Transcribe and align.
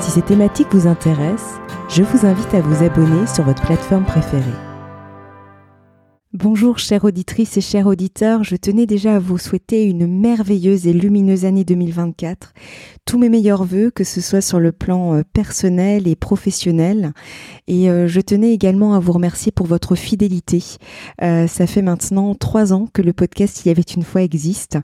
Si 0.00 0.10
ces 0.10 0.22
thématiques 0.22 0.72
vous 0.72 0.86
intéressent, 0.86 1.60
je 1.88 2.02
vous 2.02 2.26
invite 2.26 2.54
à 2.54 2.60
vous 2.60 2.84
abonner 2.84 3.26
sur 3.26 3.44
votre 3.44 3.62
plateforme 3.62 4.04
préférée. 4.04 4.67
Bonjour 6.34 6.78
chères 6.78 7.04
auditrices 7.04 7.56
et 7.56 7.62
chers 7.62 7.86
auditeurs, 7.86 8.44
je 8.44 8.54
tenais 8.54 8.84
déjà 8.84 9.16
à 9.16 9.18
vous 9.18 9.38
souhaiter 9.38 9.84
une 9.84 10.06
merveilleuse 10.06 10.86
et 10.86 10.92
lumineuse 10.92 11.46
année 11.46 11.64
2024. 11.64 12.52
Tous 13.06 13.16
mes 13.16 13.30
meilleurs 13.30 13.64
voeux, 13.64 13.90
que 13.90 14.04
ce 14.04 14.20
soit 14.20 14.42
sur 14.42 14.60
le 14.60 14.70
plan 14.70 15.14
euh, 15.14 15.22
personnel 15.32 16.06
et 16.06 16.16
professionnel. 16.16 17.14
Et 17.66 17.88
euh, 17.88 18.06
je 18.08 18.20
tenais 18.20 18.52
également 18.52 18.92
à 18.92 18.98
vous 18.98 19.12
remercier 19.12 19.52
pour 19.52 19.66
votre 19.66 19.94
fidélité. 19.94 20.62
Euh, 21.22 21.46
ça 21.46 21.66
fait 21.66 21.80
maintenant 21.80 22.34
trois 22.34 22.74
ans 22.74 22.86
que 22.92 23.00
le 23.00 23.14
podcast 23.14 23.62
Il 23.64 23.68
y 23.68 23.70
avait 23.70 23.80
une 23.80 24.02
fois 24.02 24.20
existe. 24.20 24.76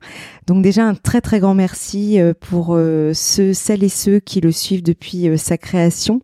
Donc 0.47 0.63
déjà 0.63 0.87
un 0.87 0.95
très 0.95 1.21
très 1.21 1.41
grand 1.41 1.53
merci 1.53 2.19
pour 2.41 2.79
ceux, 3.13 3.53
celles 3.53 3.85
et 3.85 3.91
ceux 3.91 4.19
qui 4.19 4.41
le 4.41 4.53
suivent 4.53 4.83
depuis 4.83 5.37
sa 5.37 5.59
création. 5.59 6.23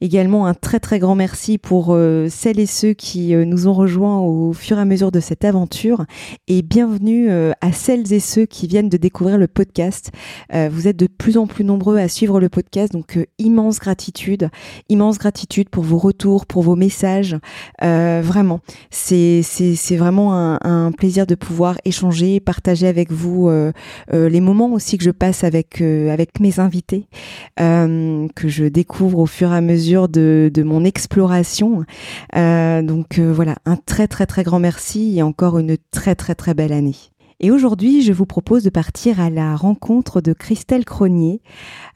Également 0.00 0.46
un 0.46 0.54
très 0.54 0.78
très 0.78 1.00
grand 1.00 1.16
merci 1.16 1.58
pour 1.58 1.96
celles 2.28 2.60
et 2.60 2.66
ceux 2.66 2.92
qui 2.92 3.34
nous 3.34 3.66
ont 3.66 3.74
rejoints 3.74 4.18
au 4.20 4.52
fur 4.60 4.76
et 4.78 4.80
à 4.82 4.84
mesure 4.84 5.10
de 5.10 5.20
cette 5.20 5.44
aventure 5.46 6.04
et 6.46 6.60
bienvenue 6.60 7.30
euh, 7.30 7.52
à 7.62 7.72
celles 7.72 8.12
et 8.12 8.20
ceux 8.20 8.44
qui 8.44 8.66
viennent 8.66 8.90
de 8.90 8.98
découvrir 8.98 9.38
le 9.38 9.48
podcast. 9.48 10.10
Euh, 10.52 10.68
vous 10.70 10.86
êtes 10.86 10.98
de 10.98 11.06
plus 11.06 11.38
en 11.38 11.46
plus 11.46 11.64
nombreux 11.64 11.96
à 11.96 12.08
suivre 12.08 12.40
le 12.40 12.50
podcast, 12.50 12.92
donc 12.92 13.16
euh, 13.16 13.24
immense 13.38 13.78
gratitude, 13.78 14.50
immense 14.90 15.18
gratitude 15.18 15.70
pour 15.70 15.82
vos 15.82 15.96
retours, 15.96 16.44
pour 16.44 16.62
vos 16.62 16.76
messages. 16.76 17.36
vraiment, 17.80 18.60
c'est 18.90 19.42
vraiment 19.96 20.34
un, 20.34 20.58
un, 20.62 20.92
plaisir 20.92 21.26
de 21.26 21.34
pouvoir 21.34 21.76
échanger, 21.86 22.38
partager 22.38 22.86
avec 22.86 23.10
vous 23.10 23.50
les 24.12 24.40
moments 24.40 24.72
aussi 24.72 24.98
que 24.98 25.04
je 25.04 25.10
passe 25.10 25.44
avec 25.44 25.80
avec 25.80 26.40
mes 26.40 26.60
invités, 26.60 27.06
que 27.56 28.48
je 28.48 28.64
découvre 28.66 29.20
au 29.20 29.26
fur 29.26 29.52
et 29.52 29.56
à 29.56 29.60
mesure 29.60 30.08
de, 30.08 30.50
de 30.52 30.62
mon 30.62 30.84
exploration. 30.84 31.84
donc 32.34 33.18
voilà, 33.18 33.56
un 33.64 33.76
très 33.76 34.06
très 34.06 34.26
très 34.26 34.42
grand 34.42 34.49
grand 34.50 34.58
merci 34.58 35.16
et 35.16 35.22
encore 35.22 35.60
une 35.60 35.76
très 35.92 36.16
très 36.16 36.34
très 36.34 36.54
belle 36.54 36.72
année. 36.72 36.96
Et 37.42 37.50
aujourd'hui, 37.50 38.02
je 38.02 38.12
vous 38.12 38.26
propose 38.26 38.64
de 38.64 38.68
partir 38.68 39.18
à 39.18 39.30
la 39.30 39.56
rencontre 39.56 40.20
de 40.20 40.34
Christelle 40.34 40.84
Cronier. 40.84 41.40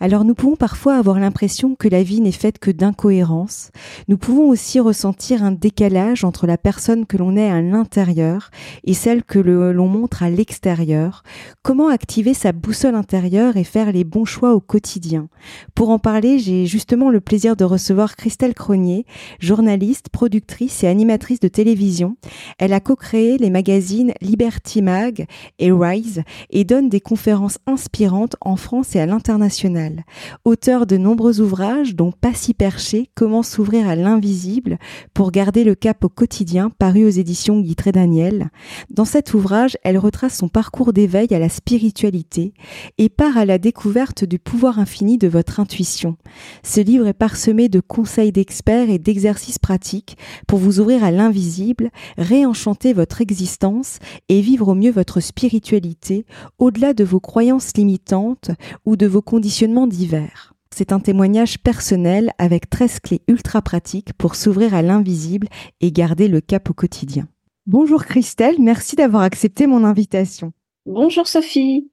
Alors 0.01 0.25
nous 0.25 0.34
pouvons 0.34 0.56
parfois 0.56 0.97
avoir 0.97 1.20
l'impression 1.20 1.75
que 1.75 1.86
la 1.86 2.03
vie 2.03 2.23
n'est 2.23 2.33
faite 2.33 2.59
que 2.59 2.70
d'incohérences. 2.70 3.70
Nous 4.09 4.17
pouvons 4.17 4.48
aussi 4.48 4.81
ressentir 4.81 5.45
un 5.45 5.53
décalage 5.53 6.25
entre 6.25 6.47
la 6.47 6.56
personne 6.56 7.05
que 7.05 7.19
l'on 7.19 7.36
est 7.36 7.51
à 7.51 7.61
l'intérieur 7.61 8.51
et 8.84 8.95
celle 8.95 9.23
que 9.23 9.39
l'on 9.39 9.86
montre 9.86 10.23
à 10.23 10.31
l'extérieur. 10.31 11.23
Comment 11.62 11.89
activer 11.89 12.33
sa 12.33 12.53
boussole 12.53 12.95
intérieure 12.95 13.58
et 13.58 13.64
faire 13.64 13.92
les 13.92 14.05
bons 14.05 14.25
choix 14.25 14.55
au 14.55 14.61
quotidien? 14.61 15.29
Pour 15.75 15.91
en 15.91 15.98
parler, 15.98 16.39
j'ai 16.39 16.64
justement 16.64 17.11
le 17.11 17.20
plaisir 17.20 17.55
de 17.55 17.64
recevoir 17.64 18.17
Christelle 18.17 18.55
Cronier, 18.55 19.05
journaliste, 19.41 20.08
productrice 20.08 20.83
et 20.84 20.89
animatrice 20.89 21.41
de 21.41 21.48
télévision. 21.48 22.17
Elle 22.58 22.73
a 22.73 22.81
co-créé 22.81 23.36
les 23.36 23.51
magazines 23.51 24.14
Liberty 24.23 24.80
Mag, 24.80 25.27
et 25.58 25.72
Rise 25.72 26.22
et 26.50 26.64
donne 26.64 26.89
des 26.89 27.00
conférences 27.00 27.58
inspirantes 27.67 28.36
en 28.40 28.56
France 28.56 28.95
et 28.96 29.00
à 29.00 29.06
l'international. 29.06 30.05
Auteur 30.45 30.86
de 30.86 30.96
nombreux 30.96 31.40
ouvrages 31.40 31.95
dont 31.95 32.12
Pas 32.12 32.34
si 32.34 32.55
perché, 32.55 33.11
Comment 33.14 33.42
s'ouvrir 33.42 33.89
à 33.89 33.96
l'invisible 33.96 34.78
pour 35.12 35.30
garder 35.30 35.64
le 35.64 35.74
cap 35.74 36.05
au 36.05 36.08
quotidien 36.08 36.70
paru 36.70 37.05
aux 37.05 37.11
éditions 37.11 37.61
Guitré 37.61 37.92
Daniel. 37.92 38.50
Dans 38.90 39.05
cet 39.05 39.34
ouvrage, 39.34 39.77
elle 39.84 39.98
retrace 39.98 40.36
son 40.36 40.48
parcours 40.48 40.92
d'éveil 40.92 41.33
à 41.33 41.39
la 41.39 41.48
spiritualité 41.48 42.55
et 42.98 43.08
part 43.08 43.36
à 43.36 43.45
la 43.45 43.58
découverte 43.58 44.24
du 44.24 44.39
pouvoir 44.39 44.78
infini 44.78 45.18
de 45.18 45.28
votre 45.28 45.61
intuition. 45.61 46.16
Ce 46.62 46.80
livre 46.80 47.06
est 47.06 47.14
parsemé 47.14 47.68
de 47.68 47.80
conseils 47.80 48.33
d'experts 48.33 48.90
et 48.90 48.98
d'exercices 48.98 49.58
pratiques 49.58 50.16
pour 50.46 50.58
vous 50.58 50.80
ouvrir 50.80 51.05
à 51.05 51.11
l'invisible, 51.11 51.90
réenchanter 52.18 52.92
votre 52.92 53.20
existence 53.20 53.98
et 54.28 54.40
vivre 54.40 54.68
au 54.68 54.74
mieux 54.74 54.90
votre 54.92 55.20
spiritualité 55.24 56.27
au-delà 56.58 56.95
de 56.95 57.05
vos 57.05 57.20
croyances 57.20 57.77
limitantes 57.77 58.51
ou 58.85 58.96
de 58.96 59.07
vos 59.07 59.23
conditionnements 59.23 59.86
divers. 59.86 60.55
C'est 60.77 60.92
un 60.92 61.01
témoignage 61.01 61.58
personnel 61.61 62.33
avec 62.39 62.68
13 62.68 63.01
clés 63.01 63.23
ultra 63.29 63.63
pratiques 63.63 64.13
pour 64.14 64.34
s'ouvrir 64.34 64.74
à 64.74 64.83
l'invisible 64.83 65.48
et 65.80 65.92
garder 65.92 66.29
le 66.29 66.40
cap 66.40 66.68
au 66.70 66.74
quotidien. 66.74 67.29
Bonjour 67.67 68.05
Christelle, 68.05 68.57
merci 68.58 68.96
d'avoir 68.96 69.23
accepté 69.23 69.67
mon 69.67 69.84
invitation. 69.84 70.52
Bonjour 70.86 71.27
Sophie. 71.27 71.90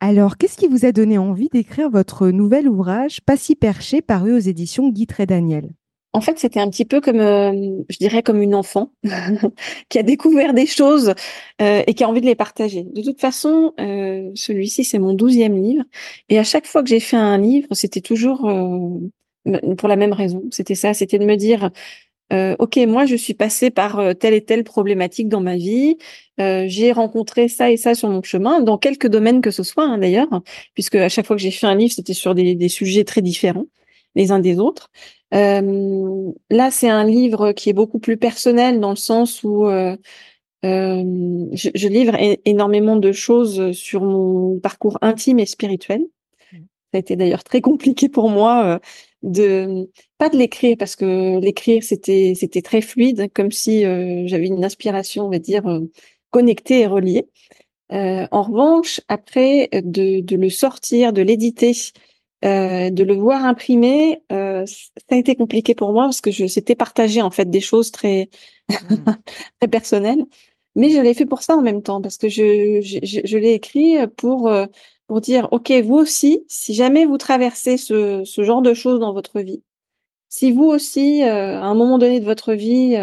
Alors, 0.00 0.36
qu'est-ce 0.36 0.56
qui 0.56 0.66
vous 0.66 0.84
a 0.84 0.90
donné 0.90 1.16
envie 1.16 1.48
d'écrire 1.48 1.88
votre 1.88 2.28
nouvel 2.28 2.68
ouvrage 2.68 3.20
Pas 3.20 3.36
si 3.36 3.54
perché 3.54 4.02
paru 4.02 4.34
aux 4.34 4.40
éditions 4.40 4.88
Guy 4.88 5.06
Daniel? 5.28 5.70
En 6.14 6.20
fait, 6.20 6.38
c'était 6.38 6.60
un 6.60 6.68
petit 6.68 6.84
peu 6.84 7.00
comme, 7.00 7.20
euh, 7.20 7.82
je 7.88 7.96
dirais, 7.96 8.22
comme 8.22 8.42
une 8.42 8.54
enfant 8.54 8.92
qui 9.88 9.98
a 9.98 10.02
découvert 10.02 10.52
des 10.52 10.66
choses 10.66 11.14
euh, 11.62 11.82
et 11.86 11.94
qui 11.94 12.04
a 12.04 12.08
envie 12.08 12.20
de 12.20 12.26
les 12.26 12.34
partager. 12.34 12.84
De 12.84 13.02
toute 13.02 13.20
façon, 13.20 13.72
euh, 13.80 14.30
celui-ci, 14.34 14.84
c'est 14.84 14.98
mon 14.98 15.14
douzième 15.14 15.56
livre. 15.56 15.84
Et 16.28 16.38
à 16.38 16.44
chaque 16.44 16.66
fois 16.66 16.82
que 16.82 16.90
j'ai 16.90 17.00
fait 17.00 17.16
un 17.16 17.38
livre, 17.38 17.68
c'était 17.72 18.02
toujours 18.02 18.40
pour 19.78 19.88
la 19.88 19.96
même 19.96 20.12
raison. 20.12 20.44
C'était 20.50 20.74
ça, 20.74 20.92
c'était 20.94 21.18
de 21.18 21.24
me 21.24 21.36
dire, 21.36 21.70
OK, 22.58 22.76
moi, 22.86 23.04
je 23.06 23.16
suis 23.16 23.34
passée 23.34 23.70
par 23.70 24.00
telle 24.18 24.34
et 24.34 24.44
telle 24.44 24.64
problématique 24.64 25.28
dans 25.28 25.40
ma 25.40 25.56
vie. 25.56 25.96
j'ai 26.38 26.92
rencontré 26.92 27.48
ça 27.48 27.70
et 27.70 27.76
ça 27.76 27.94
sur 27.94 28.08
mon 28.08 28.22
chemin, 28.22 28.60
dans 28.60 28.78
quelques 28.78 29.08
domaines 29.08 29.40
que 29.40 29.50
ce 29.50 29.62
soit, 29.62 29.84
hein, 29.84 29.98
d'ailleurs, 29.98 30.42
puisque 30.74 30.96
à 30.96 31.08
chaque 31.08 31.26
fois 31.26 31.36
que 31.36 31.42
j'ai 31.42 31.50
fait 31.50 31.66
un 31.66 31.74
livre, 31.74 31.92
c'était 31.92 32.14
sur 32.14 32.34
des, 32.34 32.54
des 32.54 32.68
sujets 32.68 33.04
très 33.04 33.22
différents 33.22 33.66
les 34.14 34.30
uns 34.30 34.38
des 34.38 34.58
autres. 34.58 34.90
Euh, 35.34 36.32
là, 36.50 36.70
c'est 36.70 36.88
un 36.88 37.04
livre 37.04 37.52
qui 37.52 37.70
est 37.70 37.74
beaucoup 37.74 37.98
plus 37.98 38.16
personnel 38.16 38.80
dans 38.80 38.90
le 38.90 38.96
sens 38.96 39.42
où 39.42 39.66
euh, 39.66 39.96
euh, 40.64 41.46
je, 41.52 41.70
je, 41.74 41.88
livre 41.88 42.16
énormément 42.44 42.96
de 42.96 43.12
choses 43.12 43.72
sur 43.72 44.02
mon 44.02 44.60
parcours 44.60 44.98
intime 45.00 45.38
et 45.38 45.46
spirituel. 45.46 46.02
Mmh. 46.52 46.56
Ça 46.56 46.94
a 46.94 46.98
été 46.98 47.16
d'ailleurs 47.16 47.44
très 47.44 47.62
compliqué 47.62 48.08
pour 48.08 48.28
moi 48.28 48.78
de 49.22 49.88
pas 50.18 50.28
de 50.28 50.36
l'écrire 50.36 50.76
parce 50.78 50.96
que 50.96 51.38
l'écrire 51.40 51.82
c'était 51.82 52.34
c'était 52.36 52.60
très 52.60 52.82
fluide, 52.82 53.32
comme 53.34 53.52
si 53.52 53.82
j'avais 53.82 54.46
une 54.46 54.64
inspiration, 54.64 55.26
on 55.26 55.30
va 55.30 55.38
dire 55.38 55.62
connectée 56.30 56.80
et 56.80 56.86
reliée. 56.86 57.26
en 57.90 58.42
revanche, 58.42 59.00
après 59.08 59.70
de, 59.72 60.20
de 60.20 60.36
le 60.36 60.50
sortir, 60.50 61.14
de 61.14 61.22
l'éditer, 61.22 61.72
euh, 62.44 62.90
de 62.90 63.04
le 63.04 63.14
voir 63.14 63.44
imprimé, 63.44 64.22
euh, 64.32 64.66
ça 64.66 65.14
a 65.14 65.16
été 65.16 65.36
compliqué 65.36 65.74
pour 65.74 65.92
moi 65.92 66.04
parce 66.04 66.20
que 66.20 66.30
je 66.30 66.46
s'était 66.46 66.74
partagé 66.74 67.22
en 67.22 67.30
fait 67.30 67.48
des 67.48 67.60
choses 67.60 67.90
très 67.90 68.30
mmh. 68.68 68.74
très 69.60 69.68
personnelles, 69.68 70.24
mais 70.74 70.90
je 70.90 71.00
l'ai 71.00 71.14
fait 71.14 71.26
pour 71.26 71.42
ça 71.42 71.56
en 71.56 71.62
même 71.62 71.82
temps 71.82 72.00
parce 72.02 72.18
que 72.18 72.28
je 72.28 72.80
je, 72.82 73.20
je, 73.24 73.38
l'ai 73.38 73.52
écrit 73.52 73.96
pour 74.16 74.48
euh, 74.48 74.66
pour 75.06 75.20
dire 75.20 75.48
ok 75.52 75.70
vous 75.84 75.96
aussi 75.96 76.44
si 76.48 76.74
jamais 76.74 77.04
vous 77.04 77.18
traversez 77.18 77.76
ce 77.76 78.22
ce 78.24 78.42
genre 78.42 78.62
de 78.62 78.74
choses 78.74 79.00
dans 79.00 79.12
votre 79.12 79.40
vie, 79.40 79.62
si 80.28 80.52
vous 80.52 80.64
aussi 80.64 81.22
à 81.22 81.64
un 81.64 81.74
moment 81.74 81.98
donné 81.98 82.20
de 82.20 82.24
votre 82.24 82.54
vie 82.54 82.96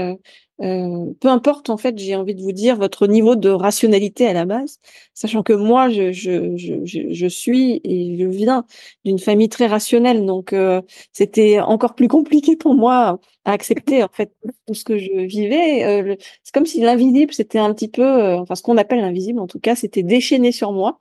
euh, 0.62 1.14
peu 1.22 1.30
importe 1.30 1.70
en 1.70 1.78
fait, 1.78 1.98
j'ai 1.98 2.16
envie 2.16 2.36
de 2.36 2.42
vous 2.42 2.52
dire 2.52 2.76
votre 2.76 3.08
niveau 3.08 3.36
de 3.36 3.50
rationalité 3.50 4.28
à 4.28 4.34
la 4.34 4.46
base, 4.46 4.80
sachant 5.14 5.42
que 5.42 5.54
moi 5.54 5.90
je 5.90 6.12
je 6.12 6.58
je, 6.58 7.14
je 7.14 7.28
suis 7.28 7.80
et 7.86 8.18
je 8.20 8.26
viens 8.26 8.66
d'une 9.06 9.20
famille 9.20 9.48
très 9.48 9.68
rationnelle, 9.68 10.26
donc 10.26 10.52
euh, 10.52 10.82
c'était 11.14 11.60
encore 11.62 11.96
plus 11.96 12.10
compliqué 12.10 12.58
pour 12.58 12.76
moi 12.76 13.20
à 13.46 13.52
accepter 13.54 14.04
en 14.04 14.10
fait 14.12 14.34
tout 14.68 14.74
ce 14.74 14.84
que 14.84 14.98
je 14.98 15.12
vivais. 15.26 15.86
Euh, 15.86 16.16
c'est 16.44 16.54
comme 16.54 16.66
si 16.66 16.82
l'invisible 16.82 17.34
c'était 17.34 17.60
un 17.60 17.74
petit 17.74 17.88
peu, 17.88 18.34
enfin 18.36 18.56
ce 18.56 18.62
qu'on 18.64 18.78
appelle 18.78 19.00
l'invisible 19.00 19.40
en 19.40 19.48
tout 19.48 19.60
cas, 19.60 19.76
c'était 19.76 20.04
déchaîné 20.04 20.52
sur 20.52 20.74
moi 20.74 20.98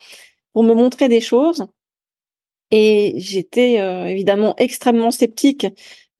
pour 0.52 0.62
me 0.62 0.75
montrer 0.75 1.08
des 1.08 1.20
choses. 1.20 1.66
Et 2.70 3.14
j'étais 3.16 3.76
évidemment 4.10 4.55
extrêmement 4.58 5.10
sceptique 5.10 5.66
euh, 5.66 5.70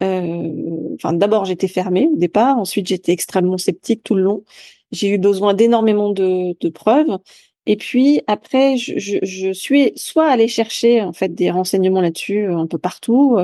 enfin, 0.01 1.13
d'abord 1.13 1.45
j'étais 1.45 1.69
fermée 1.69 2.09
au 2.13 2.17
départ, 2.17 2.59
ensuite 2.59 2.87
j'étais 2.87 3.13
extrêmement 3.13 3.59
sceptique 3.59 4.03
tout 4.03 4.15
le 4.15 4.23
long. 4.23 4.45
J'ai 4.93 5.09
eu 5.11 5.19
besoin 5.19 5.55
d'énormément 5.55 6.11
de, 6.11 6.57
de, 6.59 6.69
preuves. 6.71 7.19
Et 7.67 7.77
puis 7.77 8.23
après, 8.27 8.79
je, 8.79 8.99
je, 8.99 9.19
je 9.23 9.53
suis 9.53 9.93
soit 9.95 10.27
allée 10.27 10.49
chercher 10.49 11.03
en 11.03 11.13
fait 11.13 11.35
des 11.35 11.51
renseignements 11.51 12.01
là-dessus 12.01 12.47
un 12.47 12.67
peu 12.67 12.79
partout, 12.79 13.37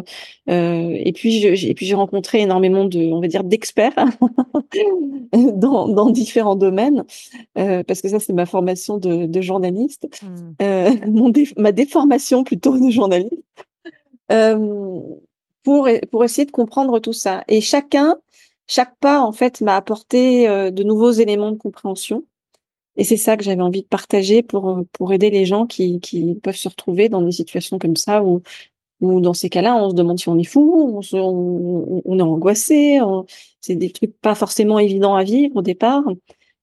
euh, 0.48 0.96
et 0.98 1.12
puis 1.12 1.40
je, 1.40 1.66
et 1.66 1.74
puis 1.74 1.84
j'ai 1.84 1.94
rencontré 1.94 2.40
énormément 2.40 2.86
de, 2.86 3.00
on 3.12 3.20
va 3.20 3.28
dire, 3.28 3.44
d'experts 3.44 3.92
dans, 5.34 5.88
dans 5.88 6.08
différents 6.08 6.56
domaines, 6.56 7.04
euh, 7.58 7.82
parce 7.82 8.00
que 8.00 8.08
ça 8.08 8.18
c'est 8.18 8.32
ma 8.32 8.46
formation 8.46 8.96
de, 8.96 9.26
de 9.26 9.40
journaliste, 9.42 10.08
mmh. 10.22 10.26
euh, 10.62 10.90
mon 11.06 11.30
ma 11.58 11.72
déformation 11.72 12.44
plutôt 12.44 12.78
de 12.78 12.90
journaliste, 12.90 13.34
euh, 14.32 15.00
pour 15.64 15.88
pour 16.12 16.24
essayer 16.24 16.46
de 16.46 16.52
comprendre 16.52 17.00
tout 17.00 17.12
ça. 17.12 17.44
Et 17.48 17.60
chacun, 17.60 18.16
chaque 18.68 18.96
pas 18.98 19.20
en 19.20 19.32
fait 19.32 19.60
m'a 19.60 19.76
apporté 19.76 20.48
euh, 20.48 20.70
de 20.70 20.84
nouveaux 20.84 21.12
éléments 21.12 21.52
de 21.52 21.58
compréhension. 21.58 22.24
Et 22.96 23.04
c'est 23.04 23.16
ça 23.16 23.36
que 23.36 23.44
j'avais 23.44 23.62
envie 23.62 23.82
de 23.82 23.88
partager 23.88 24.42
pour 24.42 24.84
pour 24.92 25.12
aider 25.12 25.30
les 25.30 25.46
gens 25.46 25.66
qui 25.66 26.00
qui 26.00 26.36
peuvent 26.36 26.56
se 26.56 26.68
retrouver 26.68 27.08
dans 27.08 27.22
des 27.22 27.32
situations 27.32 27.78
comme 27.78 27.96
ça 27.96 28.22
où 28.24 28.42
ou 29.00 29.20
dans 29.20 29.34
ces 29.34 29.50
cas-là, 29.50 29.76
on 29.76 29.90
se 29.90 29.94
demande 29.94 30.18
si 30.18 30.28
on 30.28 30.38
est 30.38 30.44
fou, 30.44 31.00
on, 31.12 32.02
on, 32.04 32.18
est 32.18 32.22
angoissé. 32.22 33.00
C'est 33.60 33.76
des 33.76 33.90
trucs 33.90 34.16
pas 34.20 34.34
forcément 34.34 34.78
évidents 34.78 35.14
à 35.14 35.24
vivre 35.24 35.56
au 35.56 35.62
départ. 35.62 36.04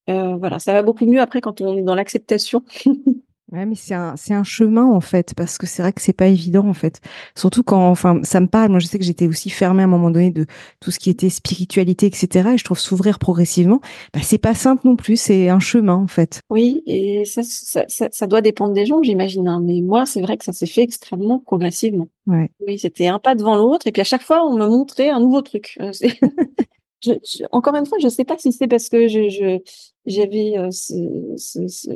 Euh, 0.10 0.36
voilà, 0.38 0.60
ça 0.60 0.74
va 0.74 0.82
beaucoup 0.84 1.06
mieux 1.06 1.22
après 1.22 1.42
quand 1.42 1.62
on 1.62 1.78
est 1.78 1.84
dans 1.84 1.96
l'acceptation. 1.96 2.64
Ouais, 3.52 3.66
mais 3.66 3.76
c'est 3.76 3.94
un, 3.94 4.16
c'est 4.16 4.34
un 4.34 4.46
chemin 4.46 4.86
en 4.86 5.02
fait, 5.02 5.34
parce 5.36 5.58
que 5.58 5.68
c'est 5.68 5.82
vrai 5.82 5.92
que 5.92 6.02
c'est 6.02 6.14
pas 6.14 6.28
évident 6.28 6.66
en 6.68 6.74
fait. 6.74 7.02
Surtout 7.36 7.64
quand, 7.64 7.90
enfin, 7.90 8.22
ça 8.24 8.40
me 8.40 8.48
parle. 8.48 8.72
Moi, 8.72 8.80
je 8.80 8.88
sais 8.88 8.98
que 8.98 9.04
j'étais 9.04 9.28
aussi 9.28 9.50
fermée 9.50 9.82
à 9.82 9.86
un 9.86 9.90
moment 9.90 10.10
donné 10.10 10.32
de 10.32 10.46
tout 10.80 10.90
ce 10.90 11.00
qui 11.00 11.10
était 11.10 11.30
spiritualité, 11.30 12.06
etc. 12.06 12.52
Et 12.54 12.58
je 12.58 12.64
trouve 12.64 12.80
s'ouvrir 12.80 13.20
progressivement, 13.20 13.82
bah, 14.14 14.22
c'est 14.24 14.38
pas 14.38 14.54
simple 14.54 14.88
non 14.88 14.96
plus. 14.96 15.18
C'est 15.18 15.50
un 15.50 15.60
chemin 15.60 15.96
en 15.96 16.08
fait. 16.08 16.42
Oui, 16.50 16.82
et 16.86 17.26
ça, 17.26 17.44
ça, 17.44 17.84
ça, 17.90 18.08
ça 18.10 18.28
doit 18.28 18.42
dépendre 18.42 18.74
des 18.74 18.86
gens, 18.86 19.04
j'imagine. 19.04 19.50
Hein. 19.50 19.62
Mais 19.62 19.82
moi, 19.82 20.06
c'est 20.06 20.22
vrai 20.22 20.38
que 20.38 20.46
ça 20.46 20.54
s'est 20.54 20.66
fait 20.66 20.84
extrêmement 20.84 21.40
progressivement. 21.40 22.08
Ouais. 22.28 22.52
Oui, 22.66 22.80
c'était 22.80 23.08
un 23.08 23.20
pas 23.20 23.36
devant 23.36 23.58
l'autre, 23.58 23.86
et 23.86 23.92
puis 23.92 24.02
à 24.02 24.06
chaque 24.06 24.24
fois, 24.24 24.46
on 24.46 24.58
me 24.58 24.68
montrait 24.68 25.10
un 25.10 25.20
nouveau 25.20 25.42
truc. 25.42 25.78
Je, 27.04 27.14
encore 27.52 27.76
une 27.76 27.86
fois, 27.86 27.98
je 28.02 28.08
sais 28.08 28.26
pas 28.26 28.38
si 28.38 28.52
c'est 28.52 28.68
parce 28.68 28.90
que 28.90 29.08
je, 29.08 29.60
j'avais, 30.06 30.58
euh, 30.58 30.70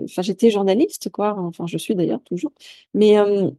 enfin, 0.04 0.22
j'étais 0.22 0.50
journaliste, 0.50 1.10
quoi. 1.10 1.36
Enfin, 1.38 1.66
je 1.68 1.78
suis 1.78 1.96
d'ailleurs 1.96 2.24
toujours. 2.24 2.52
Mais 2.94 3.18
euh, 3.18 3.50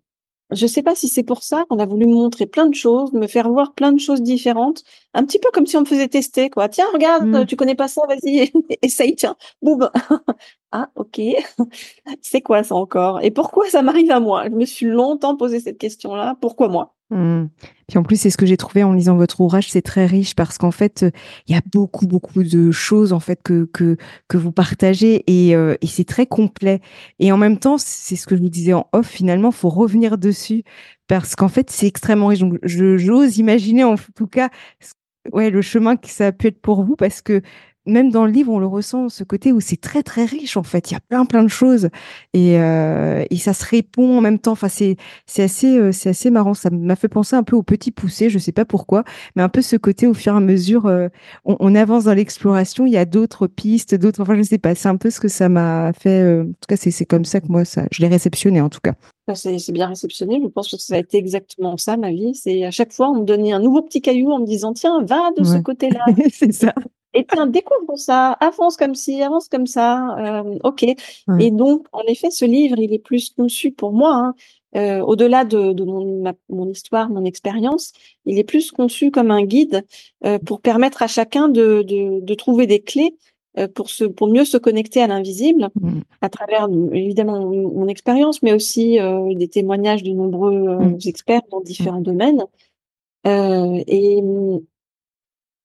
je 0.50 0.66
sais 0.66 0.82
pas 0.82 0.94
si 0.94 1.08
c'est 1.08 1.24
pour 1.24 1.42
ça 1.42 1.64
qu'on 1.68 1.78
a 1.78 1.86
voulu 1.86 2.06
me 2.06 2.14
montrer 2.14 2.46
plein 2.46 2.66
de 2.66 2.74
choses, 2.74 3.12
me 3.12 3.26
faire 3.26 3.48
voir 3.50 3.74
plein 3.74 3.92
de 3.92 4.00
choses 4.00 4.22
différentes, 4.22 4.84
un 5.14 5.24
petit 5.24 5.38
peu 5.38 5.50
comme 5.52 5.66
si 5.66 5.76
on 5.76 5.80
me 5.80 5.86
faisait 5.86 6.08
tester, 6.08 6.50
quoi. 6.50 6.68
Tiens, 6.68 6.86
regarde, 6.92 7.26
mmh. 7.26 7.46
tu 7.46 7.56
connais 7.56 7.74
pas 7.74 7.88
ça, 7.88 8.02
vas-y, 8.08 8.52
essaye, 8.82 9.16
tiens, 9.16 9.36
boum. 9.62 9.90
ah, 10.76 10.90
ok. 10.94 11.20
c'est 12.20 12.42
quoi 12.42 12.62
ça 12.62 12.74
encore? 12.74 13.22
Et 13.22 13.30
pourquoi 13.30 13.66
ça 13.70 13.80
m'arrive 13.80 14.10
à 14.10 14.20
moi? 14.20 14.44
Je 14.44 14.50
me 14.50 14.66
suis 14.66 14.84
longtemps 14.84 15.34
posé 15.34 15.58
cette 15.58 15.78
question-là. 15.78 16.36
Pourquoi 16.38 16.68
moi? 16.68 16.94
Mmh. 17.08 17.46
Puis 17.88 17.98
en 17.98 18.02
plus, 18.02 18.20
c'est 18.20 18.28
ce 18.28 18.36
que 18.36 18.44
j'ai 18.44 18.58
trouvé 18.58 18.82
en 18.84 18.92
lisant 18.92 19.16
votre 19.16 19.40
ouvrage, 19.40 19.70
c'est 19.70 19.80
très 19.80 20.04
riche 20.04 20.34
parce 20.34 20.58
qu'en 20.58 20.72
fait, 20.72 21.06
il 21.46 21.54
y 21.54 21.58
a 21.58 21.62
beaucoup, 21.72 22.06
beaucoup 22.06 22.42
de 22.42 22.70
choses 22.72 23.14
en 23.14 23.20
fait 23.20 23.40
que 23.42 23.70
que 23.72 23.96
que 24.28 24.36
vous 24.36 24.52
partagez 24.52 25.24
et, 25.28 25.56
euh, 25.56 25.76
et 25.80 25.86
c'est 25.86 26.04
très 26.04 26.26
complet. 26.26 26.80
Et 27.20 27.32
en 27.32 27.38
même 27.38 27.58
temps, 27.58 27.78
c'est 27.78 28.16
ce 28.16 28.26
que 28.26 28.36
je 28.36 28.42
vous 28.42 28.50
disais 28.50 28.74
en 28.74 28.86
off. 28.92 29.06
Finalement, 29.06 29.50
faut 29.52 29.70
revenir 29.70 30.18
dessus 30.18 30.62
parce 31.06 31.36
qu'en 31.36 31.48
fait, 31.48 31.70
c'est 31.70 31.86
extrêmement 31.86 32.26
riche. 32.26 32.40
Donc, 32.40 32.58
j'ose 32.64 33.38
imaginer 33.38 33.84
en 33.84 33.94
tout 34.14 34.26
cas, 34.26 34.50
ouais, 35.32 35.48
le 35.48 35.62
chemin 35.62 35.96
que 35.96 36.08
ça 36.08 36.26
a 36.26 36.32
pu 36.32 36.48
être 36.48 36.60
pour 36.60 36.82
vous 36.84 36.96
parce 36.96 37.22
que 37.22 37.40
même 37.86 38.10
dans 38.10 38.24
le 38.24 38.32
livre, 38.32 38.52
on 38.52 38.58
le 38.58 38.66
ressent, 38.66 39.08
ce 39.08 39.24
côté 39.24 39.52
où 39.52 39.60
c'est 39.60 39.80
très 39.80 40.02
très 40.02 40.24
riche 40.24 40.56
en 40.56 40.62
fait. 40.62 40.90
Il 40.90 40.94
y 40.94 40.96
a 40.96 41.00
plein 41.00 41.24
plein 41.24 41.42
de 41.42 41.48
choses 41.48 41.88
et, 42.32 42.58
euh, 42.60 43.24
et 43.30 43.36
ça 43.36 43.54
se 43.54 43.64
répond 43.64 44.18
en 44.18 44.20
même 44.20 44.38
temps. 44.38 44.52
Enfin, 44.52 44.68
c'est 44.68 44.96
c'est 45.26 45.42
assez 45.42 45.78
euh, 45.78 45.92
c'est 45.92 46.10
assez 46.10 46.30
marrant. 46.30 46.54
Ça 46.54 46.70
m'a 46.70 46.96
fait 46.96 47.08
penser 47.08 47.36
un 47.36 47.42
peu 47.42 47.56
au 47.56 47.62
petit 47.62 47.90
poussé. 47.90 48.30
Je 48.30 48.38
sais 48.38 48.52
pas 48.52 48.64
pourquoi, 48.64 49.04
mais 49.34 49.42
un 49.42 49.48
peu 49.48 49.62
ce 49.62 49.76
côté 49.76 50.06
au 50.06 50.14
fur 50.14 50.34
et 50.34 50.36
à 50.36 50.40
mesure, 50.40 50.86
euh, 50.86 51.08
on, 51.44 51.56
on, 51.60 51.74
avance 51.74 52.04
dans 52.04 52.14
l'exploration. 52.14 52.86
Il 52.86 52.92
y 52.92 52.96
a 52.96 53.04
d'autres 53.04 53.46
pistes, 53.46 53.94
d'autres. 53.94 54.20
Enfin, 54.20 54.36
je 54.36 54.42
sais 54.42 54.58
pas. 54.58 54.74
C'est 54.74 54.88
un 54.88 54.96
peu 54.96 55.10
ce 55.10 55.20
que 55.20 55.28
ça 55.28 55.48
m'a 55.48 55.92
fait. 55.92 56.40
En 56.40 56.44
tout 56.46 56.66
cas, 56.68 56.76
c'est 56.76 56.90
c'est 56.90 57.06
comme 57.06 57.24
ça 57.24 57.40
que 57.40 57.46
moi 57.48 57.64
ça, 57.64 57.84
je 57.92 58.02
l'ai 58.02 58.08
réceptionné 58.08 58.60
en 58.60 58.68
tout 58.68 58.80
cas. 58.82 58.94
C'est 59.34 59.72
bien 59.72 59.88
réceptionné. 59.88 60.40
Je 60.42 60.48
pense 60.48 60.70
que 60.70 60.76
ça 60.78 60.94
a 60.94 60.98
été 60.98 61.18
exactement 61.18 61.76
ça 61.76 61.96
ma 61.96 62.10
vie. 62.10 62.34
C'est 62.34 62.64
à 62.64 62.70
chaque 62.70 62.92
fois 62.92 63.10
on 63.10 63.20
me 63.20 63.24
donnait 63.24 63.52
un 63.52 63.60
nouveau 63.60 63.82
petit 63.82 64.00
caillou 64.00 64.30
en 64.30 64.38
me 64.38 64.46
disant 64.46 64.72
tiens 64.72 65.02
va 65.02 65.30
de 65.36 65.44
ce 65.44 65.58
côté-là. 65.58 66.04
c'est 66.32 66.52
ça 66.52 66.74
et 67.16 67.24
tiens, 67.24 67.46
découvre 67.46 67.96
ça, 67.96 68.32
avance 68.32 68.76
comme 68.76 68.94
ci, 68.94 69.22
avance 69.22 69.48
comme 69.48 69.66
ça, 69.66 70.16
euh, 70.18 70.58
ok. 70.64 70.84
Et 71.40 71.50
donc, 71.50 71.86
en 71.92 72.02
effet, 72.02 72.30
ce 72.30 72.44
livre, 72.44 72.78
il 72.78 72.92
est 72.92 72.98
plus 72.98 73.30
conçu 73.30 73.72
pour 73.72 73.92
moi, 73.92 74.14
hein, 74.14 74.34
euh, 74.76 75.00
au-delà 75.00 75.44
de, 75.44 75.72
de 75.72 75.84
mon, 75.84 76.22
ma, 76.22 76.34
mon, 76.50 76.68
histoire, 76.70 77.08
mon 77.08 77.24
expérience, 77.24 77.92
il 78.26 78.38
est 78.38 78.44
plus 78.44 78.70
conçu 78.70 79.10
comme 79.10 79.30
un 79.30 79.44
guide 79.44 79.86
euh, 80.26 80.38
pour 80.38 80.60
permettre 80.60 81.02
à 81.02 81.06
chacun 81.06 81.48
de, 81.48 81.82
de, 81.82 82.20
de 82.20 82.34
trouver 82.34 82.66
des 82.66 82.80
clés 82.80 83.14
pour, 83.74 83.88
se, 83.88 84.04
pour 84.04 84.28
mieux 84.28 84.44
se 84.44 84.58
connecter 84.58 85.00
à 85.00 85.06
l'invisible, 85.06 85.70
mmh. 85.80 86.00
à 86.20 86.28
travers 86.28 86.68
évidemment 86.92 87.40
mon, 87.40 87.70
mon 87.72 87.88
expérience, 87.88 88.42
mais 88.42 88.52
aussi 88.52 89.00
euh, 89.00 89.32
des 89.32 89.48
témoignages 89.48 90.02
de 90.02 90.10
nombreux 90.10 90.76
mmh. 90.76 90.98
experts 91.06 91.40
dans 91.50 91.62
différents 91.62 92.02
domaines. 92.02 92.44
et 93.24 94.22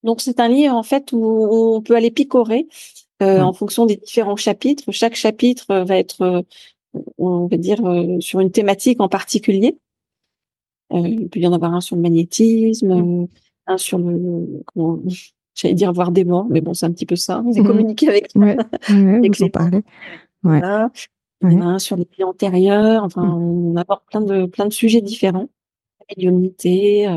donc 0.04 0.22
c'est 0.22 0.40
un 0.40 0.48
livre 0.48 0.76
en 0.76 0.84
fait 0.84 1.12
où 1.12 1.48
on 1.76 1.82
peut 1.82 1.96
aller 1.96 2.12
picorer 2.12 2.68
euh, 3.22 3.40
mmh. 3.40 3.44
en 3.44 3.54
fonction 3.54 3.86
des 3.86 3.98
différents 3.98 4.36
chapitres. 4.36 4.92
Chaque 4.92 5.16
chapitre 5.16 5.66
euh, 5.70 5.84
va 5.84 5.98
être, 5.98 6.22
euh, 6.22 6.42
on 7.20 7.46
va 7.46 7.58
dire, 7.58 7.80
sur 8.20 8.40
une 8.40 8.52
thématique 8.52 9.00
en 9.00 9.10
particulier. 9.10 9.78
il 10.92 11.30
peut 11.30 11.40
y 11.40 11.46
en 11.46 11.54
avoir 11.54 11.74
un 11.74 11.82
sur 11.82 11.96
le 11.96 12.02
magnétisme, 12.02 12.96
mmh. 12.96 13.28
un 13.68 13.78
sur 13.78 14.00
le, 14.00 14.64
comment, 14.66 15.00
j'allais 15.54 15.76
dire 15.76 15.94
voir 15.94 16.12
des 16.12 16.24
morts, 16.24 16.48
mais 16.50 16.62
bon 16.62 16.74
c'est 16.74 16.88
un 16.88 16.92
petit 16.92 17.06
peu 17.06 17.16
ça. 17.16 17.44
C'est 17.54 17.62
mmh. 17.62 17.68
communiquer 17.68 18.08
avec, 18.08 18.30
ouais. 18.36 18.58
avec 18.90 19.38
les 19.38 19.50
parler. 19.50 19.82
Voilà. 20.42 20.90
Il 21.44 21.54
y 21.54 21.56
en 21.58 21.62
a 21.62 21.66
un 21.66 21.80
sur 21.80 21.98
les 21.98 22.08
vies 22.18 22.24
antérieures. 22.24 23.04
Enfin, 23.04 23.24
on 23.24 23.76
aborde 23.76 24.02
plein 24.10 24.22
de 24.22 24.46
plein 24.46 24.66
de 24.66 24.74
sujets 24.74 25.02
différents. 25.02 25.50
La 26.00 26.16
médiumnité, 26.16 27.08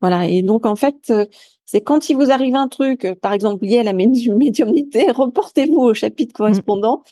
voilà. 0.00 0.28
Et 0.28 0.42
donc 0.42 0.66
en 0.66 0.76
fait 0.76 1.12
c'est 1.70 1.82
quand 1.82 2.08
il 2.08 2.16
vous 2.16 2.30
arrive 2.30 2.56
un 2.56 2.66
truc, 2.66 3.04
euh, 3.04 3.14
par 3.14 3.34
exemple 3.34 3.66
lié 3.66 3.80
à 3.80 3.82
la 3.82 3.92
médiumnité, 3.92 5.10
reportez-vous 5.10 5.80
au 5.80 5.92
chapitre 5.92 6.32
mmh. 6.32 6.38
correspondant 6.38 7.04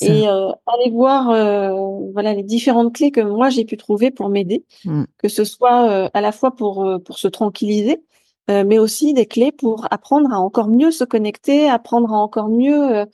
et 0.00 0.28
euh, 0.28 0.50
allez 0.66 0.90
voir 0.90 1.30
euh, 1.30 1.72
voilà 2.12 2.32
les 2.32 2.44
différentes 2.44 2.94
clés 2.94 3.10
que 3.10 3.20
moi 3.20 3.50
j'ai 3.50 3.64
pu 3.64 3.76
trouver 3.76 4.12
pour 4.12 4.28
m'aider, 4.28 4.64
mmh. 4.84 5.02
que 5.18 5.28
ce 5.28 5.42
soit 5.42 6.08
à 6.14 6.20
la 6.20 6.30
fois 6.30 6.54
pour 6.54 6.88
pour 7.04 7.18
se 7.18 7.26
tranquilliser, 7.26 8.02
mais 8.48 8.78
aussi 8.78 9.14
des 9.14 9.26
clés 9.26 9.50
pour 9.50 9.88
apprendre 9.90 10.32
à 10.32 10.38
encore 10.38 10.68
mieux 10.68 10.92
se 10.92 11.02
connecter, 11.02 11.68
apprendre 11.68 12.14
à 12.14 12.18
encore 12.18 12.48
mieux 12.48 13.04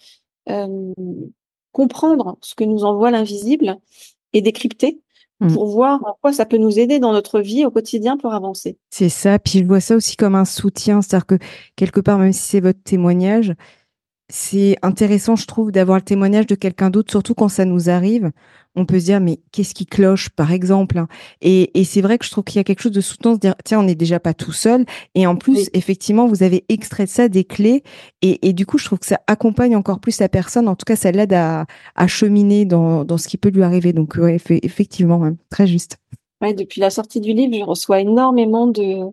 comprendre 1.72 2.36
ce 2.42 2.54
que 2.54 2.64
nous 2.64 2.84
envoie 2.84 3.10
l'invisible 3.10 3.78
et 4.34 4.42
décrypter. 4.42 5.00
Pour 5.48 5.66
voir 5.66 6.00
en 6.04 6.16
quoi 6.20 6.32
ça 6.32 6.44
peut 6.44 6.58
nous 6.58 6.78
aider 6.78 6.98
dans 6.98 7.12
notre 7.12 7.40
vie 7.40 7.64
au 7.64 7.70
quotidien 7.70 8.16
pour 8.16 8.34
avancer. 8.34 8.76
C'est 8.90 9.08
ça. 9.08 9.38
Puis 9.38 9.60
je 9.60 9.64
vois 9.64 9.80
ça 9.80 9.96
aussi 9.96 10.16
comme 10.16 10.34
un 10.34 10.44
soutien. 10.44 11.00
C'est-à-dire 11.00 11.26
que 11.26 11.38
quelque 11.76 12.00
part, 12.00 12.18
même 12.18 12.32
si 12.32 12.42
c'est 12.42 12.60
votre 12.60 12.82
témoignage, 12.82 13.54
c'est 14.30 14.76
intéressant, 14.82 15.36
je 15.36 15.46
trouve, 15.46 15.72
d'avoir 15.72 15.98
le 15.98 16.02
témoignage 16.02 16.46
de 16.46 16.54
quelqu'un 16.54 16.90
d'autre, 16.90 17.10
surtout 17.10 17.34
quand 17.34 17.48
ça 17.48 17.64
nous 17.64 17.90
arrive. 17.90 18.30
On 18.76 18.86
peut 18.86 19.00
se 19.00 19.06
dire, 19.06 19.20
mais 19.20 19.40
qu'est-ce 19.50 19.74
qui 19.74 19.84
cloche, 19.84 20.28
par 20.28 20.52
exemple 20.52 20.98
hein. 20.98 21.08
Et, 21.40 21.78
et 21.78 21.84
c'est 21.84 22.00
vrai 22.00 22.18
que 22.18 22.24
je 22.24 22.30
trouve 22.30 22.44
qu'il 22.44 22.56
y 22.56 22.60
a 22.60 22.64
quelque 22.64 22.82
chose 22.82 22.92
de 22.92 23.00
soutenant, 23.00 23.34
se 23.34 23.40
dire, 23.40 23.54
tiens, 23.64 23.80
on 23.80 23.82
n'est 23.82 23.96
déjà 23.96 24.20
pas 24.20 24.32
tout 24.32 24.52
seul. 24.52 24.84
Et 25.16 25.26
en 25.26 25.34
plus, 25.34 25.68
effectivement, 25.74 26.28
vous 26.28 26.44
avez 26.44 26.64
extrait 26.68 27.04
de 27.04 27.10
ça 27.10 27.28
des 27.28 27.44
clés. 27.44 27.82
Et, 28.22 28.48
et, 28.48 28.52
du 28.52 28.66
coup, 28.66 28.78
je 28.78 28.84
trouve 28.84 29.00
que 29.00 29.06
ça 29.06 29.20
accompagne 29.26 29.74
encore 29.74 29.98
plus 29.98 30.20
la 30.20 30.28
personne. 30.28 30.68
En 30.68 30.76
tout 30.76 30.84
cas, 30.84 30.96
ça 30.96 31.10
l'aide 31.10 31.32
à, 31.32 31.66
à 31.96 32.06
cheminer 32.06 32.64
dans, 32.64 33.04
dans 33.04 33.18
ce 33.18 33.26
qui 33.26 33.38
peut 33.38 33.50
lui 33.50 33.64
arriver. 33.64 33.92
Donc, 33.92 34.14
ouais, 34.16 34.38
effectivement, 34.62 35.32
très 35.50 35.66
juste. 35.66 35.96
Ouais, 36.40 36.54
depuis 36.54 36.80
la 36.80 36.90
sortie 36.90 37.20
du 37.20 37.32
livre, 37.32 37.54
je 37.58 37.64
reçois 37.64 38.00
énormément 38.00 38.68
de, 38.68 39.10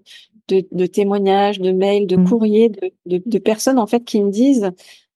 de, 0.48 0.66
de 0.72 0.86
témoignages, 0.86 1.60
de 1.60 1.72
mails, 1.72 2.08
de 2.08 2.16
mmh. 2.16 2.30
courriers, 2.30 2.72
de, 3.06 3.38
personnes 3.40 3.80
en 3.80 3.88
fait 3.88 4.04
qui 4.04 4.22
me 4.22 4.32
disent 4.32 4.72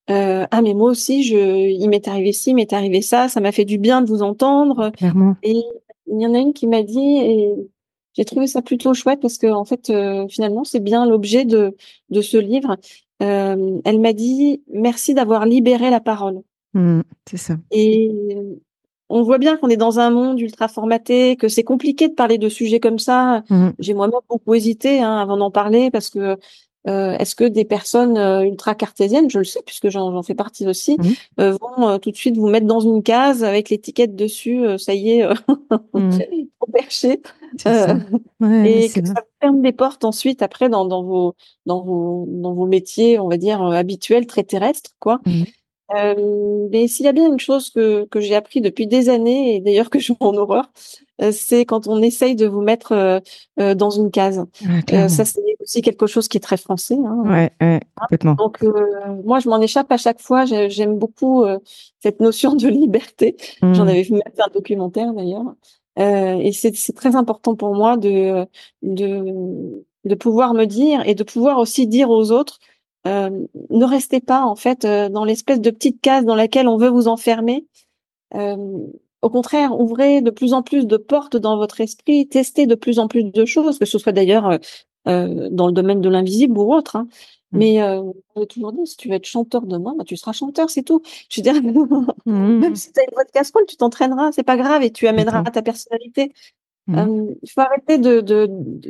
euh, 0.10 0.46
ah 0.50 0.62
mais 0.62 0.74
moi 0.74 0.90
aussi 0.90 1.24
je 1.24 1.38
il 1.38 1.88
m'est 1.90 2.08
arrivé 2.08 2.34
ci, 2.34 2.52
il 2.52 2.56
m'est 2.56 2.74
arrivé 2.74 3.02
ça, 3.02 3.30
ça 3.30 3.40
m'a 3.40 3.52
fait 3.52 3.66
du 3.66 3.78
bien 3.78 4.02
de 4.02 4.08
vous 4.10 4.24
entendre. 4.24 4.92
Clairement. 4.92 5.36
Et 5.44 5.62
il 6.08 6.22
y 6.22 6.26
en 6.26 6.34
a 6.34 6.40
une 6.40 6.54
qui 6.54 6.68
m'a 6.68 6.84
dit 6.84 7.18
et 7.18 7.54
j'ai 8.14 8.26
trouvé 8.26 8.48
ça 8.48 8.62
plutôt 8.62 8.94
chouette 8.94 9.22
parce 9.22 9.38
que 9.38 9.48
en 9.48 9.64
fait 9.64 9.90
euh, 9.90 10.28
finalement 10.28 10.64
c'est 10.64 10.80
bien 10.80 11.06
l'objet 11.06 11.46
de 11.46 11.76
de 12.10 12.22
ce 12.22 12.38
livre. 12.38 12.78
Euh, 13.22 13.80
elle 13.86 14.00
m'a 14.00 14.14
dit 14.14 14.64
merci 14.74 15.14
d'avoir 15.14 15.46
libéré 15.46 15.90
la 15.92 16.00
parole. 16.00 16.42
Mmh, 16.74 17.02
c'est 17.30 17.38
ça. 17.38 17.58
Et 17.70 18.10
on 19.10 19.22
voit 19.24 19.38
bien 19.38 19.58
qu'on 19.58 19.68
est 19.68 19.78
dans 19.78 20.00
un 20.00 20.10
monde 20.10 20.40
ultra 20.40 20.68
formaté, 20.68 21.36
que 21.36 21.48
c'est 21.48 21.64
compliqué 21.64 22.08
de 22.08 22.14
parler 22.14 22.38
de 22.38 22.50
sujets 22.50 22.80
comme 22.80 22.98
ça. 22.98 23.44
Mmh. 23.50 23.70
J'ai 23.78 23.94
moi-même 23.94 24.20
beaucoup 24.30 24.56
hésité 24.56 25.02
hein, 25.02 25.18
avant 25.18 25.38
d'en 25.38 25.52
parler 25.52 25.92
parce 25.92 26.10
que 26.10 26.38
Est-ce 26.86 27.36
que 27.36 27.44
des 27.44 27.66
personnes 27.66 28.18
ultra 28.44 28.74
cartésiennes, 28.76 29.30
je 29.30 29.40
le 29.40 29.44
sais 29.44 29.62
puisque 29.66 29.90
j'en 29.90 30.24
fais 30.24 30.34
partie 30.34 30.68
aussi, 30.68 30.98
mmh. 30.98 31.44
vont 31.44 32.00
tout 32.00 32.12
de 32.12 32.16
suite 32.16 32.38
vous 32.38 32.48
mettre 32.48 32.66
dans 32.66 32.80
une 32.80 33.04
case 33.04 33.44
avec 33.44 33.70
l'étiquette 33.70 34.16
dessus, 34.16 34.64
ça 34.80 34.94
y 34.94 35.20
est, 35.20 35.28
mmh. 35.94 36.10
perché, 36.74 37.22
et 37.60 38.90
que 38.90 39.06
ça 39.06 39.24
ferme 39.42 39.62
des 39.62 39.74
portes 39.74 40.06
ensuite 40.06 40.42
après 40.42 40.70
dans, 40.70 40.86
dans 40.86 41.04
vos 41.04 41.36
dans 41.66 41.82
vos 41.82 42.26
dans 42.28 42.54
vos 42.54 42.66
métiers, 42.66 43.20
on 43.20 43.28
va 43.28 43.38
dire 43.38 43.62
habituels, 43.62 44.26
très 44.26 44.44
terrestres, 44.44 44.92
quoi. 45.00 45.20
Mmh. 45.26 45.44
Euh, 45.96 46.68
mais 46.72 46.88
s'il 46.88 47.06
y 47.06 47.10
a 47.10 47.12
bien 47.12 47.28
une 47.28 47.40
chose 47.40 47.70
que, 47.70 48.06
que 48.06 48.20
j'ai 48.22 48.36
appris 48.36 48.62
depuis 48.62 48.88
des 48.88 49.10
années, 49.10 49.56
et 49.56 49.60
d'ailleurs 49.60 49.90
que 49.90 50.00
je 50.00 50.14
en 50.20 50.36
horreur, 50.36 50.72
euh, 51.22 51.32
c'est 51.32 51.66
quand 51.66 51.88
on 51.88 52.02
essaye 52.02 52.36
de 52.36 52.48
vous 52.48 52.62
mettre 52.62 52.94
euh, 52.94 53.20
euh 53.60 53.76
dans 53.76 53.90
une 53.90 54.12
case. 54.12 54.46
Euh, 54.94 55.08
ça, 55.08 55.26
c'est 55.26 55.42
aussi 55.62 55.82
quelque 55.82 56.08
chose 56.08 56.28
qui 56.28 56.38
est 56.38 56.42
très 56.42 56.58
français. 56.58 56.98
Hein. 57.06 57.24
Ouais, 57.26 57.52
ouais, 57.62 57.80
complètement. 57.96 58.36
Donc, 58.36 58.64
moi, 59.24 59.40
je 59.40 59.50
m'en 59.50 59.60
échappe 59.62 59.92
à 59.92 59.98
chaque 59.98 60.22
fois. 60.22 60.46
J'aime 60.46 60.98
beaucoup 60.98 61.44
cette 62.00 62.20
notion 62.20 62.56
de 62.56 62.68
liberté. 62.68 63.36
J'en 63.62 63.86
mmh. 63.86 63.88
avais 63.88 64.04
fait 64.04 64.22
un 64.40 64.52
documentaire 64.54 65.14
d'ailleurs. 65.14 65.56
et 65.98 66.52
c'est 66.54 66.96
très 66.96 67.16
important 67.16 67.56
pour 67.56 67.76
moi 67.76 67.98
de, 67.98 68.46
de, 68.82 69.84
de 70.06 70.16
pouvoir 70.16 70.54
me 70.54 70.66
dire 70.66 71.08
et 71.08 71.16
de 71.16 71.24
pouvoir 71.24 71.58
aussi 71.58 71.88
dire 71.88 72.10
aux 72.10 72.32
autres 72.32 72.60
euh, 73.08 73.48
ne 73.70 73.86
restez 73.86 74.22
pas 74.22 74.44
en 74.44 74.56
fait 74.56 74.86
euh, 74.86 75.10
dans 75.10 75.26
l'espèce 75.26 75.60
de 75.60 75.72
petite 75.72 76.02
case 76.02 76.24
dans 76.24 76.36
laquelle 76.36 76.68
on 76.68 76.78
veut 76.78 76.90
vous 76.90 77.08
enfermer. 77.08 77.66
Euh, 78.36 78.78
au 79.22 79.30
contraire, 79.30 79.80
ouvrez 79.80 80.22
de 80.22 80.30
plus 80.30 80.54
en 80.54 80.62
plus 80.62 80.86
de 80.86 80.98
portes 80.98 81.36
dans 81.36 81.58
votre 81.58 81.82
esprit, 81.82 82.28
testez 82.28 82.66
de 82.68 82.76
plus 82.76 83.00
en 83.00 83.08
plus 83.08 83.24
de 83.24 83.46
choses, 83.46 83.80
que 83.80 83.86
ce 83.86 83.98
soit 83.98 84.12
d'ailleurs 84.12 84.60
dans 85.06 85.68
le 85.68 85.72
domaine 85.72 86.02
de 86.02 86.10
l'invisible 86.10 86.58
ou 86.58 86.74
autre. 86.74 86.96
Hein. 86.96 87.08
Mmh. 87.52 87.58
Mais 87.58 87.82
euh, 87.82 88.02
on 88.36 88.46
toujours 88.46 88.72
dit, 88.72 88.86
si 88.86 88.96
tu 88.98 89.10
veux 89.10 89.16
être 89.16 89.26
chanteur 89.26 89.64
demain, 89.64 89.94
bah, 89.98 90.04
tu 90.06 90.16
seras 90.16 90.32
chanteur, 90.32 90.70
c'est 90.70 90.84
tout. 90.84 91.02
Je 91.30 91.42
veux 91.42 91.44
dire, 91.44 91.62
mmh. 92.26 92.60
même 92.60 92.76
si 92.76 92.92
tu 92.94 93.00
as 93.00 93.04
une 93.04 93.14
voix 93.14 93.26
de 93.26 93.32
casserole, 93.32 93.66
tu 93.68 93.78
t'entraîneras, 93.78 94.32
c'est 94.32 94.44
pas 94.44 94.58
grave, 94.58 94.84
et 94.84 94.92
tu 94.92 95.08
amèneras 95.08 95.44
ta 95.44 95.62
personnalité. 95.62 96.34
Mmh. 96.88 97.36
il 97.44 97.50
faut 97.52 97.62
arrêter 97.62 98.00
de 98.00 98.22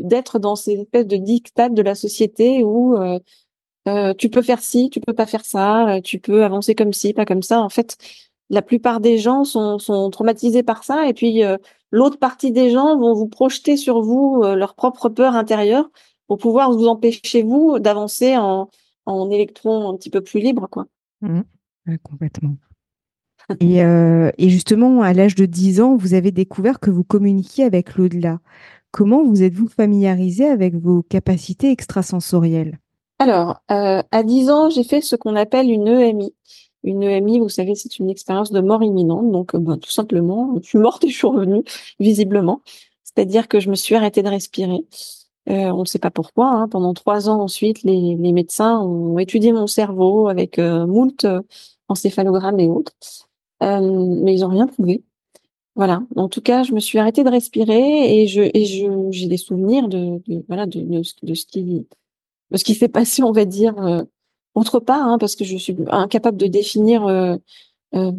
d'être 0.02 0.40
dans 0.40 0.56
ces 0.56 0.74
espèces 0.74 1.08
de 1.08 1.18
dictats 1.18 1.70
de 1.70 1.82
la 1.82 1.94
société 1.94 2.64
où 2.64 2.96
euh, 3.88 4.14
tu 4.14 4.30
peux 4.30 4.42
faire 4.42 4.62
ci, 4.62 4.90
tu 4.92 5.00
peux 5.00 5.14
pas 5.14 5.26
faire 5.26 5.46
ça, 5.46 5.96
euh, 5.96 6.02
tu 6.02 6.20
peux 6.20 6.44
avancer 6.44 6.76
comme 6.76 6.94
ci, 6.94 7.14
pas 7.14 7.26
comme 7.26 7.42
ça. 7.42 7.62
En 7.62 7.70
fait, 7.70 7.98
la 8.50 8.62
plupart 8.62 9.00
des 9.00 9.18
gens 9.18 9.44
sont, 9.44 9.80
sont 9.80 10.10
traumatisés 10.12 10.64
par 10.64 10.84
ça, 10.84 11.08
et 11.08 11.14
puis 11.14 11.44
euh, 11.44 11.58
l'autre 11.92 12.18
partie 12.18 12.52
des 12.52 12.72
gens 12.72 12.98
vont 12.98 13.14
vous 13.14 13.28
projeter 13.28 13.78
sur 13.78 14.02
vous 14.02 14.44
leur 14.44 14.76
propre 14.76 15.10
peur 15.10 15.36
intérieure 15.36 15.90
pour 16.28 16.38
pouvoir 16.38 16.72
vous 16.72 16.88
empêcher 16.88 17.44
vous 17.44 17.80
d'avancer 17.80 18.38
en, 18.38 18.70
en 19.06 19.30
électron 19.30 19.90
un 19.90 19.98
petit 19.98 20.10
peu 20.10 20.22
plus 20.22 20.40
libre, 20.40 20.68
quoi. 20.70 20.88
Mmh. 21.22 21.42
complètement. 22.04 22.56
et, 23.60 23.80
et, 23.80 24.50
justement, 24.50 25.02
à 25.02 25.14
l'âge 25.14 25.36
de 25.36 25.46
10 25.46 25.82
ans, 25.82 25.96
vous 25.98 26.14
avez 26.14 26.32
découvert 26.32 26.80
que 26.80 26.90
vous 26.90 27.04
communiquiez 27.04 27.66
avec 27.66 27.96
l'au-delà. 27.96 28.40
Comment 28.92 29.24
vous 29.24 29.42
êtes-vous 29.42 29.70
familiarisé 29.70 30.48
avec 30.48 30.76
vos 30.76 31.02
capacités 31.02 31.72
extrasensorielles? 31.72 32.78
Alors, 33.20 33.62
euh, 33.72 34.02
à 34.12 34.24
10 34.24 34.50
ans, 34.50 34.70
j'ai 34.70 34.84
fait 34.84 35.00
ce 35.00 35.16
qu'on 35.16 35.36
appelle 35.36 35.70
une 35.70 35.88
EMI. 35.88 36.34
Une 36.84 37.04
EMI, 37.04 37.40
vous 37.40 37.50
savez, 37.50 37.76
c'est 37.76 38.00
une 38.00 38.10
expérience 38.10 38.52
de 38.52 38.60
mort 38.62 38.84
imminente. 38.84 39.32
Donc, 39.32 39.56
euh, 39.56 39.60
ben, 39.60 39.78
tout 39.78 39.92
simplement, 39.92 40.56
je 40.62 40.68
suis 40.68 40.80
morte 40.80 41.04
et 41.04 41.10
je 41.10 41.16
suis 41.16 41.28
revenue, 41.28 41.64
visiblement. 42.00 42.62
C'est-à-dire 43.04 43.48
que 43.48 43.60
je 43.60 43.70
me 43.70 43.76
suis 43.76 43.96
arrêtée 43.96 44.24
de 44.24 44.30
respirer. 44.30 44.86
Euh, 45.50 45.72
on 45.72 45.82
ne 45.82 45.86
sait 45.86 46.00
pas 46.00 46.12
pourquoi. 46.12 46.48
Hein. 46.52 46.68
Pendant 46.68 46.94
trois 46.94 47.30
ans 47.30 47.42
ensuite, 47.42 47.84
les, 47.84 48.16
médecins 48.16 48.80
ont 48.80 49.20
étudié 49.20 49.52
mon 49.54 49.68
cerveau 49.68 50.28
avec 50.28 50.60
moult 50.60 51.26
encéphalogrammes 51.88 52.60
et 52.60 52.68
autres, 52.68 52.94
mais 53.62 54.36
ils 54.36 54.42
n'ont 54.42 54.50
rien 54.50 54.68
trouvé. 54.68 55.04
Voilà. 55.76 56.04
En 56.16 56.30
tout 56.30 56.42
cas, 56.42 56.64
je 56.64 56.74
me 56.74 56.80
suis 56.80 57.00
arrêtée 57.00 57.24
de 57.24 57.30
respirer 57.30 58.22
et 58.22 58.28
je 58.28 58.50
j'ai 59.12 59.28
des 59.28 59.38
souvenirs 59.38 59.88
de, 59.88 60.22
voilà 60.48 60.66
de, 60.66 60.82
de, 60.82 61.02
de, 61.24 61.34
ce 61.34 61.46
qui 61.46 61.88
ce 62.54 62.64
qui 62.64 62.76
s'est 62.76 62.90
passé, 62.90 63.24
on 63.24 63.32
va 63.32 63.46
dire, 63.46 63.76
euh, 64.56 64.60
autre 64.60 64.80
part, 64.80 65.08
hein, 65.08 65.18
parce 65.18 65.36
que 65.36 65.44
je 65.44 65.58
suis 65.58 65.76
incapable 65.90 66.38
de 66.38 66.48
définir 66.48 67.06
euh, 67.06 67.36
euh, 67.94 68.12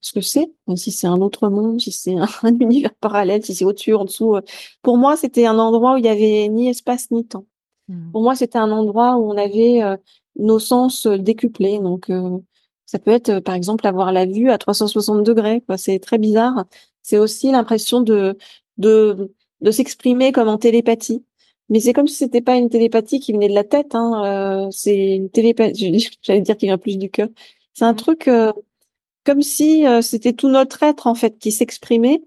ce 0.00 0.12
que 0.12 0.20
c'est, 0.20 0.50
si 0.76 0.92
c'est 0.92 1.06
un 1.06 1.20
autre 1.20 1.48
monde, 1.48 1.80
si 1.80 1.92
c'est 1.92 2.16
un, 2.42 2.58
univers 2.60 2.94
parallèle, 3.00 3.44
si 3.44 3.54
c'est 3.54 3.64
au-dessus, 3.64 3.94
en 3.94 4.04
dessous. 4.04 4.36
Pour 4.82 4.98
moi, 4.98 5.16
c'était 5.16 5.46
un 5.46 5.58
endroit 5.58 5.94
où 5.94 5.96
il 5.98 6.04
y 6.04 6.08
avait 6.08 6.48
ni 6.48 6.68
espace 6.68 7.10
ni 7.10 7.26
temps. 7.26 7.46
Mmh. 7.88 8.12
Pour 8.12 8.22
moi, 8.22 8.34
c'était 8.34 8.58
un 8.58 8.70
endroit 8.70 9.16
où 9.16 9.30
on 9.30 9.36
avait 9.36 9.80
nos 10.36 10.58
sens 10.58 11.06
décuplés. 11.06 11.78
Donc, 11.78 12.10
ça 12.84 12.98
peut 12.98 13.12
être, 13.12 13.40
par 13.40 13.54
exemple, 13.54 13.86
avoir 13.86 14.12
la 14.12 14.26
vue 14.26 14.50
à 14.50 14.58
360 14.58 15.22
degrés. 15.22 15.62
C'est 15.76 15.98
très 15.98 16.18
bizarre. 16.18 16.64
C'est 17.02 17.18
aussi 17.18 17.52
l'impression 17.52 18.00
de 18.00 18.36
de, 18.78 19.32
de 19.60 19.70
s'exprimer 19.70 20.32
comme 20.32 20.48
en 20.48 20.58
télépathie. 20.58 21.24
Mais 21.68 21.80
c'est 21.80 21.92
comme 21.92 22.06
si 22.06 22.16
c'était 22.16 22.40
pas 22.40 22.56
une 22.56 22.68
télépathie 22.68 23.20
qui 23.20 23.32
venait 23.32 23.48
de 23.48 23.54
la 23.54 23.64
tête. 23.64 23.94
Hein, 23.94 24.66
euh, 24.66 24.70
c'est 24.70 25.16
une 25.16 25.30
télépathie. 25.30 26.08
J'allais 26.22 26.40
dire 26.40 26.56
qu'il 26.56 26.68
vient 26.68 26.78
plus 26.78 26.96
du 26.96 27.10
cœur. 27.10 27.28
C'est 27.74 27.84
un 27.84 27.94
truc 27.94 28.28
euh, 28.28 28.52
comme 29.24 29.42
si 29.42 29.86
euh, 29.86 30.00
c'était 30.02 30.32
tout 30.32 30.48
notre 30.48 30.82
être 30.82 31.06
en 31.06 31.14
fait 31.14 31.38
qui 31.38 31.52
s'exprimait 31.52 32.22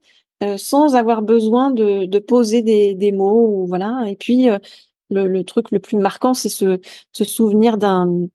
sans 0.58 0.96
avoir 0.96 1.22
besoin 1.22 1.69
de, 1.69 2.05
de 2.05 2.19
poser 2.19 2.62
des, 2.62 2.96
des, 2.96 3.12
mots 3.12 3.63
ou 3.63 3.67
voilà. 3.67 4.05
Et 4.08 4.15
puis 4.15 4.48
le, 5.10 5.27
le, 5.27 5.43
truc 5.43 5.69
le 5.72 5.79
plus 5.79 5.98
marquant, 5.98 6.34
c'est 6.34 6.48
ce, 6.48 6.79
ce 7.12 7.25
souvenir 7.25 7.77
d'un 7.77 8.27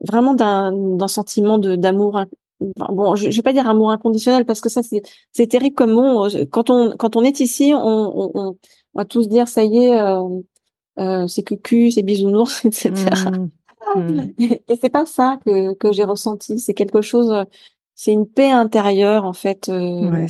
vraiment 0.00 0.34
d'un 0.34 1.08
sentiment 1.08 1.58
d'amour 1.58 2.26
bon, 2.60 3.16
je, 3.16 3.30
je 3.30 3.36
vais 3.36 3.42
pas 3.42 3.52
dire 3.52 3.68
amour 3.68 3.90
inconditionnel 3.90 4.44
parce 4.44 4.60
que 4.60 4.68
ça 4.68 4.82
c'est 4.82 5.46
terrible 5.46 5.74
comme 5.74 5.92
mot. 5.92 6.28
Quand 6.50 6.70
on 6.70 6.96
quand 6.96 7.16
on 7.16 7.22
est 7.24 7.40
ici, 7.40 7.72
on, 7.74 8.30
on, 8.34 8.56
on, 8.96 9.02
va 9.02 9.04
tous 9.04 9.28
dire 9.28 9.48
ça 9.48 9.64
y 9.64 9.78
est, 9.78 10.00
euh, 10.00 10.22
euh, 10.98 11.26
c'est 11.26 11.42
cucu, 11.42 11.90
c'est 11.90 12.02
bisounours, 12.02 12.64
etc. 12.64 12.92
Mmh. 13.30 14.00
Mmh. 14.00 14.32
Et, 14.68 14.76
c'est 14.80 14.90
pas 14.90 15.06
ça 15.06 15.38
que 15.44 15.74
que 15.74 15.92
j'ai 15.92 16.04
ressenti. 16.04 16.58
C'est 16.58 16.74
quelque 16.74 17.02
chose, 17.02 17.44
c'est 17.94 18.12
une 18.12 18.26
paix 18.26 18.50
intérieure 18.50 19.24
en 19.24 19.32
fait. 19.32 19.68
Euh, 19.68 20.26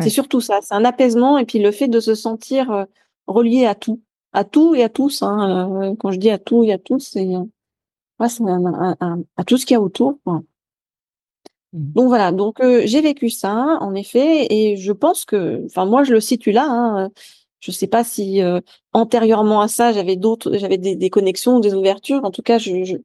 c'est 0.00 0.10
surtout 0.10 0.40
ça. 0.40 0.60
C'est 0.62 0.74
un 0.74 0.84
apaisement 0.84 1.38
et 1.38 1.44
puis 1.44 1.58
le 1.58 1.72
fait 1.72 1.88
de 1.88 2.00
se 2.00 2.14
sentir 2.14 2.86
relié 3.26 3.66
à 3.66 3.74
tout, 3.74 4.00
à 4.32 4.44
tout 4.44 4.74
et 4.74 4.82
à 4.82 4.88
tous. 4.88 5.22
Hein, 5.22 5.94
quand 5.98 6.12
je 6.12 6.18
dis 6.18 6.30
à 6.30 6.38
tout 6.38 6.62
et 6.64 6.72
à 6.72 6.78
tous, 6.78 7.00
c'est 7.00 7.26
ouais, 7.26 8.28
à 9.36 9.44
tout 9.44 9.56
ce 9.56 9.66
qu'il 9.66 9.74
y 9.74 9.78
a 9.78 9.82
autour. 9.82 10.18
Quoi. 10.24 10.42
Mmh. 11.72 11.92
Donc 11.92 12.08
voilà, 12.08 12.32
donc 12.32 12.60
euh, 12.60 12.82
j'ai 12.84 13.00
vécu 13.00 13.30
ça 13.30 13.78
en 13.80 13.94
effet, 13.94 14.46
et 14.50 14.76
je 14.76 14.92
pense 14.92 15.24
que, 15.24 15.64
enfin 15.66 15.86
moi 15.86 16.02
je 16.02 16.12
le 16.12 16.20
situe 16.20 16.50
là. 16.52 16.66
Hein, 16.68 17.10
je 17.60 17.70
sais 17.70 17.86
pas 17.86 18.04
si 18.04 18.42
euh, 18.42 18.60
antérieurement 18.92 19.60
à 19.60 19.68
ça 19.68 19.92
j'avais 19.92 20.16
d'autres, 20.16 20.56
j'avais 20.56 20.78
des, 20.78 20.96
des, 20.96 21.10
connexions, 21.10 21.60
des 21.60 21.74
ouvertures. 21.74 22.24
En 22.24 22.30
tout 22.30 22.42
cas, 22.42 22.58
je 22.58 22.96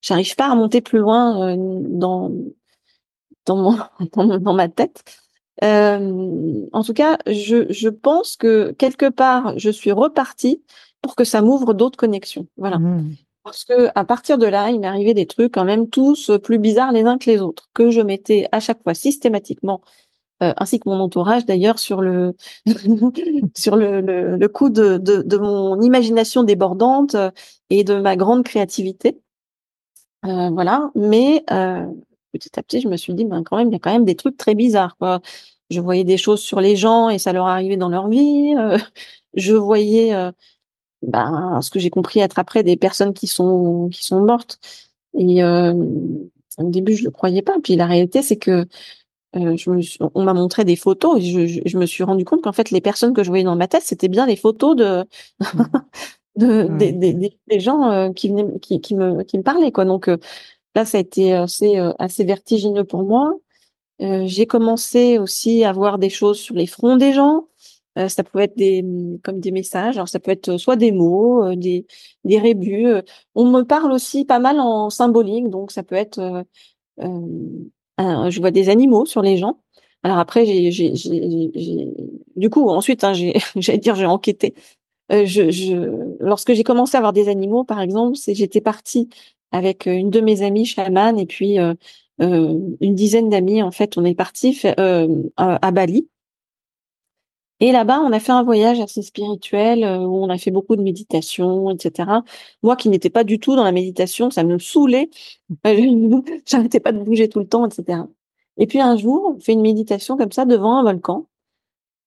j'arrive 0.00 0.34
pas 0.36 0.46
à 0.46 0.54
monter 0.54 0.80
plus 0.80 0.98
loin 0.98 1.50
euh, 1.50 1.56
dans 1.58 2.32
dans, 3.46 3.56
mon, 3.56 3.78
dans, 4.38 4.54
ma 4.54 4.68
tête. 4.68 5.02
en 5.62 6.82
tout 6.84 6.94
cas, 6.94 7.18
je, 7.26 7.66
je 7.70 7.88
pense 7.88 8.36
que 8.36 8.72
quelque 8.72 9.08
part 9.08 9.58
je 9.58 9.70
suis 9.70 9.92
repartie 9.92 10.62
pour 11.02 11.16
que 11.16 11.24
ça 11.24 11.42
m'ouvre 11.42 11.74
d'autres 11.74 11.98
connexions. 11.98 12.46
Voilà. 12.56 12.78
Mmh. 12.78 13.16
Parce 13.42 13.64
que 13.64 13.90
à 13.94 14.04
partir 14.04 14.38
de 14.38 14.46
là, 14.46 14.70
il 14.70 14.80
m'est 14.80 14.86
arrivé 14.86 15.12
des 15.12 15.26
trucs 15.26 15.52
quand 15.52 15.66
même 15.66 15.90
tous 15.90 16.30
plus 16.42 16.58
bizarres 16.58 16.92
les 16.92 17.02
uns 17.02 17.18
que 17.18 17.30
les 17.30 17.42
autres, 17.42 17.68
que 17.74 17.90
je 17.90 18.00
mettais 18.00 18.48
à 18.52 18.60
chaque 18.60 18.82
fois 18.82 18.94
systématiquement, 18.94 19.82
euh, 19.82 20.13
ainsi 20.56 20.80
que 20.80 20.88
mon 20.88 21.00
entourage 21.00 21.46
d'ailleurs, 21.46 21.78
sur 21.78 22.00
le 22.00 22.34
sur 23.56 23.76
le, 23.76 24.00
le, 24.00 24.48
coup 24.48 24.70
de, 24.70 24.98
de, 24.98 25.38
mon 25.38 25.80
imagination 25.80 26.42
débordante 26.42 27.16
et 27.70 27.84
de 27.84 28.00
ma 28.00 28.16
grande 28.16 28.44
créativité. 28.44 29.20
Euh, 30.24 30.50
voilà, 30.50 30.90
mais 30.94 31.44
euh, 31.50 31.86
petit 32.32 32.58
à 32.58 32.62
petit, 32.62 32.80
je 32.80 32.88
me 32.88 32.96
suis 32.96 33.14
dit, 33.14 33.24
ben 33.24 33.42
quand 33.44 33.56
même, 33.56 33.68
il 33.68 33.72
y 33.72 33.76
a 33.76 33.78
quand 33.78 33.92
même 33.92 34.04
des 34.04 34.16
trucs 34.16 34.36
très 34.36 34.54
bizarres. 34.54 34.96
Quoi. 34.98 35.20
Je 35.70 35.80
voyais 35.80 36.04
des 36.04 36.16
choses 36.16 36.40
sur 36.40 36.60
les 36.60 36.76
gens 36.76 37.08
et 37.10 37.18
ça 37.18 37.32
leur 37.32 37.46
arrivait 37.46 37.76
dans 37.76 37.88
leur 37.90 38.08
vie. 38.08 38.54
je 39.34 39.54
voyais 39.54 40.12
ben, 41.02 41.60
ce 41.62 41.70
que 41.70 41.78
j'ai 41.78 41.90
compris 41.90 42.20
être 42.20 42.38
après 42.38 42.62
des 42.62 42.76
personnes 42.76 43.14
qui 43.14 43.26
sont 43.26 43.88
qui 43.92 44.04
sont 44.04 44.20
mortes. 44.20 44.58
Et 45.18 45.42
euh, 45.42 45.74
au 46.58 46.70
début, 46.70 46.94
je 46.96 47.04
le 47.04 47.10
croyais 47.10 47.42
pas. 47.42 47.56
Puis 47.62 47.76
la 47.76 47.86
réalité, 47.86 48.22
c'est 48.22 48.36
que 48.36 48.66
euh, 49.36 49.56
je 49.56 49.70
me 49.70 49.80
on 50.14 50.22
m'a 50.22 50.34
montré 50.34 50.64
des 50.64 50.76
photos 50.76 51.18
et 51.18 51.22
je, 51.22 51.62
je, 51.64 51.78
me 51.78 51.86
suis 51.86 52.04
rendu 52.04 52.24
compte 52.24 52.42
qu'en 52.42 52.52
fait, 52.52 52.70
les 52.70 52.80
personnes 52.80 53.14
que 53.14 53.24
je 53.24 53.28
voyais 53.28 53.44
dans 53.44 53.56
ma 53.56 53.68
tête, 53.68 53.82
c'était 53.84 54.08
bien 54.08 54.26
les 54.26 54.36
photos 54.36 54.76
de 54.76 55.04
de 56.36 56.68
des, 56.78 56.92
des, 56.92 57.38
des, 57.48 57.60
gens 57.60 57.90
euh, 57.90 58.12
qui 58.12 58.28
venaient 58.28 58.58
qui, 58.60 58.80
qui 58.80 58.94
me 58.94 59.22
qui 59.24 59.38
me 59.38 59.42
parlaient 59.42 59.72
quoi. 59.72 59.84
Donc 59.84 60.08
euh, 60.08 60.18
là, 60.74 60.84
ça 60.84 60.98
a 60.98 61.00
été 61.00 61.32
assez 61.34 61.76
assez 61.98 62.24
vertigineux 62.24 62.84
pour 62.84 63.04
moi. 63.04 63.34
j'ai 64.00 64.46
commencé 64.46 65.18
aussi 65.18 65.64
à 65.64 65.72
voir 65.72 65.98
des 65.98 66.10
choses 66.10 66.38
sur 66.38 66.54
les 66.54 66.66
fronts 66.66 66.96
des 66.96 67.12
gens. 67.12 67.48
Ça 68.08 68.24
peut 68.24 68.40
être 68.40 68.56
des 68.56 68.84
comme 69.22 69.40
des 69.40 69.52
messages. 69.52 69.96
Alors 69.96 70.08
ça 70.08 70.20
peut 70.20 70.32
être 70.32 70.56
soit 70.58 70.76
des 70.76 70.92
mots, 70.92 71.54
des 71.54 71.86
des 72.24 72.38
rébus. 72.38 72.88
On 73.34 73.46
me 73.46 73.62
parle 73.62 73.92
aussi 73.92 74.24
pas 74.24 74.40
mal 74.40 74.60
en 74.60 74.90
symbolique, 74.90 75.48
donc 75.48 75.72
ça 75.72 75.82
peut 75.82 75.94
être. 75.96 76.44
Je 77.98 78.40
vois 78.40 78.50
des 78.50 78.68
animaux 78.68 79.06
sur 79.06 79.22
les 79.22 79.36
gens. 79.36 79.58
Alors 80.02 80.18
après, 80.18 80.44
j'ai, 80.44 80.70
j'ai, 80.70 80.94
j'ai, 80.94 81.94
du 82.36 82.50
coup, 82.50 82.68
ensuite, 82.68 83.04
hein, 83.04 83.14
j'ai, 83.14 83.34
j'allais 83.56 83.78
dire, 83.78 83.94
j'ai 83.94 84.06
enquêté. 84.06 84.54
Euh, 85.12 85.24
je, 85.26 85.50
je, 85.50 86.16
lorsque 86.20 86.52
j'ai 86.52 86.64
commencé 86.64 86.96
à 86.96 86.98
avoir 86.98 87.12
des 87.12 87.28
animaux, 87.28 87.64
par 87.64 87.80
exemple, 87.80 88.16
c'est 88.16 88.34
j'étais 88.34 88.60
partie 88.60 89.08
avec 89.52 89.86
une 89.86 90.10
de 90.10 90.20
mes 90.20 90.42
amies 90.42 90.66
chamanes 90.66 91.18
et 91.18 91.26
puis 91.26 91.60
euh, 91.60 91.74
euh, 92.20 92.58
une 92.80 92.94
dizaine 92.94 93.30
d'amis. 93.30 93.62
En 93.62 93.70
fait, 93.70 93.96
on 93.96 94.04
est 94.04 94.14
parti 94.14 94.60
euh, 94.78 95.22
à, 95.36 95.70
Bali. 95.70 96.08
Et 97.60 97.72
là-bas, 97.72 98.00
on 98.00 98.12
a 98.12 98.20
fait 98.20 98.32
un 98.32 98.42
voyage 98.42 98.80
assez 98.80 99.02
spirituel 99.02 99.84
euh, 99.84 99.98
où 99.98 100.22
on 100.22 100.28
a 100.28 100.38
fait 100.38 100.50
beaucoup 100.50 100.76
de 100.76 100.82
méditation, 100.82 101.70
etc. 101.70 102.10
Moi, 102.62 102.76
qui 102.76 102.88
n'étais 102.88 103.10
pas 103.10 103.24
du 103.24 103.38
tout 103.38 103.54
dans 103.56 103.64
la 103.64 103.72
méditation, 103.72 104.30
ça 104.30 104.42
me 104.44 104.58
saoulait. 104.58 105.08
J'arrêtais 106.46 106.80
pas 106.80 106.92
de 106.92 106.98
bouger 107.02 107.28
tout 107.28 107.38
le 107.38 107.48
temps, 107.48 107.66
etc. 107.66 108.00
Et 108.56 108.66
puis 108.66 108.80
un 108.80 108.96
jour, 108.96 109.34
on 109.36 109.40
fait 109.40 109.52
une 109.52 109.62
méditation 109.62 110.16
comme 110.16 110.32
ça 110.32 110.44
devant 110.44 110.78
un 110.78 110.82
volcan. 110.82 111.26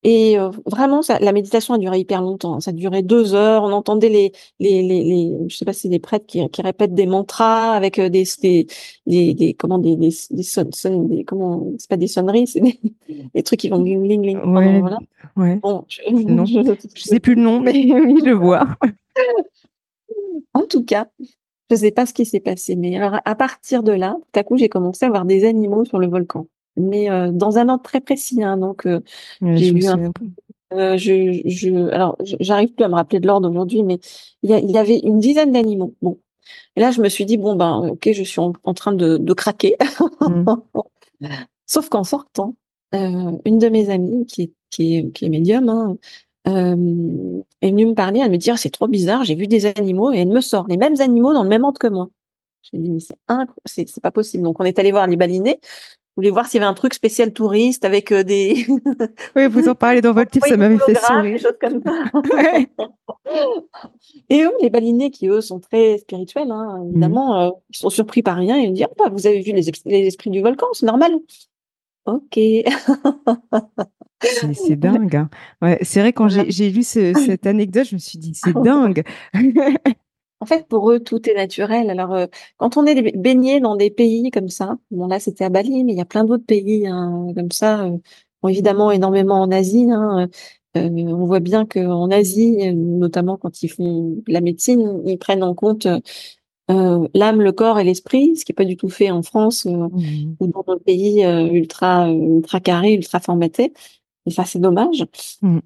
Et 0.10 0.40
euh, 0.40 0.52
vraiment, 0.66 1.02
ça, 1.02 1.20
la 1.20 1.34
méditation 1.34 1.74
a 1.74 1.78
duré 1.78 2.00
hyper 2.00 2.22
longtemps. 2.22 2.56
Hein. 2.56 2.60
Ça 2.62 2.72
duré 2.72 3.02
deux 3.02 3.34
heures. 3.34 3.64
On 3.64 3.74
entendait 3.74 4.08
les, 4.08 4.32
les, 4.58 4.82
les, 4.82 5.04
les 5.04 5.34
je 5.50 5.58
sais 5.58 5.66
pas 5.66 5.74
si 5.74 5.82
c'est 5.82 5.90
des 5.90 6.00
prêtres 6.00 6.26
qui, 6.26 6.48
qui 6.50 6.62
répètent 6.62 6.94
des 6.94 7.06
mantras 7.06 7.74
avec 7.74 8.00
euh, 8.00 8.08
des, 8.08 8.24
des, 8.42 8.68
des, 9.06 9.34
des 9.34 9.54
comment 9.54 9.80
des, 9.80 9.98
des, 9.98 10.14
des, 10.32 10.44
son, 10.44 10.70
son, 10.72 11.04
des 11.04 11.26
comment, 11.26 11.74
c'est 11.78 11.90
pas 11.90 11.98
des 11.98 12.08
sonneries, 12.08 12.48
c'est 12.48 12.62
des, 12.62 12.80
des, 13.36 13.44
trucs 13.44 13.60
qui 13.60 13.68
vont. 13.68 13.84
Ouais, 13.84 14.80
voilà. 14.80 14.98
ouais. 15.36 15.58
Bon, 15.58 15.84
je, 15.90 16.02
non, 16.10 16.46
je, 16.46 16.62
je, 16.96 17.02
sais 17.04 17.20
plus 17.20 17.36
le 17.36 17.42
nom, 17.42 17.60
mais 17.60 17.74
oui, 17.94 18.22
je 18.26 18.32
vois. 18.32 18.66
en 20.54 20.62
tout 20.62 20.86
cas, 20.86 21.10
je 21.70 21.76
sais 21.76 21.92
pas 21.92 22.06
ce 22.06 22.14
qui 22.14 22.26
s'est 22.26 22.40
passé, 22.40 22.78
mais 22.78 22.96
alors 22.96 23.20
à 23.26 23.36
partir 23.36 23.84
de 23.84 23.92
là, 23.92 24.16
tout 24.32 24.40
à 24.40 24.44
coup, 24.46 24.56
j'ai 24.56 24.70
commencé 24.70 25.04
à 25.04 25.10
voir 25.10 25.26
des 25.26 25.44
animaux 25.44 25.84
sur 25.84 26.00
le 26.00 26.08
volcan, 26.08 26.48
mais 26.78 27.10
euh, 27.10 27.32
dans 27.32 27.58
un 27.58 27.70
ordre 27.70 27.84
très 27.84 28.02
précis. 28.02 28.44
Hein, 28.44 28.58
donc, 28.58 28.86
euh, 28.86 29.02
j'ai 29.42 29.70
eu 29.70 29.86
un... 29.88 30.12
euh, 30.74 30.98
je, 30.98 31.42
je, 31.46 31.90
alors, 31.90 32.18
j'arrive 32.40 32.74
plus 32.74 32.86
à 32.86 32.88
me 32.88 32.96
rappeler 32.96 33.20
de 33.20 33.28
l'ordre 33.28 33.50
aujourd'hui, 33.50 33.84
mais 33.84 34.00
il 34.44 34.50
y, 34.50 34.54
a, 34.54 34.60
il 34.60 34.72
y, 34.72 34.78
avait 34.78 35.00
une 35.00 35.20
dizaine 35.20 35.52
d'animaux. 35.52 35.94
Bon, 36.02 36.20
et 36.76 36.80
là, 36.80 36.92
je 36.92 37.02
me 37.02 37.10
suis 37.10 37.26
dit 37.26 37.38
bon 37.38 37.56
ben, 37.56 37.90
ok, 37.90 38.10
je 38.12 38.24
suis 38.24 38.40
en, 38.40 38.54
en 38.64 38.74
train 38.74 38.94
de, 38.94 39.18
de 39.18 39.34
craquer. 39.34 39.76
Mmh. 40.22 40.46
Sauf 41.66 41.90
qu'en 41.90 42.04
sortant, 42.04 42.56
euh, 42.96 43.32
une 43.46 43.60
de 43.60 43.70
mes 43.70 43.90
amies 43.90 44.26
qui 44.26 44.44
est 44.44 44.52
qui 44.70 44.98
est, 44.98 45.12
qui 45.12 45.26
est 45.26 45.30
médium, 45.30 45.70
hein, 45.70 45.98
euh, 46.48 47.42
est 47.62 47.70
venue 47.70 47.86
me 47.88 47.94
parler, 47.94 48.20
elle 48.20 48.32
me 48.32 48.38
dit 48.38 48.52
ah, 48.52 48.58
c'est 48.58 48.70
trop 48.70 48.88
bizarre, 48.88 49.24
j'ai 49.24 49.36
vu 49.36 49.48
des 49.48 49.66
animaux 49.66 50.12
et 50.12 50.20
elle 50.20 50.30
me 50.30 50.42
sort 50.42 50.68
les 50.68 50.78
mêmes 50.78 51.00
animaux 51.00 51.34
dans 51.34 51.44
le 51.44 51.50
même 51.50 51.64
ordre 51.64 51.80
que 51.80 51.88
moi. 51.88 52.10
J'ai 52.62 52.78
dit 52.78 52.92
mais 52.92 53.00
c'est 53.66 53.88
c'est 53.88 54.02
pas 54.02 54.12
possible. 54.12 54.44
Donc 54.44 54.60
on 54.60 54.64
est 54.64 54.80
allé 54.80 54.92
voir 54.92 55.08
les 55.08 55.16
balinés. 55.16 55.60
On 56.18 56.22
voulait 56.22 56.32
voir 56.32 56.48
s'il 56.48 56.60
y 56.60 56.64
avait 56.64 56.72
un 56.72 56.74
truc 56.74 56.96
spécial 56.96 57.32
touriste 57.32 57.86
avec 57.86 58.12
euh, 58.12 58.24
des. 58.24 58.66
oui, 59.36 59.48
vous 59.48 59.70
en 59.70 59.76
parlez 59.76 60.02
dans 60.02 60.14
votre 60.14 60.32
livre, 60.34 60.48
ça 60.48 60.58
m'avait 60.58 60.80
fait 60.80 60.96
sourire. 60.96 61.22
Des 61.22 61.38
choses 61.38 61.58
comme 61.62 61.80
ça. 61.86 61.94
et 64.30 64.42
eux, 64.42 64.52
les 64.60 64.72
balinés 64.72 65.12
qui 65.12 65.28
eux 65.28 65.42
sont 65.42 65.60
très 65.60 66.00
spirituels, 66.00 66.50
hein, 66.50 66.80
mmh. 66.80 66.90
évidemment, 66.90 67.40
euh, 67.40 67.50
ils 67.70 67.78
sont 67.78 67.92
surpris 67.92 68.24
par 68.24 68.36
rien 68.36 68.58
et 68.58 68.64
ils 68.64 68.72
me 68.72 68.76
disent 68.76 68.88
ah, 69.06 69.10
vous 69.12 69.28
avez 69.28 69.42
vu 69.42 69.52
les, 69.52 69.70
les 69.86 70.08
esprits 70.08 70.32
du 70.32 70.42
volcan, 70.42 70.66
c'est 70.74 70.88
normal. 70.88 71.12
Ok. 72.08 72.40
c'est 74.24 74.76
dingue. 74.76 75.16
Hein. 75.16 75.30
Ouais, 75.62 75.78
c'est 75.84 76.00
vrai, 76.00 76.14
quand 76.14 76.30
j'ai 76.30 76.72
lu 76.72 76.82
ce, 76.82 77.14
cette 77.14 77.46
anecdote, 77.46 77.86
je 77.90 77.96
me 77.96 78.00
suis 78.00 78.18
dit, 78.18 78.34
c'est 78.34 78.54
dingue. 78.64 79.04
En 80.40 80.46
fait, 80.46 80.68
pour 80.68 80.92
eux, 80.92 81.00
tout 81.00 81.30
est 81.30 81.34
naturel. 81.34 81.90
Alors, 81.90 82.14
euh, 82.14 82.28
quand 82.58 82.78
on 82.78 82.86
est 82.86 83.16
baigné 83.18 83.60
dans 83.60 83.76
des 83.76 83.90
pays 83.90 84.30
comme 84.32 84.50
ça, 84.50 84.78
bon 84.92 85.08
là, 85.08 85.20
c'était 85.20 85.46
à 85.46 85.50
Bali, 85.50 85.84
mais 85.84 85.94
il 85.94 85.98
y 85.98 86.02
a 86.02 86.06
plein 86.06 86.26
d'autres 86.26 86.46
pays 86.46 86.88
hein, 86.88 87.28
comme 87.36 87.52
ça. 87.52 87.86
Euh, 87.86 87.98
bon, 88.42 88.50
évidemment, 88.50 88.92
énormément 88.92 89.42
en 89.42 89.52
Asie. 89.52 89.88
Hein, 89.92 90.30
euh, 90.78 90.90
on 90.90 91.26
voit 91.26 91.40
bien 91.40 91.66
qu'en 91.66 92.12
Asie, 92.12 92.74
notamment 92.76 93.38
quand 93.38 93.64
ils 93.64 93.70
font 93.70 94.18
la 94.28 94.42
médecine, 94.42 95.02
ils 95.06 95.18
prennent 95.18 95.44
en 95.44 95.56
compte 95.56 95.88
euh, 96.70 97.08
l'âme, 97.14 97.42
le 97.42 97.52
corps 97.54 97.80
et 97.80 97.84
l'esprit, 97.86 98.36
ce 98.36 98.44
qui 98.44 98.52
est 98.52 98.56
pas 98.56 98.66
du 98.66 98.76
tout 98.76 98.90
fait 98.90 99.10
en 99.10 99.24
France 99.24 99.66
euh, 99.66 99.70
mmh. 99.70 100.36
ou 100.42 100.48
dans 100.48 100.66
un 100.68 100.78
pays 100.78 101.24
euh, 101.24 101.48
ultra 101.48 102.12
ultra 102.12 102.60
carré, 102.60 102.94
ultra 102.94 103.22
formaté. 103.22 103.74
Et 104.26 104.32
ça, 104.32 104.44
c'est 104.44 104.60
dommage. 104.60 105.06
Mmh. 105.42 105.60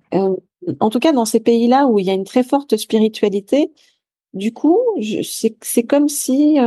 en 0.80 0.90
tout 0.92 1.00
cas, 1.00 1.14
dans 1.14 1.26
ces 1.26 1.40
pays-là 1.40 1.88
où 1.88 1.98
il 1.98 2.06
y 2.06 2.12
a 2.12 2.14
une 2.14 2.24
très 2.24 2.44
forte 2.44 2.78
spiritualité, 2.78 3.72
du 4.34 4.54
coup, 4.54 4.80
c'est 5.22 5.84
comme 5.84 6.10
si 6.10 6.58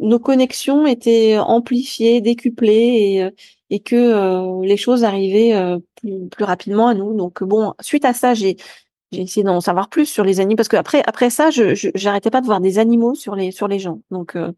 nos 0.00 0.18
connexions 0.18 0.86
étaient 0.86 1.38
amplifiées, 1.38 2.20
décuplées 2.20 3.30
et, 3.70 3.74
et 3.74 3.80
que 3.80 4.62
les 4.62 4.76
choses 4.76 5.04
arrivaient 5.04 5.54
plus, 5.96 6.28
plus 6.28 6.44
rapidement 6.44 6.88
à 6.88 6.94
nous. 6.94 7.14
Donc 7.14 7.42
bon, 7.42 7.74
suite 7.80 8.04
à 8.04 8.12
ça, 8.12 8.34
j'ai 8.34 8.56
j'ai 9.14 9.22
essayé 9.22 9.44
d'en 9.44 9.60
savoir 9.60 9.88
plus 9.88 10.06
sur 10.06 10.24
les 10.24 10.40
animaux 10.40 10.56
parce 10.56 10.68
que 10.68 10.76
après 10.76 11.02
après 11.06 11.30
ça, 11.30 11.50
je 11.50 11.90
j'arrêtais 11.94 12.30
pas 12.30 12.40
de 12.40 12.46
voir 12.46 12.60
des 12.60 12.78
animaux 12.78 13.14
sur 13.14 13.36
les 13.36 13.50
sur 13.52 13.68
les 13.68 13.78
gens. 13.78 14.00
Donc 14.10 14.36
euh, 14.36 14.52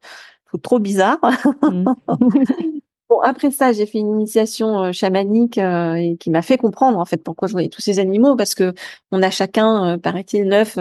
trop 0.62 0.78
bizarre. 0.78 1.18
Mmh. 1.62 1.92
bon 3.10 3.20
après 3.20 3.50
ça, 3.50 3.72
j'ai 3.72 3.86
fait 3.86 3.98
une 3.98 4.10
initiation 4.10 4.84
euh, 4.84 4.92
chamanique 4.92 5.58
euh, 5.58 5.94
et 5.94 6.16
qui 6.16 6.30
m'a 6.30 6.42
fait 6.42 6.56
comprendre 6.56 6.98
en 6.98 7.04
fait 7.04 7.18
pourquoi 7.18 7.48
je 7.48 7.52
voyais 7.52 7.68
tous 7.68 7.82
ces 7.82 7.98
animaux 7.98 8.36
parce 8.36 8.54
que 8.54 8.74
on 9.12 9.22
a 9.22 9.30
chacun 9.30 9.94
euh, 9.94 9.98
paraît-il 9.98 10.44
neuf 10.44 10.78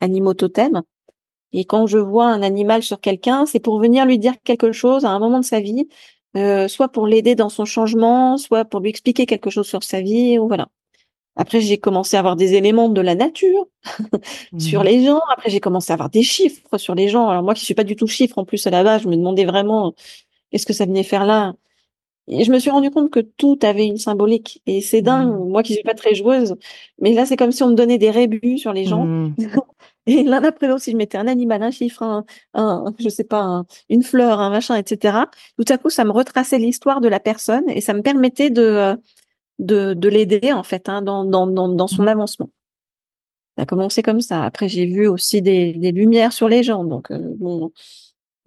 animaux 0.00 0.34
totems. 0.34 0.82
Et 1.52 1.64
quand 1.64 1.86
je 1.86 1.98
vois 1.98 2.26
un 2.26 2.42
animal 2.42 2.82
sur 2.82 3.00
quelqu'un, 3.00 3.46
c'est 3.46 3.60
pour 3.60 3.78
venir 3.80 4.04
lui 4.06 4.18
dire 4.18 4.34
quelque 4.44 4.72
chose 4.72 5.04
à 5.04 5.10
un 5.10 5.18
moment 5.18 5.40
de 5.40 5.44
sa 5.44 5.60
vie, 5.60 5.88
soit 6.68 6.88
pour 6.88 7.06
l'aider 7.06 7.34
dans 7.34 7.48
son 7.48 7.64
changement, 7.64 8.36
soit 8.36 8.64
pour 8.64 8.80
lui 8.80 8.90
expliquer 8.90 9.26
quelque 9.26 9.50
chose 9.50 9.66
sur 9.66 9.82
sa 9.82 10.00
vie, 10.00 10.38
ou 10.38 10.48
voilà. 10.48 10.68
Après, 11.36 11.60
j'ai 11.60 11.76
commencé 11.76 12.16
à 12.16 12.20
avoir 12.20 12.34
des 12.34 12.54
éléments 12.54 12.88
de 12.88 13.00
la 13.02 13.14
nature 13.14 13.68
sur 14.58 14.80
mmh. 14.80 14.84
les 14.84 15.04
gens. 15.04 15.20
Après, 15.30 15.50
j'ai 15.50 15.60
commencé 15.60 15.92
à 15.92 15.94
avoir 15.94 16.08
des 16.08 16.22
chiffres 16.22 16.78
sur 16.78 16.94
les 16.94 17.08
gens. 17.08 17.28
Alors 17.28 17.42
moi, 17.42 17.54
qui 17.54 17.64
suis 17.64 17.74
pas 17.74 17.84
du 17.84 17.94
tout 17.94 18.06
chiffre, 18.06 18.38
en 18.38 18.46
plus 18.46 18.66
à 18.66 18.70
la 18.70 18.82
base, 18.82 19.02
je 19.02 19.08
me 19.08 19.16
demandais 19.16 19.44
vraiment 19.44 19.94
qu'est-ce 20.50 20.64
que 20.64 20.72
ça 20.72 20.86
venait 20.86 21.02
faire 21.02 21.26
là? 21.26 21.54
Et 22.28 22.42
je 22.42 22.50
me 22.50 22.58
suis 22.58 22.70
rendu 22.70 22.90
compte 22.90 23.10
que 23.10 23.20
tout 23.20 23.58
avait 23.62 23.86
une 23.86 23.98
symbolique. 23.98 24.62
Et 24.66 24.80
c'est 24.80 25.02
dingue. 25.02 25.28
Mmh. 25.28 25.48
Moi, 25.48 25.62
qui 25.62 25.74
suis 25.74 25.82
pas 25.82 25.94
très 25.94 26.14
joueuse, 26.14 26.56
mais 27.00 27.12
là, 27.12 27.26
c'est 27.26 27.36
comme 27.36 27.52
si 27.52 27.62
on 27.62 27.68
me 27.68 27.74
donnait 27.74 27.98
des 27.98 28.10
rébus 28.10 28.56
sur 28.56 28.72
les 28.72 28.84
gens. 28.86 29.04
Mmh. 29.04 29.34
et 30.06 30.22
l'un 30.22 30.42
après 30.44 30.68
l'autre, 30.68 30.82
si 30.82 30.92
je 30.92 30.96
mettais 30.96 31.18
un 31.18 31.26
animal, 31.26 31.62
un 31.62 31.70
chiffre, 31.70 32.02
un, 32.02 32.24
un 32.54 32.94
je 32.98 33.08
sais 33.08 33.24
pas, 33.24 33.64
une 33.88 34.02
fleur, 34.02 34.40
un 34.40 34.50
machin, 34.50 34.76
etc. 34.76 35.18
Tout 35.58 35.72
à 35.72 35.78
coup, 35.78 35.90
ça 35.90 36.04
me 36.04 36.12
retraçait 36.12 36.58
l'histoire 36.58 37.00
de 37.00 37.08
la 37.08 37.20
personne 37.20 37.68
et 37.68 37.80
ça 37.80 37.94
me 37.94 38.02
permettait 38.02 38.50
de 38.50 38.96
de, 39.58 39.94
de 39.94 40.08
l'aider 40.08 40.52
en 40.52 40.62
fait 40.62 40.88
hein, 40.88 41.02
dans, 41.02 41.24
dans, 41.24 41.46
dans, 41.46 41.68
dans, 41.68 41.86
son 41.86 42.04
mmh. 42.04 42.08
avancement. 42.08 42.50
Ça 43.56 43.62
a 43.62 43.66
commencé 43.66 44.02
comme 44.02 44.20
ça. 44.20 44.44
Après, 44.44 44.68
j'ai 44.68 44.86
vu 44.86 45.08
aussi 45.08 45.40
des, 45.40 45.72
des, 45.72 45.92
lumières 45.92 46.32
sur 46.32 46.48
les 46.48 46.62
gens. 46.62 46.84
Donc, 46.84 47.10
euh, 47.10 47.34
bon, 47.38 47.72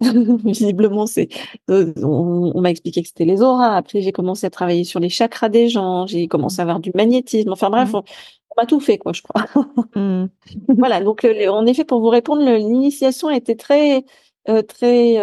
visiblement, 0.00 1.06
c'est, 1.06 1.28
euh, 1.68 1.92
on, 2.02 2.60
m'a 2.60 2.70
expliqué 2.70 3.02
que 3.02 3.08
c'était 3.08 3.24
les 3.24 3.42
auras. 3.42 3.76
Après, 3.76 4.02
j'ai 4.02 4.12
commencé 4.12 4.46
à 4.46 4.50
travailler 4.50 4.84
sur 4.84 5.00
les 5.00 5.08
chakras 5.08 5.48
des 5.48 5.68
gens. 5.68 6.06
J'ai 6.06 6.28
commencé 6.28 6.60
à 6.60 6.62
avoir 6.62 6.78
du 6.78 6.92
magnétisme. 6.94 7.50
Enfin 7.50 7.70
bref, 7.70 7.92
mmh. 7.92 7.96
on, 7.96 8.02
tout 8.66 8.80
fait, 8.80 8.98
quoi, 8.98 9.12
je 9.12 9.22
crois. 9.22 9.46
Mmh. 9.96 10.26
Voilà. 10.78 11.00
Donc, 11.00 11.24
en 11.24 11.66
effet, 11.66 11.84
pour 11.84 12.00
vous 12.00 12.08
répondre, 12.08 12.42
l'initiation 12.42 13.28
était 13.28 13.56
très, 13.56 14.04
euh, 14.48 14.62
très 14.62 15.16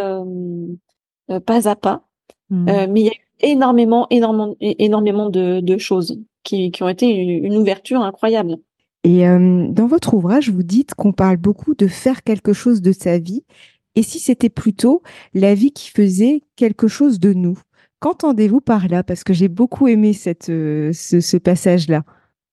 pas 1.46 1.70
à 1.70 1.76
pas. 1.76 2.04
mais 2.50 2.88
il 3.02 3.06
y 3.06 3.10
a 3.10 3.14
eu 3.14 3.28
énormément, 3.40 4.08
énormément, 4.10 4.56
énormément 4.60 5.30
de, 5.30 5.60
de 5.62 5.78
choses 5.78 6.20
qui, 6.44 6.72
qui, 6.72 6.84
ont 6.84 6.90
été 6.90 7.08
une, 7.08 7.58
ouverture 7.58 8.02
incroyable. 8.02 8.58
Et 9.04 9.28
euh, 9.28 9.68
dans 9.70 9.88
votre 9.88 10.14
ouvrage, 10.14 10.50
vous 10.50 10.64
dites 10.64 10.94
qu'on 10.96 11.14
parle 11.14 11.38
beaucoup 11.38 11.76
de 11.76 11.88
faire 11.88 12.24
quelque 12.24 12.54
chose 12.54 12.82
de 12.82 12.92
sa 12.92 13.20
vie. 13.20 13.44
Et 13.96 14.04
si 14.04 14.20
c'était 14.20 14.50
plutôt 14.50 15.02
la 15.34 15.56
vie 15.56 15.72
qui 15.72 15.90
faisait 15.90 16.42
quelque 16.56 16.88
chose 16.88 17.20
de 17.20 17.34
nous? 17.34 17.58
Qu'entendez-vous 18.00 18.62
par 18.62 18.88
là? 18.88 19.04
Parce 19.04 19.24
que 19.24 19.34
j'ai 19.34 19.48
beaucoup 19.48 19.88
aimé 19.88 20.14
cette, 20.14 20.50
euh, 20.50 20.92
ce, 20.94 21.20
ce 21.20 21.38
passage-là. 21.38 22.04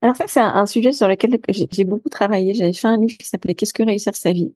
Alors 0.05 0.17
ça, 0.17 0.27
c'est 0.29 0.41
un, 0.41 0.55
un, 0.55 0.67
sujet 0.67 0.93
sur 0.93 1.09
lequel 1.09 1.39
j'ai 1.49 1.85
beaucoup 1.85 2.11
travaillé. 2.11 2.53
J'avais 2.53 2.75
fait 2.75 2.89
un 2.89 2.99
livre 2.99 3.17
qui 3.17 3.27
s'appelait 3.27 3.55
Qu'est-ce 3.55 3.73
que 3.73 3.83
réussir 3.83 4.15
sa 4.15 4.33
vie? 4.33 4.53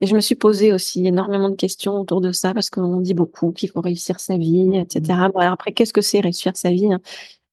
Et 0.00 0.06
je 0.08 0.14
me 0.16 0.20
suis 0.20 0.34
posé 0.34 0.72
aussi 0.72 1.06
énormément 1.06 1.48
de 1.50 1.54
questions 1.54 2.00
autour 2.00 2.20
de 2.20 2.32
ça 2.32 2.52
parce 2.52 2.68
qu'on 2.68 3.00
dit 3.00 3.14
beaucoup 3.14 3.52
qu'il 3.52 3.70
faut 3.70 3.80
réussir 3.80 4.18
sa 4.18 4.36
vie, 4.36 4.76
etc. 4.76 5.28
Mmh. 5.28 5.32
Bon, 5.32 5.38
alors 5.38 5.52
après, 5.52 5.70
qu'est-ce 5.72 5.92
que 5.92 6.00
c'est 6.00 6.18
réussir 6.18 6.56
sa 6.56 6.70
vie 6.70 6.92
hein? 6.92 7.00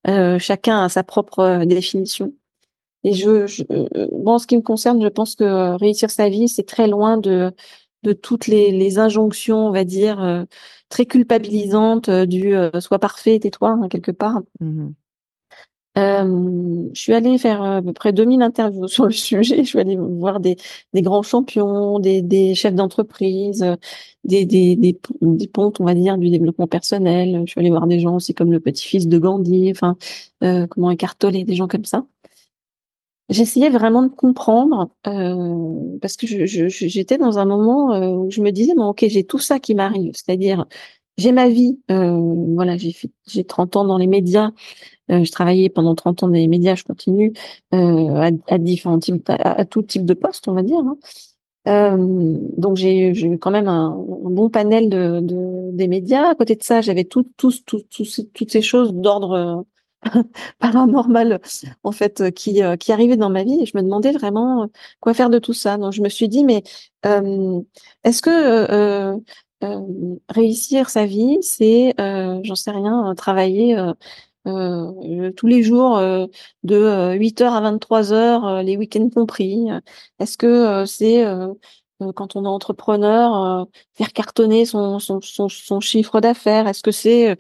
Euh, 0.08 0.40
Chacun 0.40 0.84
a 0.86 0.90
sa 0.90 1.04
propre 1.04 1.40
euh, 1.40 1.66
définition. 1.66 2.34
Et 3.04 3.14
je, 3.14 3.46
je 3.46 3.64
euh, 3.72 4.08
bon, 4.12 4.34
en 4.34 4.40
ce 4.40 4.48
qui 4.48 4.58
me 4.58 4.64
concerne, 4.64 5.04
je 5.04 5.08
pense 5.08 5.36
que 5.36 5.78
réussir 5.78 6.10
sa 6.10 6.30
vie, 6.30 6.50
c'est 6.50 6.66
très 6.68 6.88
loin 6.88 7.18
de 7.18 7.54
de 8.04 8.14
toutes 8.14 8.48
les, 8.48 8.72
les 8.72 9.00
injonctions, 9.00 9.68
on 9.68 9.72
va 9.72 9.84
dire, 9.84 10.22
euh, 10.24 10.46
très 10.90 11.06
culpabilisantes 11.08 12.10
du 12.10 12.56
sois 12.80 13.00
parfait, 13.00 13.40
tais-toi, 13.40 13.80
hein, 13.82 13.90
quelque 13.90 14.12
part. 14.12 14.42
Mmh 14.62 14.90
Euh, 15.98 16.90
je 16.94 17.00
suis 17.00 17.14
allée 17.14 17.38
faire 17.38 17.62
à 17.62 17.82
peu 17.82 17.94
près 17.94 18.12
2000 18.12 18.42
interviews 18.42 18.88
sur 18.90 19.06
le 19.06 19.12
sujet. 19.12 19.58
Je 19.64 19.70
suis 19.70 19.80
allée 19.80 19.96
voir 19.98 20.40
des, 20.40 20.58
grands 20.96 21.24
champions, 21.24 22.00
des, 22.00 22.56
chefs 22.56 22.76
d'entreprise, 22.76 23.66
des, 24.24 24.46
des, 24.46 24.76
des, 24.76 25.48
pontes, 25.48 25.80
on 25.80 25.86
va 25.86 25.94
dire, 25.94 26.18
du 26.18 26.30
développement 26.30 26.68
personnel. 26.68 27.44
Je 27.46 27.52
suis 27.52 27.60
allée 27.60 27.70
voir 27.70 27.88
des 27.88 28.00
gens 28.00 28.16
aussi 28.16 28.34
comme 28.34 28.52
le 28.52 28.60
petit-fils 28.60 29.08
de 29.08 29.18
Gandhi, 29.18 29.72
enfin, 29.72 29.98
euh, 30.44 30.68
comment 30.68 30.92
écartoler, 30.92 31.44
des 31.44 31.56
gens 31.56 31.68
comme 31.68 31.86
ça. 31.86 32.06
J'essayais 33.30 33.70
vraiment 33.72 34.04
de 34.04 34.10
comprendre 34.10 34.92
euh, 35.08 35.98
parce 36.00 36.16
que 36.16 36.28
j'étais 36.28 37.18
dans 37.18 37.40
un 37.40 37.46
moment 37.46 37.94
euh, 37.94 38.10
où 38.12 38.30
je 38.30 38.40
me 38.42 38.52
disais 38.52 38.76
bon 38.76 38.90
ok 38.90 39.04
j'ai 39.08 39.24
tout 39.24 39.40
ça 39.40 39.60
qui 39.60 39.74
m'arrive 39.74 40.12
c'est-à-dire 40.14 40.68
j'ai 41.18 41.32
ma 41.32 41.50
vie 41.50 41.80
euh, 41.90 42.20
voilà 42.54 42.78
j'ai 42.78 42.96
j'ai 43.26 43.44
30 43.44 43.78
ans 43.78 43.86
dans 43.86 43.98
les 43.98 44.06
médias 44.06 44.50
euh, 44.50 44.52
je 45.10 45.32
travaillais 45.32 45.70
pendant 45.70 45.96
30 45.96 46.24
ans 46.24 46.28
dans 46.28 46.34
les 46.34 46.48
médias 46.48 46.76
je 46.76 46.84
continue 46.84 47.34
euh, 47.74 48.32
à, 48.48 48.58
différents 48.58 49.00
types 49.00 49.30
à, 49.30 49.66
tout 49.66 49.84
type 49.84 50.06
de 50.06 50.14
postes 50.14 50.48
on 50.48 50.54
va 50.54 50.64
dire 50.64 50.80
hein. 50.80 50.98
Euh, 51.68 52.38
donc 52.58 52.78
j'ai 52.78 53.10
eu 53.10 53.40
quand 53.40 53.50
même 53.50 53.68
un, 53.68 53.96
bon 53.98 54.52
panel 54.52 54.88
de, 54.88 55.20
de, 55.20 55.72
des 55.72 55.88
médias 55.88 56.30
à 56.30 56.36
côté 56.36 56.56
de 56.56 56.62
ça 56.62 56.82
j'avais 56.82 57.06
tout, 57.06 57.28
tout, 57.38 57.52
tout, 57.66 57.82
toutes 58.34 58.52
ces 58.52 58.62
choses 58.62 58.94
d'ordre 58.94 59.66
paranormal 60.60 61.40
en 61.84 61.92
fait 61.92 62.22
euh, 62.22 62.32
qui 62.32 62.64
euh, 62.64 62.76
qui 62.76 62.92
arrivait 62.92 63.18
dans 63.18 63.30
ma 63.30 63.44
vie 63.44 63.66
je 63.66 63.78
me 63.78 63.84
demandais 63.84 64.12
vraiment 64.12 64.64
euh, 64.64 64.68
quoi 65.00 65.14
faire 65.14 65.30
de 65.30 65.40
tout 65.40 65.54
ça. 65.54 65.78
Donc 65.78 65.94
je 65.94 66.02
me 66.02 66.10
suis 66.10 66.30
dit 66.30 66.44
mais 66.44 66.64
euh, 67.06 67.62
est-ce 68.04 68.22
que 68.22 68.30
euh, 68.30 69.18
euh, 69.64 70.16
réussir 70.30 70.90
sa 70.90 71.06
vie 71.06 71.38
c'est 71.42 71.94
j'en 71.98 72.56
sais 72.56 72.72
rien 72.72 73.14
travailler 73.16 73.76
tous 74.46 75.48
les 75.48 75.64
jours 75.64 76.00
de 76.64 77.16
8 77.18 77.42
heures 77.42 77.54
à 77.54 77.62
23 77.62 78.14
heures 78.14 78.64
les 78.64 78.78
week-ends 78.78 79.10
compris. 79.10 79.68
Est-ce 80.20 80.38
que 80.38 80.86
c'est 80.86 81.26
quand 82.14 82.36
on 82.36 82.46
est 82.46 82.48
entrepreneur 82.48 83.68
faire 83.94 84.14
cartonner 84.14 84.66
son 84.66 85.00
son, 85.00 85.20
son, 85.22 85.50
son 85.50 85.80
chiffre 85.80 86.22
d'affaires? 86.22 86.68
Est-ce 86.68 86.84
que 86.84 86.92
c'est 86.92 87.36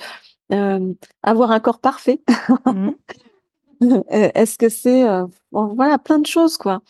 euh, 0.52 0.94
avoir 1.24 1.52
un 1.52 1.60
corps 1.60 1.80
parfait? 1.80 2.22
Mmh. 2.66 2.92
Euh, 3.82 4.32
est-ce 4.36 4.58
que 4.58 4.70
c'est 4.70 5.08
euh, 5.08 5.26
voilà 5.52 6.00
plein 6.00 6.18
de 6.20 6.26
choses 6.26 6.58
quoi. 6.58 6.82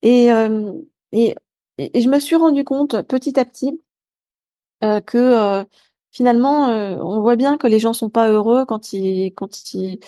Et, 0.00 0.32
euh, 0.32 0.72
et, 1.12 1.34
et 1.76 2.00
je 2.00 2.08
me 2.08 2.18
suis 2.18 2.34
rendu 2.34 2.64
compte 2.64 3.02
petit 3.02 3.38
à 3.38 3.44
petit 3.44 3.78
que 4.80 5.66
finalement 6.10 6.68
on 6.68 7.20
voit 7.20 7.36
bien 7.36 7.56
que 7.56 7.66
les 7.66 7.78
gens 7.78 7.92
sont 7.92 8.10
pas 8.10 8.28
heureux 8.30 8.64
quand 8.64 8.92
ils 8.92 9.32
quand 9.34 9.74
ils 9.74 10.00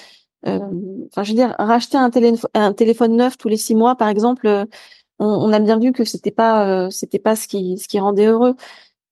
enfin 0.45 1.23
je 1.23 1.31
veux 1.31 1.37
dire 1.37 1.55
racheter 1.59 1.97
un, 1.97 2.11
un 2.55 2.73
téléphone 2.73 3.17
neuf 3.17 3.39
tous 3.39 3.49
les 3.49 3.57
six 3.57 3.75
mois 3.75 3.97
par 3.97 4.09
exemple 4.09 4.49
on, 5.19 5.27
on 5.27 5.53
a 5.53 5.61
bien 5.61 5.79
vu 5.79 5.93
que 5.93 6.05
c'était 6.05 6.31
pas 6.31 6.91
c'était 6.91 7.19
pas 7.19 7.37
ce 7.37 7.49
qui 7.49 7.79
ce 7.79 7.89
qui 7.89 8.01
rendait 8.01 8.27
heureux. 8.27 8.57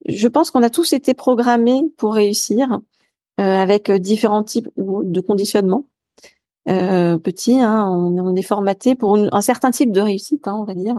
Je 0.07 0.29
pense 0.29 0.51
qu'on 0.51 0.63
a 0.63 0.71
tous 0.71 0.93
été 0.93 1.15
programmés 1.15 1.83
pour 1.97 2.15
réussir 2.15 2.81
euh, 3.41 3.43
avec 3.43 3.91
euh, 3.91 3.99
différents 3.99 4.45
types 4.45 4.69
de 4.77 5.21
conditionnement. 5.21 5.87
Euh, 6.69 7.19
petit, 7.19 7.59
hein, 7.59 7.89
on, 7.89 8.37
est 8.37 8.43
formaté 8.43 8.95
pour 8.95 9.17
un 9.17 9.41
certain 9.41 9.71
type 9.71 9.93
de 9.93 10.01
réussite, 10.01 10.47
hein, 10.47 10.57
on 10.59 10.65
va 10.65 10.75
dire. 10.75 10.97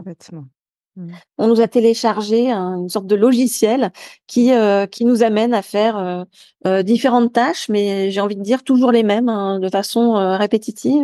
Mmh. 0.97 1.13
On 1.37 1.47
nous 1.47 1.61
a 1.61 1.67
téléchargé 1.67 2.51
une 2.51 2.89
sorte 2.89 3.07
de 3.07 3.15
logiciel 3.15 3.91
qui 4.27 4.51
euh, 4.51 4.85
qui 4.87 5.05
nous 5.05 5.23
amène 5.23 5.53
à 5.53 5.61
faire 5.61 5.97
euh, 5.97 6.23
euh, 6.67 6.83
différentes 6.83 7.31
tâches, 7.31 7.69
mais 7.69 8.11
j'ai 8.11 8.19
envie 8.19 8.35
de 8.35 8.41
dire 8.41 8.63
toujours 8.63 8.91
les 8.91 9.03
mêmes, 9.03 9.29
hein, 9.29 9.59
de 9.59 9.69
façon 9.69 10.13
répétitive. 10.37 11.03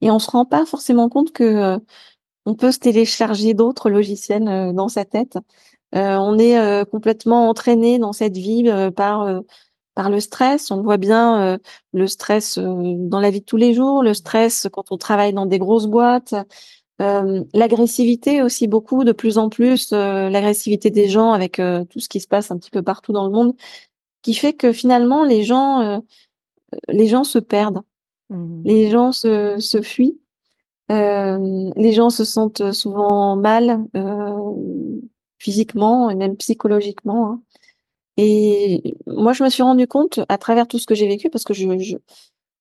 Et 0.00 0.10
on 0.10 0.18
se 0.18 0.30
rend 0.30 0.44
pas 0.44 0.66
forcément 0.66 1.08
compte 1.08 1.32
que 1.32 1.78
on 2.46 2.54
peut 2.54 2.72
se 2.72 2.78
télécharger 2.78 3.54
d'autres 3.54 3.90
logiciels 3.90 4.72
dans 4.74 4.88
sa 4.88 5.04
tête. 5.04 5.38
on 5.92 6.38
est 6.38 6.84
complètement 6.90 7.48
entraîné 7.48 7.98
dans 7.98 8.12
cette 8.12 8.36
vie 8.36 8.64
par 8.96 9.42
par 9.94 10.10
le 10.10 10.20
stress. 10.20 10.70
On 10.70 10.82
voit 10.82 10.98
bien 10.98 11.58
le 11.92 12.06
stress 12.06 12.58
dans 12.58 13.20
la 13.20 13.30
vie 13.30 13.40
de 13.40 13.44
tous 13.46 13.56
les 13.56 13.74
jours, 13.74 14.02
le 14.02 14.14
stress 14.14 14.68
quand 14.72 14.92
on 14.92 14.98
travaille 14.98 15.32
dans 15.32 15.46
des 15.46 15.58
grosses 15.58 15.86
boîtes, 15.86 16.34
euh, 17.00 17.42
l'agressivité 17.52 18.42
aussi 18.42 18.68
beaucoup, 18.68 19.04
de 19.04 19.12
plus 19.12 19.38
en 19.38 19.48
plus, 19.48 19.92
l'agressivité 19.92 20.90
des 20.90 21.08
gens 21.08 21.32
avec 21.32 21.56
tout 21.56 22.00
ce 22.00 22.08
qui 22.08 22.20
se 22.20 22.28
passe 22.28 22.50
un 22.50 22.58
petit 22.58 22.70
peu 22.70 22.82
partout 22.82 23.12
dans 23.12 23.26
le 23.26 23.32
monde, 23.32 23.54
qui 24.22 24.34
fait 24.34 24.52
que 24.52 24.72
finalement 24.72 25.24
les 25.24 25.42
gens, 25.42 26.02
les 26.88 27.06
gens 27.06 27.24
se 27.24 27.38
perdent, 27.38 27.82
mmh 28.30 28.62
les 28.64 28.90
gens 28.90 29.12
se, 29.12 29.58
se 29.58 29.82
fuient, 29.82 30.18
les 30.88 31.92
gens 31.92 32.10
se 32.10 32.24
sentent 32.24 32.72
souvent 32.72 33.36
mal 33.36 33.84
physiquement 35.38 36.10
et 36.10 36.14
même 36.14 36.36
psychologiquement. 36.36 37.30
Hein. 37.30 37.42
Et 38.16 38.96
moi, 39.06 39.32
je 39.32 39.44
me 39.44 39.50
suis 39.50 39.62
rendu 39.62 39.86
compte 39.86 40.20
à 40.28 40.38
travers 40.38 40.68
tout 40.68 40.78
ce 40.78 40.86
que 40.86 40.94
j'ai 40.94 41.08
vécu, 41.08 41.30
parce 41.30 41.44
que 41.44 41.52
je 41.54 41.66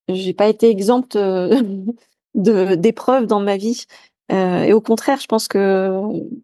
n'ai 0.09 0.33
pas 0.33 0.47
été 0.47 0.69
exempte 0.69 1.15
euh, 1.15 1.61
de 2.35 2.75
d'épreuves 2.75 3.27
dans 3.27 3.39
ma 3.39 3.57
vie. 3.57 3.85
Euh, 4.31 4.63
et 4.63 4.73
au 4.73 4.81
contraire, 4.81 5.19
je 5.19 5.27
pense 5.27 5.47
que 5.47 5.99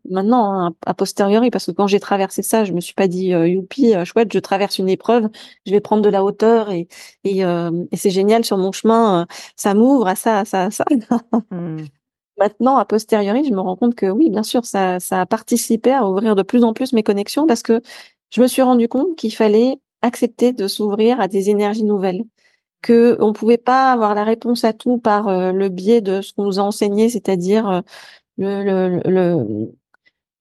maintenant, 0.09 0.53
hein, 0.53 0.75
a 0.85 0.93
posteriori, 0.93 1.49
parce 1.49 1.65
que 1.67 1.71
quand 1.71 1.87
j'ai 1.87 1.99
traversé 1.99 2.41
ça, 2.41 2.65
je 2.65 2.73
me 2.73 2.81
suis 2.81 2.93
pas 2.93 3.07
dit 3.07 3.33
euh, 3.33 3.47
youpi, 3.47 3.95
euh, 3.95 4.03
chouette, 4.05 4.33
je 4.33 4.39
traverse 4.39 4.79
une 4.79 4.89
épreuve, 4.89 5.29
je 5.65 5.71
vais 5.71 5.79
prendre 5.79 6.01
de 6.01 6.09
la 6.09 6.23
hauteur 6.23 6.71
et 6.71 6.87
et, 7.23 7.45
euh, 7.45 7.71
et 7.91 7.97
c'est 7.97 8.09
génial 8.09 8.43
sur 8.43 8.57
mon 8.57 8.71
chemin, 8.71 9.27
ça 9.55 9.73
m'ouvre 9.73 10.07
à 10.07 10.15
ça, 10.15 10.39
à 10.39 10.45
ça, 10.45 10.63
à 10.65 10.71
ça. 10.71 10.85
Mmh. 11.51 11.77
Maintenant, 12.37 12.77
a 12.77 12.85
posteriori, 12.85 13.43
je 13.45 13.51
me 13.53 13.59
rends 13.59 13.75
compte 13.75 13.95
que 13.95 14.05
oui, 14.05 14.29
bien 14.29 14.43
sûr, 14.43 14.65
ça, 14.65 14.99
ça 14.99 15.21
a 15.21 15.25
participé 15.25 15.91
à 15.91 16.07
ouvrir 16.07 16.35
de 16.35 16.43
plus 16.43 16.63
en 16.63 16.73
plus 16.73 16.93
mes 16.93 17.03
connexions 17.03 17.45
parce 17.47 17.61
que 17.63 17.81
je 18.29 18.41
me 18.41 18.47
suis 18.47 18.61
rendu 18.61 18.87
compte 18.87 19.15
qu'il 19.17 19.33
fallait 19.35 19.75
accepter 20.01 20.53
de 20.53 20.67
s'ouvrir 20.67 21.19
à 21.19 21.27
des 21.27 21.49
énergies 21.49 21.83
nouvelles, 21.83 22.23
que 22.81 23.17
on 23.19 23.33
pouvait 23.33 23.57
pas 23.57 23.91
avoir 23.91 24.15
la 24.15 24.23
réponse 24.23 24.63
à 24.63 24.73
tout 24.73 24.97
par 24.97 25.27
euh, 25.27 25.51
le 25.51 25.69
biais 25.69 26.01
de 26.01 26.21
ce 26.21 26.33
qu'on 26.33 26.45
nous 26.45 26.59
a 26.59 26.63
enseigné, 26.63 27.09
c'est-à-dire 27.09 27.69
euh, 27.69 27.81
le, 28.37 29.01
le, 29.05 29.71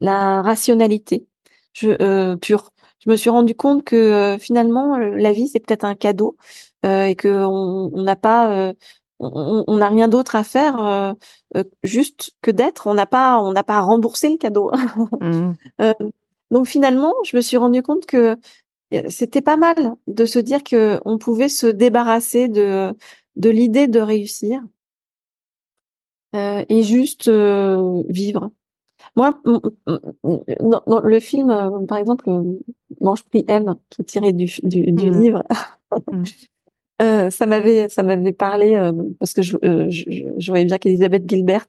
la 0.00 0.42
rationalité 0.42 1.26
je, 1.72 1.90
euh, 2.00 2.36
pure. 2.36 2.70
Je 3.04 3.10
me 3.10 3.16
suis 3.16 3.30
rendu 3.30 3.54
compte 3.54 3.84
que 3.84 4.36
finalement 4.40 4.98
la 4.98 5.32
vie 5.32 5.48
c'est 5.48 5.60
peut-être 5.60 5.84
un 5.84 5.94
cadeau 5.94 6.36
et 6.84 7.14
que 7.16 7.28
on 7.28 8.02
n'a 8.02 8.16
pas 8.16 8.72
on 9.20 9.76
n'a 9.76 9.88
rien 9.88 10.08
d'autre 10.08 10.34
à 10.34 10.42
faire 10.42 11.14
juste 11.84 12.32
que 12.42 12.50
d'être. 12.50 12.88
On 12.88 12.94
n'a 12.94 13.06
pas 13.06 13.40
on 13.40 13.52
n'a 13.52 13.62
pas 13.62 13.76
à 13.76 13.80
rembourser 13.82 14.28
le 14.30 14.36
cadeau. 14.36 14.72
Mmh. 15.20 15.52
Donc 16.50 16.66
finalement, 16.66 17.14
je 17.24 17.36
me 17.36 17.40
suis 17.40 17.56
rendu 17.56 17.82
compte 17.82 18.06
que 18.06 18.36
c'était 19.08 19.42
pas 19.42 19.56
mal 19.56 19.94
de 20.06 20.24
se 20.24 20.38
dire 20.38 20.62
que 20.64 21.00
on 21.04 21.18
pouvait 21.18 21.48
se 21.48 21.66
débarrasser 21.66 22.48
de 22.48 22.94
de 23.36 23.50
l'idée 23.50 23.86
de 23.86 24.00
réussir 24.00 24.62
euh, 26.34 26.64
et 26.68 26.82
juste 26.82 27.28
euh, 27.28 28.02
vivre. 28.08 28.50
Moi, 29.16 29.40
dans, 30.86 31.00
le 31.02 31.20
film, 31.20 31.50
euh, 31.50 31.86
par 31.86 31.98
exemple, 31.98 32.24
Mange 33.00 33.24
prix 33.24 33.44
M, 33.48 33.76
qui 33.90 34.02
est 34.02 34.04
tiré 34.04 34.32
du, 34.32 34.46
du, 34.62 34.92
du 34.92 35.10
mmh. 35.10 35.20
livre, 35.20 35.44
mmh. 36.12 36.24
euh, 37.02 37.30
ça 37.30 37.46
m'avait 37.46 37.88
ça 37.88 38.02
m'avait 38.02 38.32
parlé 38.32 38.74
euh, 38.74 38.92
parce 39.18 39.32
que 39.32 39.42
je, 39.42 39.56
je, 39.62 40.34
je 40.36 40.50
voyais 40.50 40.64
bien 40.64 40.78
qu'Elisabeth 40.78 41.28
Gilbert 41.28 41.68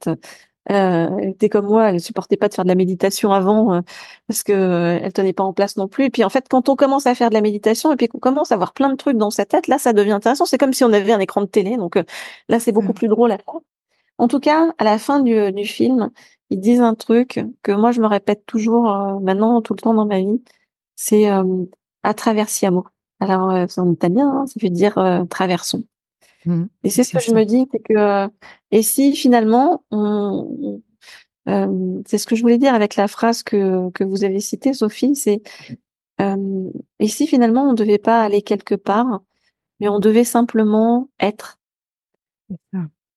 euh, 0.72 1.08
elle 1.20 1.30
était 1.30 1.50
comme 1.50 1.66
moi, 1.66 1.90
elle 1.90 2.00
supportait 2.00 2.38
pas 2.38 2.48
de 2.48 2.54
faire 2.54 2.64
de 2.64 2.70
la 2.70 2.76
méditation 2.76 3.32
avant 3.34 3.74
euh, 3.74 3.82
parce 4.28 4.44
que 4.44 4.54
euh, 4.54 5.00
elle 5.02 5.14
tenait 5.14 5.34
pas 5.34 5.44
en 5.44 5.54
place 5.54 5.78
non 5.78 5.88
plus. 5.88 6.06
Et 6.06 6.10
puis 6.10 6.24
en 6.24 6.30
fait, 6.30 6.48
quand 6.50 6.70
on 6.70 6.76
commence 6.76 7.08
à 7.08 7.16
faire 7.16 7.30
de 7.30 7.34
la 7.34 7.42
méditation 7.42 7.92
et 7.92 7.96
puis 7.96 8.08
qu'on 8.08 8.20
commence 8.20 8.52
à 8.52 8.56
avoir 8.56 8.74
plein 8.74 8.90
de 8.90 8.96
trucs 8.96 9.18
dans 9.18 9.32
sa 9.32 9.46
tête, 9.46 9.68
là, 9.68 9.80
ça 9.80 9.94
devient 9.94 10.12
intéressant. 10.12 10.46
C'est 10.46 10.58
comme 10.60 10.74
si 10.74 10.84
on 10.84 10.94
avait 10.94 11.12
un 11.12 11.20
écran 11.20 11.42
de 11.42 11.48
télé. 11.48 11.78
Donc 11.78 11.98
euh, 11.98 12.04
là, 12.50 12.60
c'est 12.60 12.72
beaucoup 12.72 12.92
mmh. 12.92 12.94
plus 12.94 13.08
drôle 13.08 13.32
à. 13.32 13.38
En 14.20 14.28
tout 14.28 14.40
cas, 14.40 14.74
à 14.78 14.84
la 14.84 15.00
fin 15.00 15.22
du, 15.22 15.52
du, 15.54 15.66
film, 15.66 16.12
ils 16.50 16.60
disent 16.60 16.82
un 16.82 16.94
truc 16.96 17.40
que 17.64 17.72
moi 17.72 17.92
je 17.92 18.02
me 18.02 18.08
répète 18.08 18.46
toujours 18.46 18.84
maintenant 19.22 19.62
tout 19.62 19.74
le 19.74 19.80
temps 19.82 19.94
dans 19.94 20.06
ma 20.06 20.20
vie. 20.20 20.44
C'est 20.96 21.28
à 22.04 22.14
travers 22.14 22.50
Siamo. 22.50 22.86
Alors 23.22 23.70
c'est 23.70 23.80
en 23.80 23.90
italien, 23.92 24.30
hein, 24.30 24.46
ça 24.46 24.60
veut 24.62 24.70
dire 24.70 25.26
traversons. 25.30 25.84
Mmh. 26.46 26.66
Et 26.84 26.90
c'est 26.90 27.04
ce 27.04 27.14
que 27.14 27.24
je 27.24 27.34
me 27.34 27.44
dis, 27.44 27.68
c'est 27.72 27.80
que 27.80 28.30
et 28.72 28.82
si 28.82 29.16
finalement 29.16 29.84
on, 29.92 30.82
euh, 31.48 32.02
c'est 32.06 32.18
ce 32.18 32.28
que 32.28 32.36
je 32.36 32.42
voulais 32.42 32.58
dire 32.58 32.74
avec 32.74 32.96
la 32.96 33.08
phrase 33.08 33.44
que 33.44 33.90
que 33.92 34.04
vous 34.04 34.24
avez 34.24 34.40
citée, 34.40 34.74
Sophie, 34.74 35.16
c'est 35.16 35.42
euh, 36.22 36.70
et 37.00 37.08
si 37.08 37.28
finalement 37.28 37.70
on 37.70 37.74
devait 37.74 37.98
pas 37.98 38.22
aller 38.22 38.42
quelque 38.42 38.76
part, 38.76 39.22
mais 39.80 39.90
on 39.90 40.00
devait 40.00 40.24
simplement 40.24 41.10
être. 41.20 41.58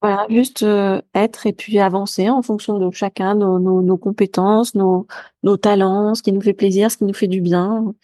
Voilà, 0.02 0.26
juste 0.28 0.64
euh, 0.64 1.00
être 1.14 1.46
et 1.46 1.52
puis 1.52 1.78
avancer 1.78 2.28
en 2.28 2.42
fonction 2.42 2.78
de 2.78 2.90
chacun, 2.90 3.36
nos, 3.36 3.60
nos, 3.60 3.82
nos, 3.82 3.96
compétences, 3.96 4.74
nos, 4.74 5.06
nos 5.44 5.56
talents, 5.56 6.16
ce 6.16 6.24
qui 6.24 6.32
nous 6.32 6.40
fait 6.40 6.54
plaisir, 6.54 6.90
ce 6.90 6.96
qui 6.96 7.04
nous 7.04 7.14
fait 7.14 7.28
du 7.28 7.40
bien. 7.40 7.94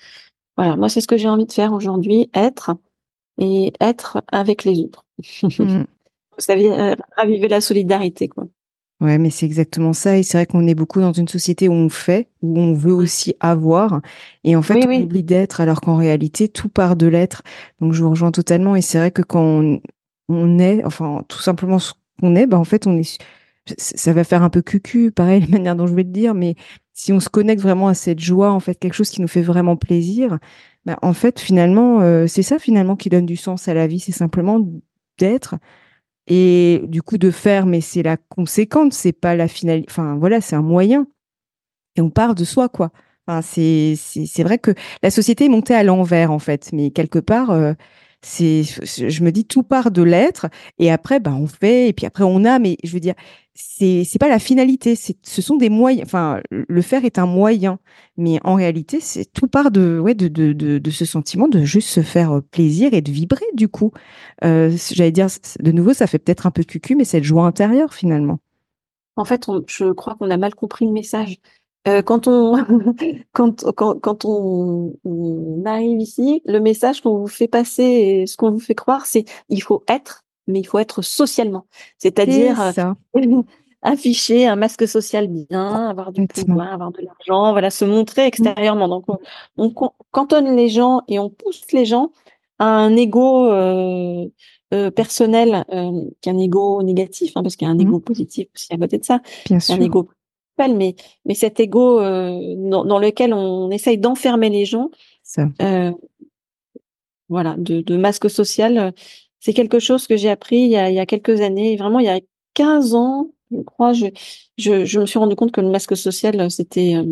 Voilà, 0.57 0.77
moi 0.77 0.89
c'est 0.89 1.01
ce 1.01 1.09
que 1.09 1.17
j'ai 1.17 1.29
envie 1.29 1.47
de 1.47 1.53
faire 1.53 1.73
aujourd'hui, 1.73 2.31
être 2.35 2.71
et 3.39 3.73
être 3.81 4.23
avec 4.31 4.65
les 4.65 4.81
autres. 4.81 5.05
Mmh. 5.43 5.85
ça 6.39 6.55
vient 6.55 6.97
raviver 7.17 7.49
la 7.49 7.61
solidarité, 7.61 8.29
quoi. 8.29 8.47
Ouais, 9.01 9.17
mais 9.19 9.31
c'est 9.31 9.47
exactement 9.47 9.93
ça. 9.93 10.17
Et 10.17 10.25
c'est 10.25 10.39
vrai 10.39 10.47
qu'on 10.47 10.67
est 10.67 10.75
beaucoup 10.75 11.01
dans 11.01 11.13
une 11.13 11.29
société 11.29 11.69
où 11.69 11.73
on 11.73 11.89
fait, 11.89 12.29
où 12.43 12.59
on 12.59 12.75
veut 12.75 12.93
aussi 12.93 13.37
avoir. 13.39 14.01
Et 14.43 14.57
en 14.57 14.63
fait, 14.63 14.85
on 14.85 15.03
oublie 15.03 15.23
d'être, 15.23 15.61
alors 15.61 15.81
qu'en 15.81 15.97
réalité, 15.97 16.49
tout 16.49 16.69
part 16.69 16.97
de 16.97 17.07
l'être. 17.07 17.43
Donc, 17.81 17.93
je 17.93 18.03
vous 18.03 18.11
rejoins 18.11 18.33
totalement. 18.33 18.75
Et 18.75 18.83
c'est 18.83 18.99
vrai 18.99 19.13
que 19.13 19.23
quand 19.23 19.63
on, 20.29 20.59
est, 20.59 20.85
enfin, 20.85 21.25
tout 21.29 21.39
simplement 21.39 21.79
ce 21.79 21.93
qu'on 22.21 22.35
est, 22.35 22.47
bah, 22.47 22.59
en 22.59 22.65
fait, 22.65 22.89
on 22.89 22.97
est, 22.97 23.19
ça 23.77 24.13
va 24.13 24.25
faire 24.25 24.43
un 24.43 24.51
peu 24.51 24.63
cucu, 24.63 25.11
pareil, 25.11 25.41
la 25.49 25.49
manière 25.49 25.77
dont 25.77 25.87
je 25.87 25.95
vais 25.95 26.05
le 26.05 26.11
dire, 26.11 26.35
mais 26.35 26.55
si 26.95 27.13
on 27.13 27.21
se 27.21 27.29
connecte 27.29 27.63
vraiment 27.63 27.89
à 27.89 27.95
cette 27.95 28.21
joie, 28.21 28.53
en 28.53 28.61
fait, 28.61 28.75
quelque 28.75 28.95
chose 28.95 29.11
qui 29.11 29.21
nous 29.21 29.29
fait 29.29 29.43
vraiment 29.43 29.77
plaisir, 29.77 30.39
bah, 30.85 30.99
en 31.03 31.13
fait, 31.13 31.39
finalement, 31.41 32.01
euh, 32.01 32.27
c'est 32.27 32.43
ça, 32.43 32.59
finalement, 32.59 32.97
qui 32.97 33.09
donne 33.09 33.27
du 33.27 33.37
sens 33.37 33.69
à 33.69 33.75
la 33.75 33.87
vie. 33.87 34.01
C'est 34.01 34.13
simplement 34.13 34.61
d'être 35.19 35.57
et 36.29 36.83
du 36.87 37.03
coup 37.03 37.19
de 37.19 37.31
faire, 37.31 37.67
mais 37.67 37.81
c'est 37.81 38.03
la 38.03 38.17
conséquence, 38.17 38.95
c'est 38.95 39.13
pas 39.13 39.35
la 39.35 39.49
finalité. 39.49 39.89
Enfin 39.91 40.17
voilà, 40.17 40.41
c'est 40.41 40.57
un 40.57 40.63
moyen. 40.63 41.07
Et 41.97 42.01
on 42.03 42.11
part 42.11 42.35
de 42.35 42.45
soi, 42.45 42.69
quoi. 42.69 42.91
Enfin, 43.27 43.43
c'est 43.43 44.43
vrai 44.43 44.59
que 44.59 44.73
la 45.03 45.11
société 45.11 45.47
est 45.47 45.49
montée 45.49 45.75
à 45.75 45.83
l'envers 45.83 46.31
en 46.33 46.39
fait, 46.39 46.71
mais 46.73 46.91
quelque 46.91 47.19
part, 47.19 47.51
euh, 47.51 47.73
c'est 48.23 48.63
je 48.65 49.23
me 49.23 49.31
dis 49.33 49.45
tout 49.45 49.63
part 49.63 49.91
de 49.91 50.03
l'être 50.03 50.47
et 50.79 50.91
après 50.91 51.21
bah 51.21 51.35
on 51.35 51.47
fait 51.47 51.89
et 51.89 51.93
puis 51.93 52.07
après 52.07 52.25
on 52.25 52.45
a, 52.45 52.59
mais 52.59 52.77
je 52.85 52.93
veux 52.93 53.01
dire 53.01 53.15
c'est 53.55 54.05
c'est 54.05 54.19
pas 54.21 54.29
la 54.29 54.39
finalité, 54.39 54.95
c'est 54.95 55.17
ce 55.23 55.43
sont 55.43 55.57
des 55.57 55.69
moyens. 55.69 56.07
Enfin, 56.07 56.41
le 56.51 56.83
faire 56.83 57.05
est 57.05 57.19
un 57.19 57.27
moyen, 57.27 57.81
mais 58.17 58.39
en 58.45 58.55
réalité, 58.55 59.01
c'est 59.01 59.25
tout 59.33 59.49
part 59.49 59.71
de 59.73 59.99
ouais 59.99 60.15
de, 60.15 60.29
de, 60.29 60.53
de 60.53 60.79
de 60.79 60.91
ce 60.91 61.05
sentiment 61.05 61.49
de 61.49 61.65
juste 61.65 61.89
se 61.89 62.03
faire 62.03 62.33
euh, 62.39 62.41
plaisir 62.41 62.95
et 62.95 63.01
de 63.01 63.11
vibrer 63.11 63.45
du 63.55 63.69
coup. 63.69 63.93
Euh, 64.45 64.71
J'allais 64.93 65.11
dire 65.13 65.27
de 65.61 65.73
nouveau, 65.73 65.93
ça 65.93 66.07
fait 66.07 66.19
peut-être 66.21 66.47
un 66.47 66.53
peu 66.53 66.63
cucu, 66.63 66.95
mais 66.95 67.05
c'est 67.05 67.19
le 67.19 67.25
joie 67.25 67.45
intérieure 67.47 67.95
finalement. 67.95 68.39
En 69.17 69.25
fait, 69.25 69.49
je 69.67 69.91
crois 69.93 70.15
qu'on 70.15 70.31
a 70.31 70.37
mal 70.37 70.55
compris 70.55 70.87
le 70.87 70.93
message. 70.93 71.39
Euh, 71.89 72.03
quand 72.03 72.29
on 72.29 72.57
quand, 73.33 73.65
quand, 73.73 73.99
quand 74.01 74.25
on, 74.25 74.95
on, 75.05 75.65
arrive 75.65 76.01
ici, 76.01 76.43
le 76.45 76.61
message 76.61 77.01
qu'on 77.01 77.19
vous 77.19 77.27
fait 77.29 77.49
passer 77.49 77.83
et 77.83 78.27
ce 78.27 78.37
qu'on 78.37 78.51
vous 78.51 78.61
fait 78.61 78.75
croire, 78.75 79.07
c'est 79.07 79.25
il 79.49 79.63
faut 79.63 79.83
être 79.89 80.25
mais 80.49 80.61
il 80.61 80.65
faut 80.65 80.79
être 80.79 81.03
socialement. 81.03 81.67
C'est-à-dire 81.99 82.61
euh, 82.61 83.43
afficher 83.83 84.49
un 84.49 84.57
masque 84.57 84.89
social 84.89 85.29
bien, 85.29 85.89
avoir 85.89 86.11
du 86.11 86.27
pouvoir, 86.27 86.73
avoir 86.73 86.91
de 86.91 87.03
l'argent, 87.03 87.53
voilà, 87.53 87.71
se 87.71 87.85
montrer 87.85 88.25
mmh. 88.25 88.29
extérieurement. 88.29 88.89
Donc, 88.89 89.05
on, 89.57 89.93
cantonne 90.11 90.57
les 90.57 90.69
gens 90.69 91.03
et 91.07 91.19
on 91.19 91.31
pousse 91.31 91.63
les 91.73 91.85
gens 91.85 92.11
à 92.59 92.67
un 92.67 92.97
ego 92.97 93.47
euh, 93.53 94.27
euh, 94.75 94.91
personnel 94.91 95.65
qui 96.21 96.29
est 96.29 96.33
un 96.33 96.39
ego 96.39 96.83
négatif, 96.83 97.37
hein, 97.37 97.43
parce 97.43 97.55
qu'il 97.55 97.69
y 97.69 97.71
a 97.71 97.73
un 97.73 97.77
mmh. 97.77 97.83
ego 97.83 98.01
positif 98.01 98.49
aussi 98.55 98.73
à 98.73 98.79
côté 98.79 98.99
de 98.99 99.05
ça. 99.05 99.21
Bien 99.47 99.61
sûr. 99.61 99.77
Un 99.77 99.81
ego 99.81 100.09
mais, 100.67 100.97
mais 101.25 101.35
cet 101.35 101.61
ego 101.61 102.01
dans, 102.01 102.99
lequel 102.99 103.33
on 103.33 103.71
essaye 103.71 103.99
d'enfermer 103.99 104.51
les 104.51 104.65
gens, 104.65 104.91
voilà, 107.29 107.55
de, 107.59 107.81
de 107.81 107.97
masque 107.97 108.29
social, 108.31 108.93
c'est 109.41 109.53
quelque 109.53 109.79
chose 109.79 110.07
que 110.07 110.17
j'ai 110.17 110.31
appris 110.31 110.57
il 110.57 110.71
y, 110.71 110.77
a, 110.77 110.91
il 110.91 110.95
y 110.97 110.99
a 110.99 111.07
quelques 111.07 111.41
années, 111.41 111.77
vraiment 111.77 112.01
il 112.01 112.07
y 112.07 112.11
a 112.11 112.21
15 112.55 112.95
ans, 112.95 113.31
je 113.51 113.63
crois, 113.63 113.93
je, 113.93 114.07
je, 114.57 114.85
je 114.85 115.01
me 115.01 115.07
suis 115.07 115.19
rendu 115.19 115.37
compte 115.37 115.53
que 115.53 115.61
le 115.61 115.71
masque 115.71 115.97
social, 115.97 116.51
c'était 116.51 116.97
euh, 116.97 117.05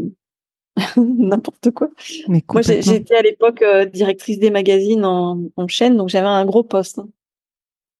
n'importe 0.96 1.70
quoi. 1.70 1.88
Mais 2.28 2.42
Moi, 2.52 2.62
j'étais 2.62 3.14
à 3.14 3.22
l'époque 3.22 3.62
euh, 3.62 3.84
directrice 3.84 4.38
des 4.38 4.50
magazines 4.50 5.04
en, 5.04 5.40
en 5.56 5.68
chaîne, 5.68 5.96
donc 5.96 6.08
j'avais 6.08 6.26
un 6.26 6.44
gros 6.44 6.64
poste. 6.64 6.98
Hein. 6.98 7.08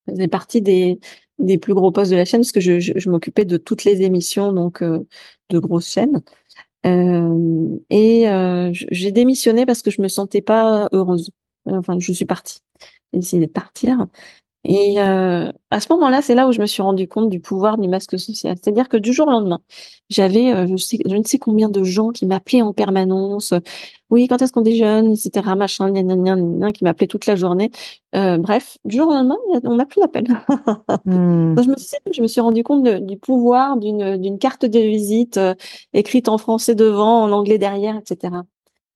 Ça 0.07 0.13
faisait 0.13 0.29
partie 0.29 0.63
des, 0.63 1.01
des 1.39 1.59
plus 1.59 1.75
gros 1.75 1.93
postes 1.93 2.11
de 2.11 2.17
la 2.17 2.25
chaîne 2.25 2.41
parce 2.41 2.53
que 2.53 2.61
je, 2.61 2.81
je, 2.81 3.11
m'occupais 3.11 3.45
de 3.45 3.57
toutes 3.57 3.85
les 3.85 4.03
émissions 4.03 4.53
donc 4.53 4.83
euh, 4.83 5.07
de 5.51 5.59
grosses 5.59 5.89
chaînes. 5.91 6.23
Euh, 6.87 7.79
et 7.91 8.27
j'ai 8.73 9.13
démissionné 9.13 9.67
parce 9.67 9.83
que 9.83 9.91
je 9.91 10.01
me 10.01 10.09
sentais 10.09 10.43
pas 10.43 10.89
heureuse. 10.93 11.31
Enfin, 11.67 11.99
je 11.99 12.13
suis 12.13 12.25
partie 12.25 12.61
décidé 13.13 13.47
de 13.47 13.53
partir. 13.53 14.07
Et 14.69 15.01
euh, 15.01 15.53
à 15.71 15.81
ce 15.81 15.87
moment-là, 15.93 16.23
c'est 16.23 16.35
là 16.35 16.49
où 16.49 16.53
je 16.53 16.61
me 16.61 16.67
suis 16.67 16.83
rendu 16.83 17.07
compte 17.07 17.31
du 17.31 17.39
pouvoir 17.39 17.79
du 17.79 17.87
masque 17.87 18.19
social. 18.19 18.57
C'est-à-dire 18.61 18.89
que 18.89 18.97
du 18.97 19.13
jour 19.13 19.29
au 19.29 19.31
lendemain, 19.31 19.61
j'avais 20.11 20.53
euh, 20.53 20.67
je, 20.67 20.77
sais, 20.77 20.99
je 21.07 21.15
ne 21.15 21.23
sais 21.23 21.39
combien 21.39 21.69
de 21.69 21.85
gens 21.85 22.11
qui 22.11 22.27
m'appelaient 22.27 22.63
en 22.63 22.73
permanence. 22.73 23.55
oui, 24.11 24.27
quand 24.27 24.43
est-ce 24.43 24.53
qu'on 24.53 24.63
déjeune, 24.63 25.13
etc. 25.13 25.55
Machin, 25.57 25.91
gna, 25.93 26.73
qui 26.73 26.83
m'appelaient 26.83 27.07
toute 27.07 27.27
la 27.27 27.37
journée. 27.37 27.71
Euh, 28.17 28.39
bref, 28.39 28.79
du 28.85 28.97
jour 28.97 29.09
au 29.09 29.13
lendemain, 29.13 29.37
on 29.63 29.77
n'a 29.77 29.87
plus 29.87 30.01
d'appel. 30.01 30.27
Hmm. 31.05 31.55
je, 31.61 31.69
me 31.69 31.77
suis, 31.77 31.97
je 32.13 32.23
me 32.23 32.27
suis 32.27 32.41
rendu 32.41 32.65
compte 32.65 32.83
du 32.83 33.17
pouvoir 33.17 33.77
d'une 33.77 34.17
d'une 34.17 34.39
carte 34.39 34.65
de 34.65 34.79
visite 34.81 35.37
euh, 35.37 35.55
écrite 35.93 36.29
en 36.29 36.39
français 36.39 36.75
devant, 36.75 37.23
en 37.23 37.31
anglais 37.31 37.59
derrière, 37.59 37.97
etc. 37.97 38.35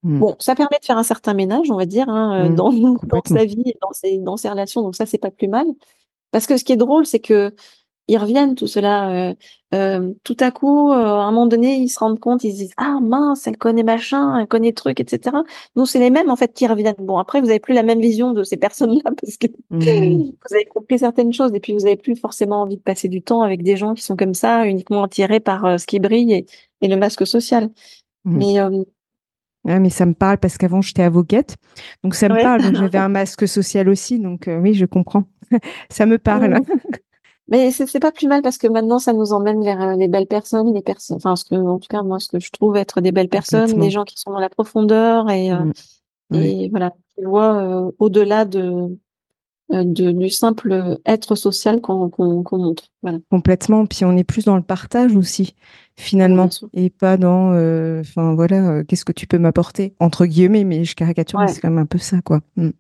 Mmh. 0.03 0.19
Bon, 0.19 0.37
ça 0.39 0.55
permet 0.55 0.79
de 0.81 0.85
faire 0.85 0.99
un 0.99 1.03
certain 1.03 1.35
ménage, 1.35 1.71
on 1.71 1.77
va 1.77 1.87
dire, 1.87 2.09
hein, 2.09 2.47
euh, 2.47 2.49
mmh. 2.49 2.55
dans, 2.55 2.73
dans, 3.03 3.23
sa 3.25 3.45
vie 3.45 3.63
et 3.67 3.77
dans 3.83 3.93
ses, 3.93 4.19
dans 4.19 4.37
ses 4.37 4.49
relations. 4.49 4.83
Donc 4.83 4.97
ça, 4.97 5.07
c'est 5.07 5.19
pas 5.19 5.31
plus 5.31 5.49
mal. 5.49 5.67
Parce 6.31 6.47
que 6.47 6.57
ce 6.57 6.65
qui 6.65 6.73
est 6.73 6.77
drôle, 6.77 7.07
c'est 7.07 7.21
que 7.21 7.53
ils 8.11 8.19
reviennent 8.19 8.57
tout 8.57 8.67
cela. 8.67 9.11
Euh, 9.11 9.35
euh, 9.73 10.13
tout 10.25 10.37
à 10.41 10.51
coup, 10.51 10.91
euh, 10.91 10.97
à 10.97 11.23
un 11.23 11.31
moment 11.31 11.47
donné, 11.47 11.77
ils 11.77 11.89
se 11.89 12.01
rendent 12.01 12.19
compte, 12.19 12.43
ils 12.43 12.53
se 12.53 12.57
disent 12.57 12.75
ah 12.77 12.99
mince, 13.01 13.47
elle 13.47 13.57
connaît 13.57 13.85
machin, 13.85 14.37
elle 14.41 14.49
connaît 14.49 14.73
truc, 14.73 14.99
etc. 14.99 15.37
Nous, 15.77 15.87
c'est 15.87 16.01
les 16.01 16.11
mêmes 16.11 16.29
en 16.29 16.35
fait 16.35 16.53
qui 16.53 16.67
reviennent. 16.67 16.97
Bon, 16.99 17.19
après, 17.19 17.41
vous 17.41 17.51
avez 17.51 17.61
plus 17.61 17.73
la 17.73 17.85
même 17.85 18.01
vision 18.01 18.33
de 18.33 18.43
ces 18.43 18.57
personnes-là 18.57 19.13
parce 19.21 19.37
que 19.37 19.47
mmh. 19.71 19.79
vous 19.79 20.55
avez 20.55 20.65
compris 20.65 20.99
certaines 20.99 21.33
choses 21.33 21.53
et 21.55 21.61
puis 21.61 21.73
vous 21.73 21.87
avez 21.87 21.97
plus 21.97 22.17
forcément 22.17 22.63
envie 22.63 22.77
de 22.77 22.83
passer 22.83 23.07
du 23.07 23.23
temps 23.23 23.43
avec 23.43 23.63
des 23.63 23.77
gens 23.77 23.95
qui 23.95 24.03
sont 24.03 24.17
comme 24.17 24.35
ça, 24.35 24.67
uniquement 24.67 25.05
attirés 25.05 25.41
par 25.41 25.79
ce 25.79 25.87
qui 25.87 26.01
brille 26.01 26.33
et, 26.33 26.47
et 26.81 26.89
le 26.89 26.97
masque 26.97 27.27
social. 27.27 27.71
Mais 28.25 28.57
ah, 29.69 29.79
mais 29.79 29.91
ça 29.91 30.07
me 30.07 30.15
parle 30.15 30.39
parce 30.39 30.57
qu'avant 30.57 30.81
j'étais 30.81 31.03
avocate, 31.03 31.57
donc 32.03 32.15
ça 32.15 32.29
me 32.29 32.41
parle. 32.41 32.61
J'avais 32.75 32.99
un 32.99 33.09
masque 33.09 33.47
social 33.47 33.89
aussi, 33.89 34.19
donc 34.19 34.49
euh, 34.49 34.59
oui, 34.59 34.75
je 34.75 34.87
comprends. 34.87 35.25
ça 35.91 36.07
me 36.07 36.19
parle. 36.19 36.61
Mais 37.49 37.71
c'est 37.73 38.01
pas 38.01 38.13
plus 38.13 38.29
mal 38.29 38.43
parce 38.43 38.59
que 38.59 38.69
maintenant 38.69 39.01
ça 39.01 39.13
nous 39.13 39.33
emmène 39.33 39.63
vers 39.63 39.83
euh, 39.83 39.97
les 39.97 40.09
belles 40.09 40.29
personnes, 40.29 40.73
les 40.73 40.83
personnes. 40.83 41.17
Enfin, 41.17 41.37
ce 41.37 41.45
que, 41.45 41.57
en 41.57 41.79
tout 41.79 41.89
cas, 41.89 42.03
moi, 42.03 42.21
ce 42.21 42.29
que 42.29 42.39
je 42.39 42.51
trouve 42.51 42.77
être 42.77 43.01
des 43.01 43.13
belles 43.13 43.29
personnes, 43.29 43.79
des 43.79 43.91
gens 43.91 44.05
qui 44.05 44.17
sont 44.17 44.31
dans 44.31 44.39
la 44.39 44.49
profondeur 44.49 45.29
et, 45.31 45.53
euh, 45.53 45.65
mmh. 46.31 46.37
et 46.37 46.69
voilà, 46.71 46.93
qui 47.15 47.25
voient 47.25 47.93
au-delà 47.99 48.45
de, 48.45 48.97
de, 49.71 50.11
du 50.11 50.31
simple 50.31 50.99
être 51.07 51.35
social 51.35 51.81
qu'on 51.81 52.11
montre. 52.51 52.85
Voilà. 53.03 53.19
Complètement. 53.31 53.87
Puis 53.87 54.05
on 54.05 54.17
est 54.17 54.25
plus 54.25 54.45
dans 54.45 54.57
le 54.57 54.63
partage 54.63 55.15
aussi 55.15 55.55
finalement, 56.01 56.49
et 56.73 56.91
pas 56.91 57.17
dans, 57.17 57.53
euh, 57.53 58.01
enfin 58.01 58.35
voilà, 58.35 58.71
euh, 58.71 58.85
qu'est-ce 58.85 59.05
que 59.05 59.13
tu 59.13 59.27
peux 59.27 59.39
m'apporter 59.39 59.95
entre 60.01 60.27
guillemets, 60.27 60.65
mais 60.65 60.85
je 60.85 60.97
caricature, 60.97 61.39
mais 61.39 61.49
c'est 61.49 61.61
quand 61.61 61.71
même 61.71 61.79
un 61.79 61.87
peu 61.87 61.99
ça, 61.99 62.21
quoi. 62.25 62.41
Mmh. 62.57 62.71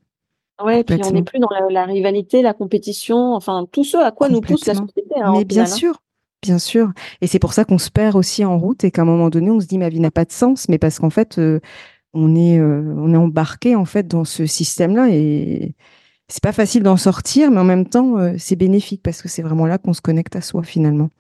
Ouais, 0.65 0.85
puis 0.85 1.01
on 1.05 1.13
n'est 1.13 1.23
plus 1.23 1.39
dans 1.39 1.49
la, 1.71 1.85
rivalité, 1.85 2.43
la 2.43 2.53
compétition, 2.53 3.35
enfin 3.35 3.67
tout 3.73 3.85
ce 3.85 3.97
à 3.97 4.11
quoi 4.11 4.29
nous 4.29 4.41
pousse 4.41 4.67
la 4.67 4.75
société. 4.75 5.15
Hein, 5.17 5.33
mais 5.37 5.45
bien 5.45 5.63
hein. 5.63 5.67
sûr, 5.67 6.03
bien 6.43 6.59
sûr, 6.59 6.91
et 7.21 7.27
c'est 7.27 7.39
pour 7.39 7.53
ça 7.53 7.65
qu'on 7.65 7.79
se 7.79 7.91
perd 7.91 8.17
aussi 8.17 8.45
en 8.45 8.59
route 8.59 8.85
et 8.85 8.91
qu'à 8.91 9.03
un 9.03 9.07
moment 9.07 9.31
donné, 9.31 9.51
on 9.51 9.61
se 9.61 9.67
dit 9.67 9.79
ma 9.79 9.89
vie 9.89 10.01
n'a 10.01 10.11
pas 10.11 10.25
de 10.25 10.33
sens, 10.33 10.69
mais 10.69 10.79
parce 10.79 10.99
qu'en 10.99 11.11
fait, 11.11 11.39
euh, 11.39 11.61
on 12.13 12.35
est, 12.35 12.61
on 12.61 13.15
est 13.15 13.17
embarqué 13.17 13.77
en 13.77 13.85
fait 13.85 14.07
dans 14.09 14.25
ce 14.25 14.45
système-là 14.45 15.09
et 15.11 15.77
c'est 16.31 16.43
pas 16.43 16.53
facile 16.53 16.83
d'en 16.83 16.97
sortir, 16.97 17.51
mais 17.51 17.61
en 17.61 17.65
même 17.65 17.87
temps, 17.87 18.17
c'est 18.39 18.57
bénéfique 18.57 19.03
parce 19.03 19.21
que 19.21 19.29
c'est 19.29 19.43
vraiment 19.43 19.67
là 19.67 19.79
qu'on 19.79 19.93
se 19.93 20.01
connecte 20.01 20.37
à 20.37 20.41
soi 20.41 20.63
finalement 20.63 21.11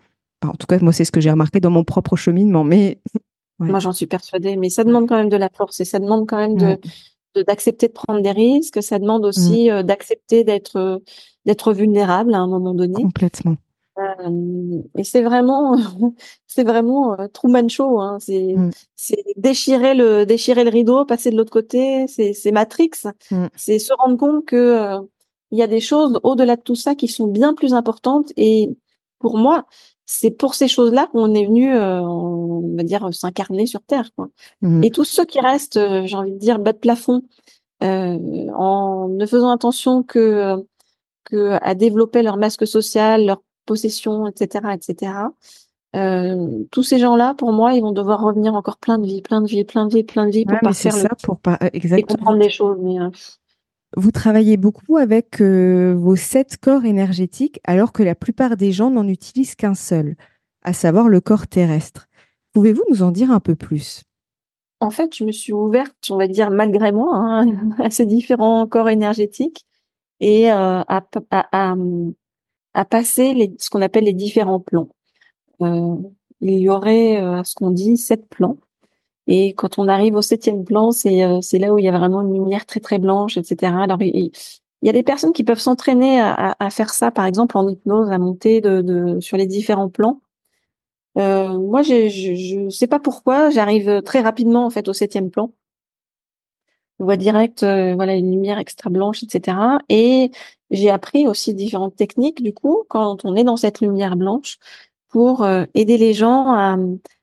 en 0.48 0.54
tout 0.54 0.66
cas, 0.66 0.78
moi, 0.80 0.92
c'est 0.92 1.04
ce 1.04 1.12
que 1.12 1.20
j'ai 1.20 1.30
remarqué 1.30 1.60
dans 1.60 1.70
mon 1.70 1.84
propre 1.84 2.16
cheminement. 2.16 2.64
Mais 2.64 2.98
moi, 3.58 3.78
j'en 3.78 3.92
suis 3.92 4.06
persuadée. 4.06 4.56
Mais 4.56 4.70
ça 4.70 4.84
demande 4.84 5.08
quand 5.08 5.16
même 5.16 5.28
de 5.28 5.36
la 5.36 5.48
force 5.48 5.80
et 5.80 5.84
ça 5.84 5.98
demande 5.98 6.28
quand 6.28 6.38
même 6.38 6.56
de 6.56 6.78
d'accepter 7.46 7.86
de, 7.86 7.92
prendre 7.92 8.22
des 8.22 8.32
risques. 8.32 8.82
Ça 8.82 8.98
demande 8.98 9.24
aussi 9.24 9.68
mmh. 9.68 9.72
euh, 9.72 9.82
d'accepter 9.84 10.42
d'être 10.42 10.76
euh, 10.76 10.98
d'être 11.46 11.72
vulnérable 11.72 12.34
à 12.34 12.38
un 12.38 12.48
moment 12.48 12.74
donné. 12.74 13.02
Complètement. 13.02 13.56
Et 14.96 15.04
c'est 15.04 15.22
vraiment, 15.22 15.76
c'est 16.46 16.64
vraiment 16.64 17.16
Truman 17.32 17.68
Show. 17.68 18.00
Hein. 18.00 18.18
C'est, 18.20 18.54
mmh. 18.56 18.70
c'est 18.96 19.24
déchirer 19.36 19.94
le, 19.94 20.26
déchirer 20.26 20.64
le 20.64 20.70
rideau, 20.70 21.04
passer 21.04 21.30
de 21.30 21.36
l'autre 21.36 21.52
côté. 21.52 22.06
C'est, 22.08 22.32
c'est 22.32 22.52
Matrix. 22.52 22.90
Mmh. 23.30 23.46
C'est 23.56 23.78
se 23.78 23.92
rendre 23.94 24.16
compte 24.16 24.44
que 24.44 24.96
il 25.52 25.58
y 25.58 25.62
a 25.62 25.66
des 25.66 25.80
choses 25.80 26.20
au-delà 26.22 26.56
de 26.56 26.62
tout 26.62 26.76
ça 26.76 26.94
qui 26.94 27.08
sont 27.08 27.26
bien 27.26 27.54
plus 27.54 27.74
importantes. 27.74 28.32
Et 28.36 28.70
pour 29.18 29.36
moi, 29.36 29.66
c'est 30.06 30.30
pour 30.30 30.54
ces 30.54 30.68
choses-là 30.68 31.08
qu'on 31.12 31.34
est 31.34 31.44
venu, 31.44 31.74
euh, 31.74 32.00
on 32.00 32.76
va 32.76 32.82
dire, 32.82 33.12
s'incarner 33.12 33.66
sur 33.66 33.82
Terre. 33.82 34.10
Quoi. 34.16 34.28
Mmh. 34.62 34.84
Et 34.84 34.90
tous 34.90 35.04
ceux 35.04 35.24
qui 35.24 35.40
restent, 35.40 35.78
j'ai 36.04 36.16
envie 36.16 36.32
de 36.32 36.38
dire, 36.38 36.58
bas 36.58 36.72
de 36.72 36.78
plafond, 36.78 37.22
euh, 37.82 38.18
en 38.54 39.08
ne 39.08 39.26
faisant 39.26 39.50
attention 39.50 40.02
que, 40.02 40.56
que 41.24 41.58
à 41.62 41.74
développer 41.74 42.22
leur 42.22 42.36
masque 42.36 42.66
social, 42.66 43.24
leur 43.24 43.42
possession, 43.70 44.26
etc., 44.26 44.74
etc. 44.74 45.12
Euh, 45.94 46.64
tous 46.72 46.82
ces 46.82 46.98
gens-là, 46.98 47.34
pour 47.34 47.52
moi, 47.52 47.74
ils 47.74 47.82
vont 47.82 47.92
devoir 47.92 48.20
revenir 48.20 48.54
encore 48.54 48.78
plein 48.78 48.98
de 48.98 49.06
vie, 49.06 49.22
plein 49.22 49.40
de 49.40 49.46
vie, 49.46 49.62
plein 49.62 49.86
de 49.86 49.94
vie, 49.94 50.02
plein 50.02 50.26
de 50.26 50.32
vie 50.32 50.44
pour 50.44 50.58
faire 50.58 50.92
ça, 50.92 51.08
le... 51.08 51.16
pour 51.22 51.38
pas 51.38 51.56
exactement. 51.72 51.98
et 51.98 52.02
comprendre 52.02 52.38
les 52.38 52.50
choses. 52.50 52.78
Mais, 52.82 52.96
Vous 53.96 54.10
travaillez 54.10 54.56
beaucoup 54.56 54.96
avec 54.96 55.40
euh, 55.40 55.94
vos 55.96 56.16
sept 56.16 56.56
corps 56.56 56.84
énergétiques 56.84 57.60
alors 57.62 57.92
que 57.92 58.02
la 58.02 58.16
plupart 58.16 58.56
des 58.56 58.72
gens 58.72 58.90
n'en 58.90 59.06
utilisent 59.06 59.54
qu'un 59.54 59.74
seul, 59.74 60.16
à 60.64 60.72
savoir 60.72 61.08
le 61.08 61.20
corps 61.20 61.46
terrestre. 61.46 62.08
Pouvez-vous 62.52 62.82
nous 62.90 63.04
en 63.04 63.12
dire 63.12 63.30
un 63.30 63.40
peu 63.40 63.54
plus? 63.54 64.02
En 64.80 64.90
fait, 64.90 65.14
je 65.14 65.24
me 65.24 65.30
suis 65.30 65.52
ouverte, 65.52 66.10
on 66.10 66.16
va 66.16 66.26
dire 66.26 66.50
malgré 66.50 66.90
moi, 66.90 67.14
hein, 67.14 67.46
à 67.78 67.90
ces 67.90 68.06
différents 68.06 68.66
corps 68.66 68.88
énergétiques 68.88 69.64
et 70.18 70.50
euh, 70.50 70.82
à, 70.88 71.02
à, 71.30 71.74
à, 72.74 72.84
passer 72.84 73.52
ce 73.58 73.70
qu'on 73.70 73.82
appelle 73.82 74.04
les 74.04 74.12
différents 74.12 74.60
plans. 74.60 74.88
Euh, 75.62 75.96
il 76.40 76.58
y 76.58 76.68
aurait, 76.68 77.22
euh, 77.22 77.44
ce 77.44 77.54
qu'on 77.54 77.70
dit, 77.70 77.96
sept 77.96 78.28
plans. 78.28 78.56
Et 79.26 79.54
quand 79.54 79.78
on 79.78 79.88
arrive 79.88 80.14
au 80.16 80.22
septième 80.22 80.64
plan, 80.64 80.90
c'est 80.90 81.22
euh, 81.24 81.40
là 81.54 81.72
où 81.74 81.78
il 81.78 81.84
y 81.84 81.88
a 81.88 81.96
vraiment 81.96 82.22
une 82.22 82.34
lumière 82.34 82.66
très 82.66 82.80
très 82.80 82.98
blanche, 82.98 83.36
etc. 83.36 83.72
Alors 83.80 84.02
il, 84.02 84.32
y 84.82 84.88
a 84.88 84.92
des 84.92 85.02
personnes 85.02 85.32
qui 85.32 85.44
peuvent 85.44 85.60
s'entraîner 85.60 86.20
à, 86.20 86.70
faire 86.70 86.90
ça, 86.90 87.10
par 87.10 87.26
exemple 87.26 87.58
en 87.58 87.68
hypnose, 87.68 88.10
à 88.10 88.18
monter 88.18 88.62
sur 89.20 89.36
les 89.36 89.46
différents 89.46 89.90
plans. 89.90 90.20
Moi, 91.16 91.82
je 91.82 92.64
ne 92.64 92.70
sais 92.70 92.86
pas 92.86 92.98
pourquoi, 92.98 93.50
j'arrive 93.50 94.02
très 94.02 94.20
rapidement 94.20 94.64
en 94.64 94.70
fait 94.70 94.88
au 94.88 94.94
septième 94.94 95.30
plan. 95.30 95.52
On 97.00 97.04
voit 97.04 97.16
direct, 97.16 97.62
euh, 97.62 97.94
voilà, 97.94 98.14
une 98.14 98.30
lumière 98.30 98.58
extra 98.58 98.90
blanche, 98.90 99.22
etc. 99.22 99.56
Et 99.88 100.30
j'ai 100.70 100.90
appris 100.90 101.26
aussi 101.26 101.54
différentes 101.54 101.96
techniques 101.96 102.42
du 102.42 102.52
coup 102.52 102.84
quand 102.88 103.24
on 103.24 103.36
est 103.36 103.44
dans 103.44 103.56
cette 103.56 103.80
lumière 103.80 104.16
blanche 104.16 104.58
pour 105.08 105.42
euh, 105.42 105.64
aider 105.74 105.96
les 105.98 106.12
gens 106.14 106.52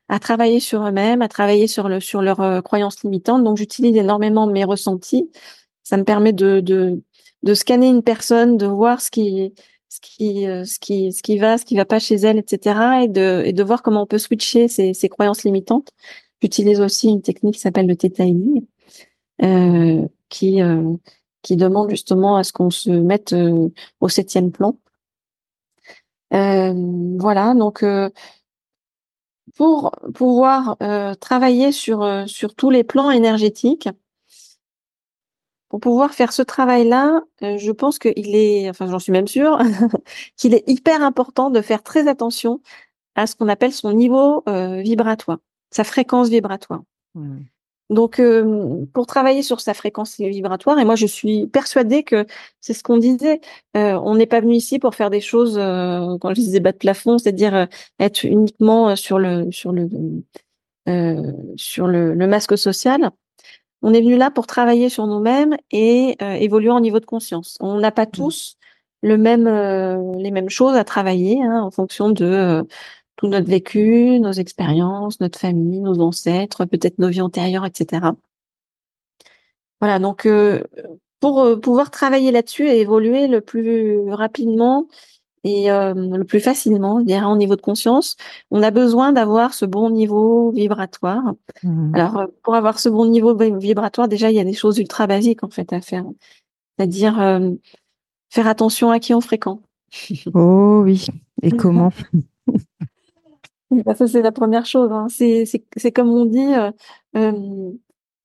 à, 0.08 0.18
travailler 0.20 0.58
sur 0.60 0.84
eux-mêmes, 0.86 1.22
à 1.22 1.28
travailler 1.28 1.68
sur 1.68 1.88
le 1.88 2.00
sur 2.00 2.22
leurs 2.22 2.40
euh, 2.40 2.60
croyances 2.60 3.04
limitantes. 3.04 3.44
Donc 3.44 3.56
j'utilise 3.56 3.96
énormément 3.96 4.48
mes 4.48 4.64
ressentis. 4.64 5.30
Ça 5.84 5.96
me 5.96 6.04
permet 6.04 6.32
de, 6.32 6.60
de 6.60 7.54
scanner 7.54 7.88
une 7.88 8.02
personne, 8.02 8.56
de 8.56 8.66
voir 8.66 9.00
ce 9.00 9.10
qui 9.10 9.54
ce 9.88 10.00
qui 10.00 10.44
ce 10.44 10.78
qui 10.80 11.12
ce 11.12 11.22
qui 11.22 11.38
va, 11.38 11.56
ce 11.56 11.64
qui 11.64 11.76
va 11.76 11.84
pas 11.84 12.00
chez 12.00 12.16
elle, 12.16 12.38
etc. 12.38 13.04
Et 13.04 13.08
de 13.08 13.42
et 13.46 13.52
de 13.52 13.62
voir 13.62 13.82
comment 13.82 14.02
on 14.02 14.06
peut 14.06 14.18
switcher 14.18 14.68
ces, 14.68 14.92
ces 14.94 15.08
croyances 15.08 15.44
limitantes. 15.44 15.90
J'utilise 16.42 16.80
aussi 16.80 17.08
une 17.08 17.22
technique 17.22 17.54
qui 17.54 17.60
s'appelle 17.60 17.86
le 17.86 17.96
Theta 17.96 18.24
qui 19.40 20.62
euh, 20.62 20.94
qui 21.42 21.56
demande 21.56 21.90
justement 21.90 22.36
à 22.36 22.44
ce 22.44 22.52
qu'on 22.52 22.70
se 22.70 22.90
mette 22.90 23.34
au 24.00 24.08
septième 24.08 24.50
plan. 24.50 24.76
voilà, 26.30 27.54
donc 27.54 27.84
pour 29.58 29.90
pouvoir 30.14 30.76
euh, 30.82 31.14
travailler 31.14 31.72
sur, 31.72 32.02
euh, 32.02 32.26
sur 32.26 32.54
tous 32.54 32.70
les 32.70 32.84
plans 32.84 33.10
énergétiques, 33.10 33.88
pour 35.68 35.80
pouvoir 35.80 36.14
faire 36.14 36.32
ce 36.32 36.42
travail-là, 36.42 37.22
euh, 37.42 37.58
je 37.58 37.72
pense 37.72 37.98
qu'il 37.98 38.36
est, 38.36 38.70
enfin 38.70 38.86
j'en 38.86 39.00
suis 39.00 39.12
même 39.12 39.26
sûre, 39.26 39.58
qu'il 40.36 40.54
est 40.54 40.62
hyper 40.68 41.02
important 41.02 41.50
de 41.50 41.60
faire 41.60 41.82
très 41.82 42.08
attention 42.08 42.60
à 43.16 43.26
ce 43.26 43.34
qu'on 43.34 43.48
appelle 43.48 43.72
son 43.72 43.92
niveau 43.92 44.44
vibratoire, 44.46 45.38
sa 45.72 45.82
fréquence 45.82 46.28
vibratoire. 46.28 46.82
Donc, 47.90 48.20
euh, 48.20 48.84
pour 48.92 49.06
travailler 49.06 49.42
sur 49.42 49.60
sa 49.60 49.72
fréquence 49.72 50.18
vibratoire, 50.18 50.78
et 50.78 50.84
moi 50.84 50.94
je 50.94 51.06
suis 51.06 51.46
persuadée 51.46 52.02
que 52.02 52.26
c'est 52.60 52.74
ce 52.74 52.82
qu'on 52.82 52.98
disait, 52.98 53.40
euh, 53.76 53.98
on 54.04 54.14
n'est 54.16 54.26
pas 54.26 54.40
venu 54.40 54.54
ici 54.56 54.78
pour 54.78 54.94
faire 54.94 55.08
des 55.08 55.22
choses, 55.22 55.56
euh, 55.58 56.18
quand 56.20 56.30
je 56.30 56.34
disais 56.34 56.60
bas 56.60 56.72
de 56.72 56.76
plafond, 56.76 57.16
c'est-à-dire 57.16 57.66
être 57.98 58.24
uniquement 58.24 58.94
sur 58.94 59.18
le 59.18 59.50
sur 59.50 59.72
le 59.72 59.88
sur 61.56 61.86
le, 61.86 62.14
le, 62.14 62.26
masque 62.26 62.56
social. 62.56 63.10
On 63.82 63.92
est 63.94 64.00
venu 64.00 64.16
là 64.16 64.30
pour 64.30 64.46
travailler 64.46 64.88
sur 64.88 65.06
nous-mêmes 65.06 65.56
et 65.70 66.16
évoluer 66.42 66.70
en 66.70 66.80
niveau 66.80 67.00
de 67.00 67.06
conscience. 67.06 67.56
On 67.60 67.78
n'a 67.78 67.92
pas 67.92 68.06
mmh. 68.06 68.10
tous 68.10 68.56
le 69.02 69.16
même 69.16 69.46
les 70.18 70.30
mêmes 70.30 70.48
choses 70.50 70.76
à 70.76 70.84
travailler 70.84 71.42
hein, 71.42 71.62
en 71.62 71.70
fonction 71.70 72.10
de 72.10 72.64
tout 73.18 73.26
notre 73.26 73.48
vécu, 73.48 74.20
nos 74.20 74.32
expériences, 74.32 75.20
notre 75.20 75.38
famille, 75.38 75.80
nos 75.80 76.00
ancêtres, 76.00 76.64
peut-être 76.64 76.98
nos 76.98 77.08
vies 77.08 77.20
antérieures, 77.20 77.66
etc. 77.66 78.12
Voilà, 79.80 79.98
donc 79.98 80.24
euh, 80.24 80.62
pour 81.20 81.40
euh, 81.40 81.56
pouvoir 81.56 81.90
travailler 81.90 82.30
là-dessus 82.30 82.68
et 82.68 82.78
évoluer 82.78 83.26
le 83.26 83.40
plus 83.40 84.08
rapidement 84.10 84.86
et 85.42 85.70
euh, 85.70 85.94
le 85.94 86.24
plus 86.24 86.40
facilement, 86.40 86.94
au 86.94 87.36
niveau 87.36 87.56
de 87.56 87.60
conscience, 87.60 88.16
on 88.52 88.62
a 88.62 88.70
besoin 88.70 89.12
d'avoir 89.12 89.52
ce 89.52 89.64
bon 89.64 89.90
niveau 89.90 90.52
vibratoire. 90.52 91.34
Mmh. 91.64 91.94
Alors, 91.94 92.26
pour 92.44 92.54
avoir 92.54 92.78
ce 92.78 92.88
bon 92.88 93.06
niveau 93.06 93.36
vibratoire, 93.36 94.06
déjà, 94.06 94.30
il 94.30 94.36
y 94.36 94.40
a 94.40 94.44
des 94.44 94.52
choses 94.52 94.78
ultra 94.78 95.08
basiques 95.08 95.42
en 95.42 95.50
fait 95.50 95.72
à 95.72 95.80
faire, 95.80 96.04
c'est-à-dire 96.76 97.16
faire 98.30 98.46
attention 98.46 98.90
à 98.90 99.00
qui 99.00 99.12
on 99.14 99.20
fréquente. 99.20 99.62
Oh 100.34 100.82
oui, 100.84 101.06
et 101.42 101.50
comment? 101.56 101.92
Bah, 103.70 103.94
ça, 103.94 104.06
c'est 104.06 104.22
la 104.22 104.32
première 104.32 104.66
chose. 104.66 104.90
Hein. 104.92 105.06
C'est 105.08 105.92
comme 105.92 106.08
on 106.10 106.24
dit, 106.24 106.54
euh, 106.54 106.70
euh, 107.16 107.70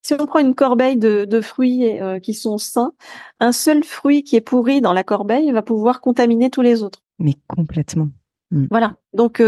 si 0.01 0.13
on 0.13 0.25
prend 0.25 0.39
une 0.39 0.55
corbeille 0.55 0.97
de, 0.97 1.25
de 1.25 1.41
fruits 1.41 1.99
euh, 1.99 2.19
qui 2.19 2.33
sont 2.33 2.57
sains, 2.57 2.93
un 3.39 3.51
seul 3.51 3.83
fruit 3.83 4.23
qui 4.23 4.35
est 4.35 4.41
pourri 4.41 4.81
dans 4.81 4.93
la 4.93 5.03
corbeille 5.03 5.51
va 5.51 5.61
pouvoir 5.61 6.01
contaminer 6.01 6.49
tous 6.49 6.61
les 6.61 6.83
autres. 6.83 6.99
Mais 7.19 7.35
complètement. 7.47 8.09
Mmh. 8.51 8.67
Voilà. 8.69 8.95
Donc, 9.13 9.41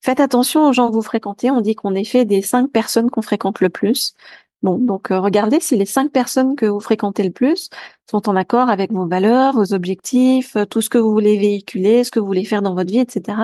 faites 0.00 0.20
attention 0.20 0.68
aux 0.68 0.72
gens 0.72 0.88
que 0.88 0.94
vous 0.94 1.02
fréquentez. 1.02 1.50
On 1.50 1.60
dit 1.60 1.74
qu'on 1.74 1.94
est 1.94 2.04
fait 2.04 2.24
des 2.24 2.42
cinq 2.42 2.70
personnes 2.70 3.10
qu'on 3.10 3.22
fréquente 3.22 3.60
le 3.60 3.70
plus. 3.70 4.14
Bon, 4.62 4.78
donc 4.78 5.10
euh, 5.10 5.18
regardez 5.18 5.58
si 5.58 5.76
les 5.76 5.86
cinq 5.86 6.12
personnes 6.12 6.54
que 6.54 6.66
vous 6.66 6.78
fréquentez 6.78 7.24
le 7.24 7.32
plus 7.32 7.68
sont 8.08 8.28
en 8.28 8.36
accord 8.36 8.70
avec 8.70 8.92
vos 8.92 9.06
valeurs, 9.08 9.54
vos 9.54 9.74
objectifs, 9.74 10.54
euh, 10.54 10.64
tout 10.66 10.80
ce 10.80 10.88
que 10.88 10.98
vous 10.98 11.10
voulez 11.10 11.36
véhiculer, 11.36 12.04
ce 12.04 12.12
que 12.12 12.20
vous 12.20 12.26
voulez 12.26 12.44
faire 12.44 12.62
dans 12.62 12.74
votre 12.74 12.90
vie, 12.90 13.00
etc. 13.00 13.38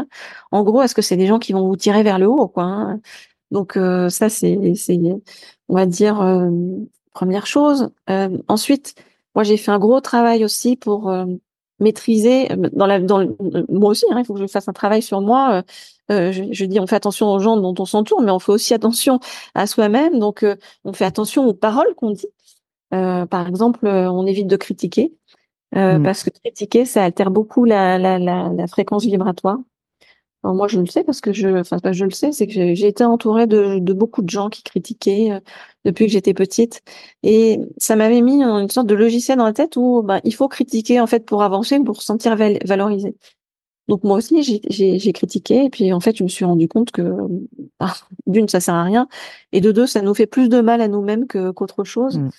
En 0.52 0.62
gros, 0.62 0.80
est-ce 0.82 0.94
que 0.94 1.02
c'est 1.02 1.16
des 1.16 1.26
gens 1.26 1.40
qui 1.40 1.52
vont 1.52 1.66
vous 1.66 1.76
tirer 1.76 2.04
vers 2.04 2.20
le 2.20 2.28
haut, 2.28 2.46
quoi 2.46 2.64
hein? 2.64 3.00
Donc 3.50 3.76
euh, 3.76 4.08
ça, 4.10 4.28
c'est, 4.28 4.74
c'est, 4.76 4.98
on 5.68 5.74
va 5.74 5.86
dire, 5.86 6.16
première 7.14 7.46
chose. 7.46 7.90
ensuite, 8.48 8.94
moi, 9.34 9.44
j'ai 9.44 9.56
fait 9.56 9.70
un 9.72 9.78
gros 9.78 10.00
travail 10.00 10.44
aussi 10.44 10.76
pour 10.76 11.12
maîtriser 11.80 12.48
dans 12.72 12.86
la 12.86 13.00
dans 13.00 13.26
moi 13.68 13.90
aussi 13.90 14.04
hein, 14.10 14.18
il 14.18 14.24
faut 14.24 14.34
que 14.34 14.40
je 14.40 14.46
fasse 14.46 14.68
un 14.68 14.72
travail 14.72 15.02
sur 15.02 15.20
moi 15.20 15.62
euh, 16.10 16.32
je, 16.32 16.44
je, 16.50 16.64
dis 16.64 16.80
on 16.80 16.86
fait 16.86 16.96
attention 16.96 17.30
aux 17.30 17.38
gens 17.38 17.58
dont 17.58 17.74
on 17.78 17.84
s'entoure 17.84 18.22
mais 18.22 18.30
on 18.30 18.38
fait 18.38 18.52
aussi 18.52 18.74
attention 18.74 19.20
à 19.54 19.66
soi-même. 19.66 20.18
Donc 20.18 20.42
euh, 20.42 20.56
on 20.84 20.92
fait 20.92 21.04
attention 21.04 21.46
aux 21.46 21.54
paroles 21.54 21.94
qu'on 21.96 22.12
dit. 22.12 22.28
Euh, 22.94 23.26
par 23.26 23.46
exemple 23.46 23.86
on 23.86 24.26
évite 24.26 24.46
de 24.46 24.56
critiquer 24.56 25.12
mmh. 25.74 26.02
parce 26.02 26.24
que 26.24 26.30
critiquer 26.42 26.86
ça 26.86 27.04
altère 27.04 27.30
beaucoup 27.30 27.66
la, 27.66 27.98
la, 27.98 28.18
la, 28.18 28.48
la 28.48 28.66
fréquence 28.66 29.04
vibratoire 29.04 29.58
moi, 30.44 30.68
je 30.68 30.80
le 30.80 30.86
sais 30.86 31.04
parce 31.04 31.20
que 31.20 31.32
je, 31.32 31.48
enfin, 31.48 31.78
je 31.92 32.04
le 32.04 32.10
sais, 32.10 32.32
c'est 32.32 32.46
que 32.46 32.52
j'ai 32.52 32.86
été 32.86 33.04
entourée 33.04 33.46
de, 33.46 33.78
de, 33.80 33.92
beaucoup 33.92 34.22
de 34.22 34.30
gens 34.30 34.48
qui 34.48 34.62
critiquaient 34.62 35.32
euh, 35.32 35.40
depuis 35.84 36.06
que 36.06 36.12
j'étais 36.12 36.34
petite, 36.34 36.82
et 37.22 37.58
ça 37.76 37.96
m'avait 37.96 38.20
mis 38.20 38.42
une 38.42 38.70
sorte 38.70 38.86
de 38.86 38.94
logiciel 38.94 39.38
dans 39.38 39.44
la 39.44 39.52
tête 39.52 39.76
où 39.76 40.02
ben, 40.02 40.20
il 40.24 40.34
faut 40.34 40.48
critiquer 40.48 41.00
en 41.00 41.06
fait 41.06 41.24
pour 41.24 41.42
avancer, 41.42 41.80
pour 41.80 42.00
se 42.00 42.06
sentir 42.06 42.36
valorisé. 42.36 43.16
Donc 43.88 44.04
moi 44.04 44.18
aussi, 44.18 44.42
j'ai 44.68 45.12
critiqué, 45.12 45.64
et 45.64 45.70
puis 45.70 45.92
en 45.92 46.00
fait, 46.00 46.16
je 46.16 46.22
me 46.22 46.28
suis 46.28 46.44
rendu 46.44 46.68
compte 46.68 46.90
que 46.92 47.10
bah, 47.80 47.94
d'une, 48.26 48.48
ça 48.48 48.60
sert 48.60 48.74
à 48.74 48.84
rien, 48.84 49.08
et 49.52 49.60
de 49.60 49.72
deux, 49.72 49.86
ça 49.86 50.02
nous 50.02 50.14
fait 50.14 50.26
plus 50.26 50.48
de 50.48 50.60
mal 50.60 50.80
à 50.80 50.88
nous-mêmes 50.88 51.26
qu'autre 51.26 51.84
chose. 51.84 52.18
Mmh. 52.18 52.30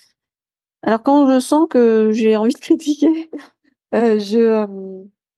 Alors 0.82 1.02
quand 1.02 1.30
je 1.32 1.40
sens 1.40 1.66
que 1.68 2.10
j'ai 2.12 2.36
envie 2.36 2.54
de 2.54 2.58
critiquer, 2.58 3.30
euh, 3.94 4.18
je 4.18 4.38
euh, 4.38 4.66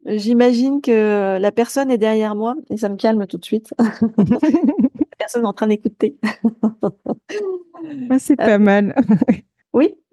J'imagine 0.07 0.81
que 0.81 1.38
la 1.38 1.53
personne 1.53 1.91
est 1.91 1.99
derrière 1.99 2.35
moi 2.35 2.57
et 2.71 2.77
ça 2.77 2.88
me 2.88 2.97
calme 2.97 3.27
tout 3.27 3.38
de 3.38 3.45
suite. 3.45 3.73
la 3.79 5.17
personne 5.19 5.45
est 5.45 5.49
en 5.49 5.53
train 5.53 5.69
d'écouter. 5.69 6.17
Ah, 8.11 8.19
c'est 8.19 8.37
pas 8.37 8.59
mal. 8.59 8.95
oui. 9.73 9.95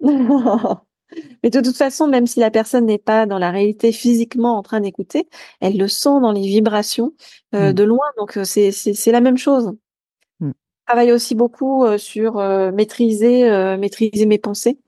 Mais 1.42 1.50
de 1.50 1.60
toute 1.60 1.76
façon, 1.76 2.06
même 2.06 2.28
si 2.28 2.38
la 2.38 2.52
personne 2.52 2.86
n'est 2.86 2.98
pas 2.98 3.26
dans 3.26 3.38
la 3.38 3.50
réalité 3.50 3.90
physiquement 3.90 4.56
en 4.56 4.62
train 4.62 4.80
d'écouter, 4.80 5.28
elle 5.60 5.76
le 5.76 5.88
sent 5.88 6.20
dans 6.22 6.30
les 6.30 6.46
vibrations 6.46 7.14
euh, 7.54 7.70
mm. 7.70 7.72
de 7.72 7.82
loin. 7.82 8.06
Donc 8.16 8.36
euh, 8.36 8.44
c'est 8.44 9.12
la 9.12 9.20
même 9.20 9.36
chose. 9.36 9.72
Mm. 10.38 10.50
Je 10.50 10.86
travaille 10.86 11.10
aussi 11.10 11.34
beaucoup 11.34 11.84
euh, 11.84 11.98
sur 11.98 12.36
maîtriser 12.72 13.76
maîtriser 13.76 14.26
mes 14.26 14.38
pensées 14.38 14.78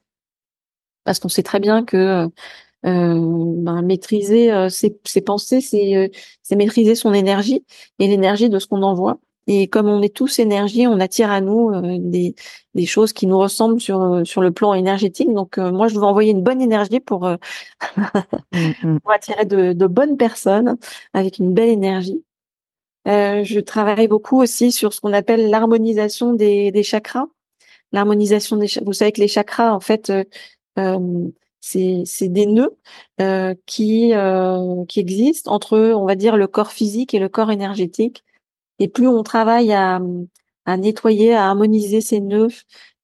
parce 1.05 1.19
qu'on 1.19 1.29
sait 1.29 1.43
très 1.43 1.61
bien 1.61 1.85
que 1.85 1.97
euh, 1.97 2.29
ben, 2.85 3.83
maîtriser 3.83 4.53
euh, 4.53 4.69
ses, 4.69 4.99
ses, 5.05 5.21
pensées, 5.21 5.61
euh, 5.97 6.09
c'est 6.43 6.57
maîtriser 6.57 6.95
son 6.95 7.13
énergie 7.13 7.65
et 7.99 8.09
l'énergie 8.09 8.49
de 8.49 8.59
ce 8.59 8.67
qu'on 8.67 8.83
envoie. 8.83 9.19
Et 9.49 9.67
comme 9.67 9.89
on 9.89 10.03
est 10.03 10.15
tous 10.15 10.39
énergie, 10.39 10.87
on 10.87 11.01
attire 11.01 11.31
à 11.31 11.41
nous 11.41 11.71
euh, 11.71 11.99
des, 12.01 12.35
des, 12.75 12.87
choses 12.87 13.13
qui 13.13 13.27
nous 13.27 13.39
ressemblent 13.39 13.81
sur, 13.81 14.23
sur 14.25 14.41
le 14.41 14.53
plan 14.53 14.75
énergétique. 14.75 15.33
Donc 15.33 15.59
moi, 15.59 15.89
je 15.89 15.95
veux 15.95 16.05
envoyer 16.05 16.31
une 16.31 16.43
bonne 16.43 16.61
énergie 16.61 17.01
pour, 17.01 17.29
mmh, 17.29 17.39
pour 19.03 19.13
attirer 19.13 19.45
de, 19.45 19.73
de, 19.73 19.87
bonnes 19.87 20.17
personnes 20.17 20.77
avec 21.13 21.39
une 21.39 21.55
belle 21.55 21.71
énergie. 21.71 22.25
je 23.07 23.61
travaille 23.61 24.09
beaucoup 24.09 24.41
aussi 24.41 24.71
sur 24.73 24.93
ce 24.93 25.01
qu'on 25.01 25.13
appelle 25.13 25.51
l'harmonisation 25.51 26.35
des, 26.35 26.71
des 26.71 26.83
chakras. 26.85 27.27
L'harmonisation 27.93 28.57
des, 28.57 28.69
vous 28.85 28.93
savez 28.93 29.13
que 29.13 29.21
les 29.21 29.29
chakras, 29.29 29.73
en 29.73 29.81
fait, 29.81 30.13
c'est 30.77 31.42
c'est 31.63 32.29
des 32.29 32.47
nœuds 32.47 32.77
euh, 33.21 33.55
qui 33.67 34.13
euh, 34.15 34.85
qui 34.87 35.01
existent 35.01 35.53
entre 35.53 35.79
on 35.79 36.05
va 36.07 36.17
dire 36.17 36.37
le 36.37 36.47
corps 36.49 36.73
physique 36.73 37.15
et 37.15 37.19
le 37.21 37.29
corps 37.29 37.51
énergétique. 37.53 38.25
Et 38.79 38.89
plus 38.89 39.09
on 39.09 39.23
travaille 39.23 39.73
à 39.73 40.01
à 40.67 40.77
nettoyer 40.77 41.35
à 41.35 41.49
harmoniser 41.49 42.01
ces 42.01 42.21
nœuds 42.21 42.49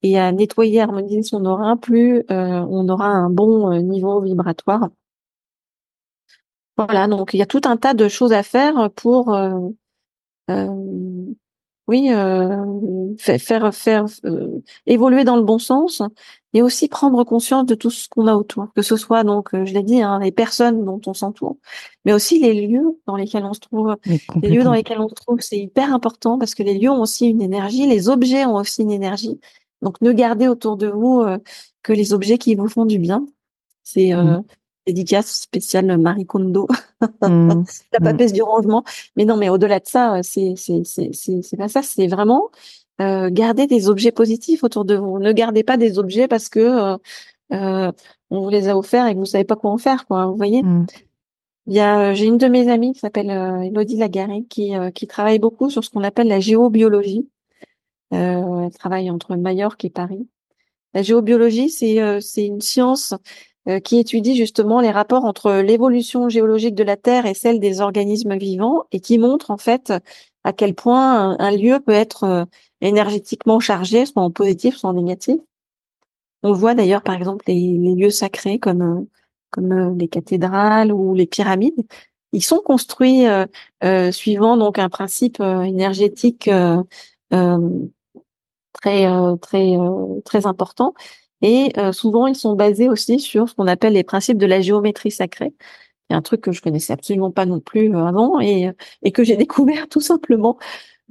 et 0.03 0.19
à 0.19 0.33
nettoyer 0.33 0.81
harmoniser 0.81 1.23
son 1.23 1.45
aura 1.45 1.77
plus 1.77 2.25
euh, 2.31 2.67
on 2.71 2.89
aura 2.89 3.09
un 3.09 3.31
bon 3.31 3.73
euh, 3.73 3.81
niveau 3.81 4.21
vibratoire. 4.21 4.89
Voilà 6.77 7.09
donc 7.09 7.35
il 7.35 7.39
y 7.39 7.43
a 7.43 7.47
tout 7.47 7.63
un 7.65 7.77
tas 7.77 7.95
de 7.95 8.09
choses 8.09 8.33
à 8.33 8.43
faire 8.43 8.91
pour 8.97 9.35
euh, 9.35 9.69
oui, 11.89 12.13
euh, 12.13 13.15
faire 13.19 13.75
faire 13.75 14.05
euh, 14.27 14.63
évoluer 14.87 15.25
dans 15.25 15.37
le 15.37 15.43
bon 15.43 15.59
sens 15.59 16.03
et 16.53 16.61
aussi 16.61 16.87
prendre 16.87 17.25
conscience 17.25 17.65
de 17.65 17.75
tout 17.75 17.91
ce 17.91 18.09
qu'on 18.11 18.27
a 18.27 18.35
autour, 18.35 18.67
que 18.77 18.83
ce 18.83 18.97
soit 18.97 19.25
donc, 19.25 19.55
euh, 19.55 19.65
je 19.65 19.73
l'ai 19.73 19.83
dit, 19.83 20.03
hein, 20.03 20.19
les 20.21 20.31
personnes 20.31 20.85
dont 20.85 21.01
on 21.07 21.15
s'entoure, 21.15 21.57
mais 22.05 22.13
aussi 22.13 22.39
les 22.41 22.67
lieux 22.67 23.01
dans 23.07 23.17
lesquels 23.17 23.45
on 23.45 23.55
se 23.55 23.61
trouve. 23.61 23.97
Les 24.43 24.51
lieux 24.51 24.65
dans 24.65 24.75
lesquels 24.75 25.01
on 25.01 25.09
se 25.09 25.15
trouve, 25.15 25.41
c'est 25.41 25.59
hyper 25.59 25.93
important 25.95 26.39
parce 26.39 26.55
que 26.55 26.63
les 26.63 26.79
lieux 26.79 26.91
ont 26.91 27.01
aussi 27.01 27.27
une 27.27 27.41
énergie, 27.41 27.87
les 27.87 28.11
objets 28.11 28.45
ont 28.45 28.57
aussi 28.57 28.83
une 28.83 28.93
énergie. 28.93 29.41
Donc, 29.81 30.01
ne 30.03 30.13
gardez 30.13 30.47
autour 30.47 30.77
de 30.77 30.89
vous 30.89 31.25
que 31.83 31.93
les 31.93 32.13
objets 32.13 32.37
qui 32.37 32.55
vous 32.55 32.69
font 32.69 32.85
du 32.85 32.99
bien. 32.99 33.27
C'est 33.83 34.13
mmh 34.13 34.43
dédicace 34.89 35.43
spéciale 35.43 35.99
Marie 35.99 36.27
Kondo, 36.27 36.67
mmh. 37.23 37.65
la 37.93 38.01
papesse 38.01 38.33
du 38.33 38.43
rangement. 38.43 38.85
Mais 39.17 39.25
non, 39.25 39.37
mais 39.37 39.49
au-delà 39.49 39.81
de 39.81 39.87
ça, 39.87 40.23
c'est 40.23 40.55
c'est 40.57 40.83
c'est 40.85 41.57
pas 41.57 41.69
ça. 41.69 41.83
C'est 41.83 42.07
vraiment 42.07 42.51
euh, 43.01 43.29
garder 43.31 43.67
des 43.67 43.89
objets 43.89 44.13
positifs 44.13 44.65
autour 44.65 44.85
de 44.85 44.97
vous. 44.97 45.19
Ne 45.19 45.33
gardez 45.33 45.63
pas 45.63 45.77
des 45.77 45.99
objets 45.99 46.27
parce 46.27 46.49
que 46.49 46.61
euh, 46.61 46.97
euh 47.53 47.93
on 48.31 48.43
vous 48.43 48.51
les 48.51 48.69
a 48.69 48.77
offerts 48.77 49.07
et 49.07 49.15
que 49.15 49.19
vous 49.19 49.25
savez 49.25 49.45
pas 49.45 49.57
quoi 49.57 49.71
en 49.71 49.79
faire, 49.79 50.07
quoi. 50.07 50.27
Vous 50.27 50.37
voyez. 50.37 50.63
Mmh. 50.63 50.87
Il 51.67 51.75
y 51.75 51.81
a, 51.81 52.15
j'ai 52.15 52.27
une 52.27 52.39
de 52.39 52.47
mes 52.47 52.71
amies 52.71 52.93
qui 52.95 53.01
s'appelle 53.01 53.31
euh, 53.31 53.61
Elodie 53.61 53.97
Lagaré 53.97 54.45
qui 54.49 54.75
euh, 54.75 54.91
qui 54.91 55.07
travaille 55.07 55.39
beaucoup 55.39 55.71
sur 55.71 55.85
ce 55.85 55.91
qu'on 55.91 56.03
appelle 56.03 56.29
la 56.29 56.41
géobiologie. 56.41 57.29
elle 58.11 58.71
travaille 58.79 59.11
entre 59.11 59.37
Majorque 59.37 59.85
et 59.85 59.91
Paris. 59.91 60.27
La 60.95 61.03
géobiologie, 61.03 61.69
c'est 61.69 62.21
c'est 62.21 62.47
une 62.47 62.63
science 62.63 63.13
euh, 63.13 63.19
qui 63.85 63.99
étudie 63.99 64.35
justement 64.35 64.81
les 64.81 64.91
rapports 64.91 65.25
entre 65.25 65.53
l'évolution 65.53 66.29
géologique 66.29 66.75
de 66.75 66.85
la 66.85 66.97
Terre 66.97 67.27
et 67.27 67.35
celle 67.35 67.61
des 67.61 67.81
organismes 67.81 68.37
vivants 68.37 68.85
et 68.93 69.01
qui 69.01 69.19
montre 69.19 69.51
en 69.51 69.59
fait 69.59 69.93
à 70.49 70.53
quel 70.53 70.75
point 70.75 71.39
un, 71.39 71.51
lieu 71.51 71.79
peut 71.81 71.93
être 71.93 72.25
euh, 72.25 72.45
énergétiquement 72.81 73.61
chargé, 73.61 74.07
soit 74.07 74.23
en 74.23 74.31
positif, 74.31 74.77
soit 74.77 74.91
en 74.91 74.95
négatif. 74.95 75.37
On 76.43 76.53
voit 76.53 76.75
d'ailleurs 76.75 77.03
par 77.03 77.17
exemple 77.17 77.45
les, 77.49 77.77
lieux 77.95 78.11
sacrés 78.11 78.59
comme 78.59 78.83
euh, 78.83 79.07
comme 79.51 79.99
les 79.99 80.09
cathédrales 80.09 80.93
ou 80.93 81.15
les 81.15 81.27
pyramides. 81.27 81.87
Ils 82.33 82.45
sont 82.45 82.59
construits 82.65 83.27
euh, 83.27 84.13
suivant 84.13 84.57
donc 84.59 84.79
un 84.79 84.91
principe 84.91 85.41
énergétique 85.41 86.51
très 88.73 89.07
très 89.41 89.77
très 90.25 90.47
important 90.47 90.95
et 91.43 91.73
euh, 91.79 91.93
souvent, 91.93 92.27
ils 92.27 92.35
sont 92.35 92.55
basés 92.55 92.89
aussi 92.89 93.21
sur 93.21 93.49
ce 93.49 93.55
qu'on 93.55 93.67
appelle 93.67 93.93
les 93.93 94.05
principes 94.05 94.39
de 94.39 94.47
la 94.47 94.61
géométrie 94.61 95.11
sacrée. 95.11 95.55
C'est 96.11 96.17
un 96.17 96.23
truc 96.23 96.41
que 96.41 96.53
je 96.53 96.63
connaissais 96.63 96.93
absolument 96.93 97.31
pas 97.31 97.47
non 97.47 97.61
plus 97.61 97.95
euh, 97.95 98.05
avant 98.05 98.41
et, 98.41 98.69
euh, 98.69 98.73
et 99.03 99.13
que 99.13 99.25
j'ai 99.25 99.37
découvert 99.37 99.89
tout 99.89 100.01
simplement. 100.01 100.59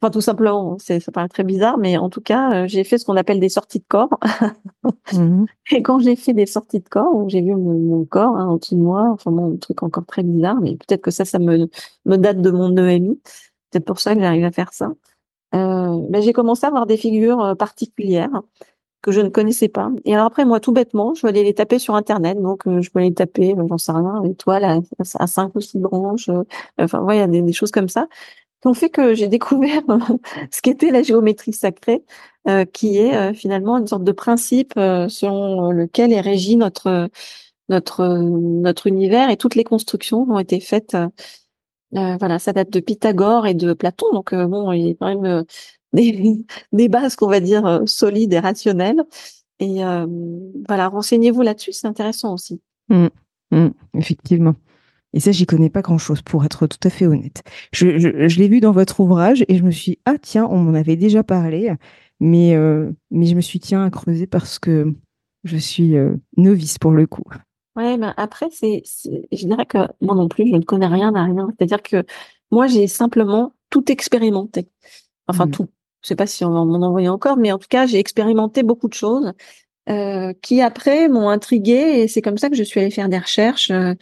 Enfin, 0.01 0.11
tout 0.11 0.21
simplement, 0.21 0.77
c'est, 0.79 0.99
ça 0.99 1.11
paraît 1.11 1.27
très 1.27 1.43
bizarre, 1.43 1.79
mais 1.79 1.97
en 1.97 2.09
tout 2.11 2.21
cas, 2.21 2.67
j'ai 2.67 2.83
fait 2.83 2.99
ce 2.99 3.05
qu'on 3.05 3.15
appelle 3.15 3.39
des 3.39 3.49
sorties 3.49 3.79
de 3.79 3.85
corps. 3.87 4.19
Mmh 5.11 5.45
et 5.71 5.81
quand 5.81 5.97
j'ai 5.99 6.15
fait 6.15 6.33
des 6.33 6.45
sorties 6.45 6.81
de 6.81 6.87
corps, 6.87 7.27
j'ai 7.29 7.41
vu 7.41 7.55
mon, 7.55 8.05
corps 8.05 8.37
hein, 8.37 8.45
en 8.47 8.57
dessous 8.57 8.75
de 8.75 8.81
moi, 8.81 9.09
enfin, 9.11 9.31
mon 9.31 9.57
truc 9.57 9.81
encore 9.81 10.05
très 10.05 10.21
bizarre, 10.21 10.61
mais 10.61 10.75
peut-être 10.75 11.01
que 11.01 11.09
ça, 11.09 11.25
ça 11.25 11.39
me, 11.39 11.67
me 12.05 12.15
date 12.17 12.41
de 12.41 12.51
mon 12.51 12.77
EMI. 12.77 13.19
C'est 13.73 13.79
pour 13.79 13.99
ça 13.99 14.13
que 14.13 14.21
j'arrive 14.21 14.45
à 14.45 14.51
faire 14.51 14.71
ça. 14.71 14.91
Euh, 15.55 15.99
ben, 16.09 16.21
j'ai 16.21 16.33
commencé 16.33 16.65
à 16.65 16.69
avoir 16.69 16.85
des 16.85 16.97
figures 16.97 17.55
particulières 17.57 18.43
que 19.01 19.11
je 19.11 19.21
ne 19.21 19.29
connaissais 19.29 19.69
pas. 19.69 19.91
Et 20.05 20.13
alors 20.13 20.25
après, 20.25 20.45
moi, 20.45 20.59
tout 20.59 20.71
bêtement, 20.71 21.13
je 21.13 21.25
aller 21.27 21.43
les 21.43 21.53
taper 21.53 21.79
sur 21.79 21.95
Internet. 21.95 22.41
Donc, 22.41 22.67
euh, 22.67 22.81
je 22.81 22.89
peux 22.89 22.99
aller 22.99 23.13
taper, 23.13 23.53
euh, 23.57 23.67
j'en 23.67 23.77
sais 23.77 23.91
rien, 23.91 24.23
étoile 24.23 24.63
à, 24.63 24.79
à 25.19 25.27
cinq 25.27 25.55
ou 25.55 25.61
six 25.61 25.77
branches. 25.79 26.29
Euh, 26.29 26.43
enfin, 26.79 27.01
ouais, 27.01 27.17
il 27.17 27.19
y 27.19 27.23
a 27.23 27.27
des, 27.27 27.53
choses 27.53 27.71
comme 27.71 27.89
ça 27.89 28.07
qui 28.61 28.67
ont 28.67 28.73
fait 28.73 28.89
que 28.89 29.13
j'ai 29.13 29.27
découvert 29.27 29.81
ce 30.51 30.61
qu'était 30.61 30.91
la 30.91 31.03
géométrie 31.03 31.53
sacrée, 31.53 32.03
qui 32.73 32.97
est 32.97 33.33
finalement 33.33 33.77
une 33.77 33.87
sorte 33.87 34.03
de 34.03 34.11
principe 34.11 34.73
selon 34.75 35.71
lequel 35.71 36.13
est 36.13 36.21
régi 36.21 36.55
notre 36.55 37.09
notre 37.69 38.07
notre 38.07 38.87
univers 38.87 39.29
et 39.29 39.37
toutes 39.37 39.55
les 39.55 39.63
constructions 39.63 40.25
ont 40.29 40.39
été 40.39 40.59
faites. 40.59 40.97
voilà, 41.91 42.39
ça 42.39 42.53
date 42.53 42.69
de 42.71 42.79
Pythagore 42.79 43.47
et 43.47 43.53
de 43.53 43.73
Platon. 43.73 44.11
Donc 44.13 44.33
bon, 44.33 44.71
il 44.71 44.91
a 44.91 44.93
quand 44.95 45.21
même 45.21 45.45
des, 46.71 46.89
bases 46.89 47.15
qu'on 47.15 47.27
va 47.27 47.39
dire 47.39 47.65
euh, 47.65 47.85
solides 47.85 48.33
et 48.33 48.39
rationnelles. 48.39 49.03
Et 49.59 49.83
euh, 49.83 50.05
voilà, 50.67 50.87
renseignez-vous 50.87 51.41
là-dessus, 51.41 51.73
c'est 51.73 51.87
intéressant 51.87 52.33
aussi. 52.33 52.61
Mmh, 52.89 53.07
mmh, 53.51 53.67
effectivement. 53.95 54.55
Et 55.13 55.19
ça, 55.19 55.31
j'y 55.31 55.45
connais 55.45 55.69
pas 55.69 55.81
grand-chose, 55.81 56.21
pour 56.21 56.45
être 56.45 56.67
tout 56.67 56.79
à 56.83 56.89
fait 56.89 57.07
honnête. 57.07 57.41
Je, 57.71 57.97
je, 57.97 58.39
l'ai 58.39 58.47
vu 58.47 58.59
dans 58.59 58.71
votre 58.71 58.99
ouvrage 58.99 59.43
et 59.47 59.57
je 59.57 59.63
me 59.63 59.71
suis 59.71 59.93
dit, 59.93 59.99
ah 60.05 60.17
tiens, 60.21 60.47
on 60.49 60.57
m'en 60.59 60.73
avait 60.73 60.95
déjà 60.95 61.23
parlé, 61.23 61.73
mais, 62.19 62.55
euh, 62.55 62.91
mais 63.09 63.25
je 63.25 63.35
me 63.35 63.41
suis 63.41 63.59
tiens 63.59 63.83
à 63.83 63.89
creuser 63.89 64.27
parce 64.27 64.59
que 64.59 64.93
je 65.43 65.57
suis 65.57 65.95
novice 66.35 66.77
pour 66.77 66.91
le 66.91 67.07
coup. 67.07 67.23
Ouais, 67.77 67.97
ben 67.97 68.13
après, 68.17 68.47
c'est, 68.51 68.83
je 69.31 69.45
dirais 69.45 69.65
que 69.65 69.77
moi 70.01 70.15
non 70.15 70.27
plus, 70.27 70.47
je 70.49 70.55
ne 70.55 70.63
connais 70.63 70.87
rien 70.87 71.15
à 71.15 71.23
rien. 71.23 71.47
C'est-à-dire 71.57 71.81
que 71.81 72.03
moi, 72.51 72.67
j'ai 72.67 72.87
simplement 72.87 73.53
tout 73.69 73.91
expérimenté. 73.91 74.67
Enfin, 75.27 75.45
mmh. 75.45 75.51
tout. 75.51 75.67
Je 76.07 76.13
sais 76.13 76.15
pas 76.15 76.25
si 76.25 76.45
on 76.45 76.51
va 76.51 76.63
m'en 76.63 76.87
envoyer 76.87 77.09
encore, 77.09 77.35
mais 77.35 77.51
en 77.51 77.57
tout 77.57 77.67
cas, 77.69 77.85
j'ai 77.85 77.99
expérimenté 77.99 78.63
beaucoup 78.63 78.87
de 78.87 78.93
choses 78.93 79.33
euh, 79.89 80.31
qui 80.41 80.61
après 80.61 81.09
m'ont 81.09 81.27
intriguée 81.27 81.99
et 81.99 82.07
c'est 82.07 82.21
comme 82.21 82.37
ça 82.37 82.49
que 82.49 82.55
je 82.55 82.63
suis 82.63 82.79
allée 82.79 82.91
faire 82.91 83.09
des 83.09 83.17
recherches, 83.17 83.71
euh, 83.71 83.93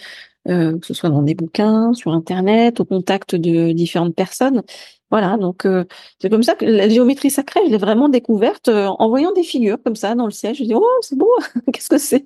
euh, 0.48 0.78
que 0.78 0.86
ce 0.86 0.94
soit 0.94 1.10
dans 1.10 1.24
des 1.24 1.34
bouquins, 1.34 1.94
sur 1.94 2.12
Internet, 2.12 2.80
au 2.80 2.86
contact 2.86 3.34
de 3.34 3.72
différentes 3.72 4.14
personnes. 4.14 4.62
Voilà, 5.10 5.38
donc 5.38 5.68
c'est 6.20 6.30
comme 6.30 6.44
ça 6.44 6.54
que 6.54 6.66
la 6.66 6.90
géométrie 6.90 7.32
sacrée, 7.32 7.62
je 7.66 7.72
l'ai 7.72 7.78
vraiment 7.80 8.08
découverte 8.08 8.70
en 8.70 9.10
voyant 9.10 9.32
des 9.32 9.44
figures 9.44 9.78
comme 9.84 9.96
ça 9.96 10.14
dans 10.14 10.26
le 10.26 10.32
ciel. 10.32 10.54
Je 10.54 10.64
dis 10.64 10.76
oh 10.76 10.86
c'est 11.02 11.18
beau, 11.18 11.32
qu'est-ce 11.74 11.90
que 11.90 11.98
c'est? 11.98 12.24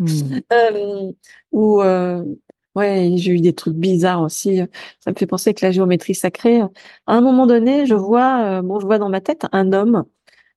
Mmh. 0.00 1.12
Ou 1.52 1.82
Ouais, 2.76 3.12
j'ai 3.16 3.32
eu 3.32 3.40
des 3.40 3.54
trucs 3.54 3.74
bizarres 3.74 4.22
aussi. 4.22 4.60
Ça 5.00 5.10
me 5.10 5.16
fait 5.16 5.26
penser 5.26 5.54
que 5.54 5.64
la 5.64 5.72
géométrie 5.72 6.14
sacrée. 6.14 6.60
À 6.60 6.68
un 7.06 7.20
moment 7.22 7.46
donné, 7.46 7.86
je 7.86 7.94
vois, 7.94 8.58
euh, 8.58 8.62
bon, 8.62 8.78
je 8.80 8.86
vois 8.86 8.98
dans 8.98 9.08
ma 9.08 9.20
tête 9.20 9.46
un 9.52 9.72
homme, 9.72 10.04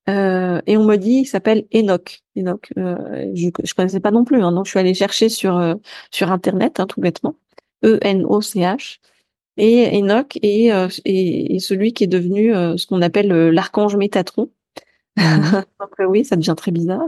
euh, 0.10 0.62
et 0.66 0.78
on 0.78 0.86
me 0.86 0.96
dit, 0.98 1.22
il 1.22 1.26
s'appelle 1.26 1.66
Enoch. 1.74 2.22
Enoch, 2.38 2.72
euh, 2.78 3.32
je, 3.36 3.50
je 3.64 3.74
connaissais 3.74 4.00
pas 4.00 4.12
non 4.12 4.24
plus, 4.26 4.42
hein, 4.42 4.52
donc 4.52 4.66
je 4.66 4.72
suis 4.72 4.80
allée 4.80 4.94
chercher 4.94 5.30
sur 5.30 5.58
euh, 5.58 5.76
sur 6.12 6.32
internet, 6.32 6.80
hein, 6.80 6.88
tout 6.88 7.00
bêtement, 7.02 7.36
E 7.86 8.00
N 8.02 8.26
O 8.26 8.42
C 8.42 8.60
H. 8.62 8.98
Et 9.58 9.98
Enoch 10.00 10.38
est, 10.42 10.70
est, 11.06 11.60
celui 11.60 11.94
qui 11.94 12.06
est 12.06 12.08
devenu 12.08 12.54
ce 12.54 12.88
qu'on 12.88 13.02
appelle 13.02 13.28
l'archange 13.50 13.96
Métatron. 13.98 14.50
Mmh. 15.18 15.22
donc 15.82 15.92
oui, 16.08 16.26
ça 16.26 16.38
devient 16.38 16.56
très 16.58 16.72
bizarre. 16.72 17.04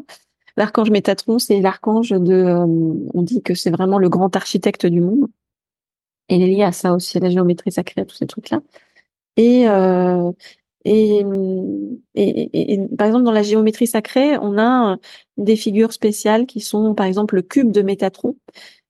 L'archange 0.57 0.91
Métatron, 0.91 1.39
c'est 1.39 1.61
l'archange 1.61 2.09
de, 2.09 2.33
euh, 2.33 2.65
on 3.13 3.21
dit 3.21 3.41
que 3.41 3.53
c'est 3.53 3.71
vraiment 3.71 3.97
le 3.99 4.09
grand 4.09 4.35
architecte 4.35 4.85
du 4.85 5.01
monde. 5.01 5.27
Et 6.29 6.41
est 6.41 6.47
lié 6.47 6.63
à 6.63 6.71
ça 6.71 6.93
aussi, 6.93 7.17
à 7.17 7.19
la 7.21 7.29
géométrie 7.29 7.71
sacrée, 7.71 8.01
à 8.01 8.05
tous 8.05 8.15
ces 8.15 8.27
trucs-là. 8.27 8.61
Et, 9.37 9.67
euh, 9.67 10.31
et, 10.85 11.23
par 12.97 13.07
exemple, 13.07 13.23
dans 13.23 13.31
la 13.31 13.43
géométrie 13.43 13.87
sacrée, 13.87 14.37
on 14.37 14.57
a 14.57 14.97
des 15.37 15.55
figures 15.55 15.93
spéciales 15.93 16.45
qui 16.45 16.59
sont, 16.59 16.95
par 16.95 17.05
exemple, 17.05 17.35
le 17.35 17.41
cube 17.41 17.71
de 17.71 17.81
Métatron, 17.81 18.35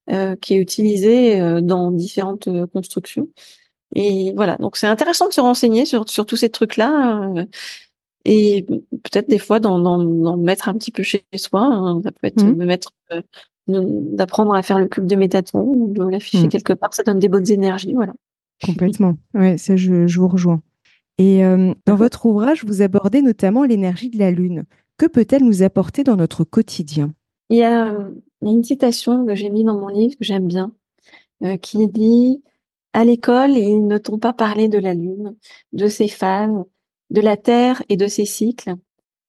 euh, 0.10 0.36
qui 0.36 0.56
est 0.56 0.58
utilisé 0.58 1.40
euh, 1.42 1.62
dans 1.62 1.92
différentes 1.92 2.48
euh, 2.48 2.66
constructions. 2.68 3.28
Et 3.96 4.34
voilà, 4.36 4.58
donc 4.58 4.78
c'est 4.78 4.88
intéressant 4.88 5.28
de 5.28 5.34
se 5.34 5.42
renseigner 5.42 5.86
sur 5.86 6.06
tous 6.06 6.36
ces 6.38 6.50
trucs-là 6.50 7.34
et 8.26 8.66
peut-être 8.66 9.30
des 9.30 9.40
fois 9.40 9.60
d'en 9.60 10.38
mettre 10.38 10.70
un 10.70 10.74
petit 10.74 10.92
peu 10.92 11.04
chez 11.04 11.24
soi. 11.36 11.62
Hein. 11.62 12.02
Ça 12.04 12.12
peut 12.12 12.28
être 12.28 12.44
mmh. 12.44 12.64
mettre 12.64 12.92
euh, 13.12 13.22
d'apprendre 13.68 14.54
à 14.54 14.62
faire 14.62 14.80
le 14.80 14.88
cube 14.88 15.06
de 15.06 15.16
métatron 15.16 15.64
ou 15.64 15.94
de 15.94 16.04
l'afficher 16.04 16.48
mmh. 16.48 16.50
quelque 16.50 16.74
part. 16.74 16.94
Ça 16.94 17.04
donne 17.04 17.20
des 17.20 17.30
bonnes 17.30 17.50
énergies, 17.50 17.94
voilà. 17.94 18.14
Complètement. 18.64 19.18
Ouais, 19.34 19.58
ça 19.58 19.76
je, 19.76 20.08
je 20.08 20.20
vous 20.20 20.28
rejoins. 20.28 20.62
Et 21.18 21.44
euh, 21.46 21.74
dans 21.86 21.96
votre 21.96 22.26
ouvrage, 22.26 22.64
vous 22.64 22.82
abordez 22.82 23.22
notamment 23.22 23.64
l'énergie 23.64 24.10
de 24.10 24.20
la 24.20 24.32
lune. 24.32 24.66
Que 24.98 25.06
peut-elle 25.06 25.44
nous 25.44 25.64
apporter 25.64 26.04
dans 26.04 26.16
notre 26.16 26.44
quotidien? 26.44 27.14
Il 27.50 27.58
y, 27.58 27.64
a, 27.64 27.96
une 28.42 28.64
citation 28.64 29.26
que 29.26 29.36
j'ai 29.36 29.50
mise 29.50 29.66
dans 29.66 29.78
mon 29.78 29.90
livre 29.90 30.16
que 30.18 30.24
j'aime 30.24 30.48
bien, 30.48 30.72
euh, 31.44 31.58
qui 31.58 31.88
dit 31.88 32.42
à 32.94 33.04
l'école, 33.04 33.52
ils 33.52 33.86
ne 33.86 33.98
t'ont 33.98 34.20
pas 34.20 34.34
parlé 34.34 34.68
de 34.68 34.78
la 34.78 34.94
lune, 34.94 35.36
de 35.74 35.88
ses 35.88 36.08
phases, 36.08 36.64
de 37.12 37.22
la 37.22 37.38
Terre 37.38 37.84
et 37.90 37.98
de 37.98 38.08
ses 38.08 38.26
cycles. 38.26 38.76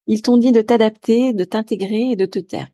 Ils 0.07 0.21
t'ont 0.21 0.37
dit 0.37 0.51
de 0.51 0.61
t'adapter, 0.61 1.33
de 1.33 1.43
t'intégrer 1.43 2.11
et 2.11 2.15
de 2.15 2.25
te 2.25 2.39
taire. 2.39 2.67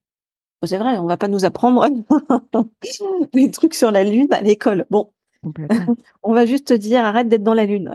C'est 0.66 0.78
vrai, 0.78 0.98
on 0.98 1.06
va 1.06 1.18
pas 1.18 1.28
nous 1.28 1.46
apprendre 1.46 1.88
des 3.34 3.52
trucs 3.52 3.74
sur 3.74 3.92
la 3.92 4.04
Lune 4.04 4.28
à 4.32 4.42
l'école. 4.42 4.86
Bon, 4.90 5.12
on 6.24 6.34
va 6.34 6.46
juste 6.46 6.68
te 6.68 6.74
dire 6.74 7.04
arrête 7.06 7.30
d'être 7.30 7.44
dans 7.44 7.54
la 7.54 7.66
Lune. 7.66 7.92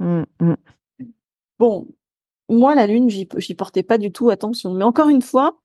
Mmh, 0.00 0.24
mmh. 0.40 0.54
Bon, 1.58 1.86
moi, 2.48 2.74
la 2.74 2.86
Lune, 2.86 3.10
j'y 3.10 3.54
portais 3.54 3.82
pas 3.82 3.98
du 3.98 4.12
tout 4.12 4.30
attention. 4.30 4.72
Mais 4.72 4.84
encore 4.84 5.10
une 5.10 5.20
fois, 5.20 5.58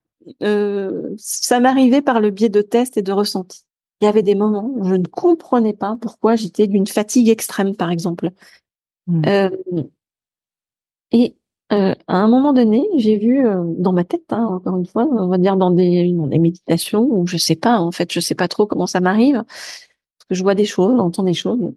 euh, 0.43 1.13
ça 1.17 1.61
m'arrivait 1.61 2.01
par 2.01 2.19
le 2.19 2.31
biais 2.31 2.49
de 2.49 2.61
tests 2.61 2.97
et 2.97 3.01
de 3.01 3.13
ressentis. 3.13 3.63
Il 4.01 4.05
y 4.05 4.07
avait 4.09 4.23
des 4.23 4.35
moments 4.35 4.69
où 4.75 4.83
je 4.83 4.95
ne 4.95 5.07
comprenais 5.07 5.73
pas 5.73 5.97
pourquoi 6.01 6.35
j'étais 6.35 6.67
d'une 6.67 6.85
fatigue 6.85 7.29
extrême, 7.29 7.77
par 7.77 7.91
exemple. 7.91 8.31
Mmh. 9.07 9.21
Euh, 9.25 9.49
et 11.15 11.37
euh, 11.71 11.95
à 12.07 12.17
un 12.17 12.27
moment 12.27 12.51
donné, 12.51 12.85
j'ai 12.97 13.17
vu 13.17 13.47
euh, 13.47 13.63
dans 13.77 13.93
ma 13.93 14.03
tête, 14.03 14.25
hein, 14.31 14.45
encore 14.45 14.77
une 14.77 14.85
fois, 14.85 15.07
on 15.09 15.29
va 15.29 15.37
dire 15.37 15.55
dans 15.55 15.71
des, 15.71 16.13
méditations, 16.37 17.03
ou 17.09 17.25
je 17.25 17.37
sais 17.37 17.55
pas, 17.55 17.79
en 17.79 17.91
fait, 17.93 18.11
je 18.11 18.19
sais 18.19 18.35
pas 18.35 18.49
trop 18.49 18.67
comment 18.67 18.85
ça 18.85 18.99
m'arrive, 18.99 19.35
parce 19.45 20.25
que 20.29 20.35
je 20.35 20.43
vois 20.43 20.55
des 20.55 20.65
choses, 20.65 20.97
j'entends 20.97 21.23
des 21.23 21.33
choses. 21.33 21.71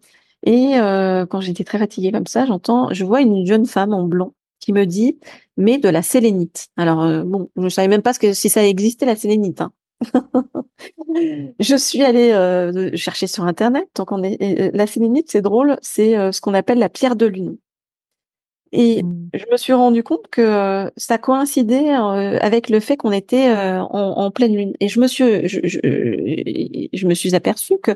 Et 0.44 0.76
euh, 0.78 1.24
quand 1.24 1.40
j'étais 1.40 1.62
très 1.62 1.78
fatiguée 1.78 2.10
comme 2.10 2.26
ça, 2.26 2.46
j'entends, 2.46 2.92
je 2.92 3.04
vois 3.04 3.20
une 3.20 3.46
jeune 3.46 3.64
femme 3.64 3.94
en 3.94 4.02
blanc 4.02 4.34
qui 4.58 4.72
me 4.72 4.86
dit, 4.86 5.20
mais 5.56 5.78
de 5.78 5.88
la 5.88 6.02
sélénite. 6.02 6.66
Alors 6.76 7.24
bon, 7.24 7.48
je 7.56 7.68
savais 7.68 7.88
même 7.88 8.02
pas 8.02 8.12
si 8.12 8.48
ça 8.48 8.66
existait 8.66 9.06
la 9.06 9.14
sélénite. 9.14 9.60
Hein. 9.60 9.72
je 11.60 11.76
suis 11.76 12.02
allée 12.02 12.32
chercher 12.96 13.28
sur 13.28 13.44
internet. 13.44 13.88
Donc 13.94 14.10
la 14.10 14.86
sélénite, 14.86 15.30
c'est 15.30 15.42
drôle, 15.42 15.78
c'est 15.80 16.32
ce 16.32 16.40
qu'on 16.40 16.54
appelle 16.54 16.78
la 16.78 16.88
pierre 16.88 17.16
de 17.16 17.26
lune. 17.26 17.56
Et 18.72 19.02
mmh. 19.02 19.30
je 19.34 19.44
me 19.50 19.56
suis 19.56 19.72
rendu 19.72 20.02
compte 20.02 20.28
que 20.30 20.90
ça 20.96 21.18
coïncidait 21.18 21.90
avec 21.90 22.68
le 22.68 22.80
fait 22.80 22.96
qu'on 22.96 23.12
était 23.12 23.52
en, 23.52 24.30
pleine 24.30 24.56
lune. 24.56 24.74
Et 24.80 24.88
je 24.88 25.00
me 25.00 25.06
suis, 25.06 25.48
je, 25.48 25.60
je, 25.64 27.06
me 27.06 27.14
suis 27.14 27.34
aperçue 27.34 27.78
que 27.78 27.92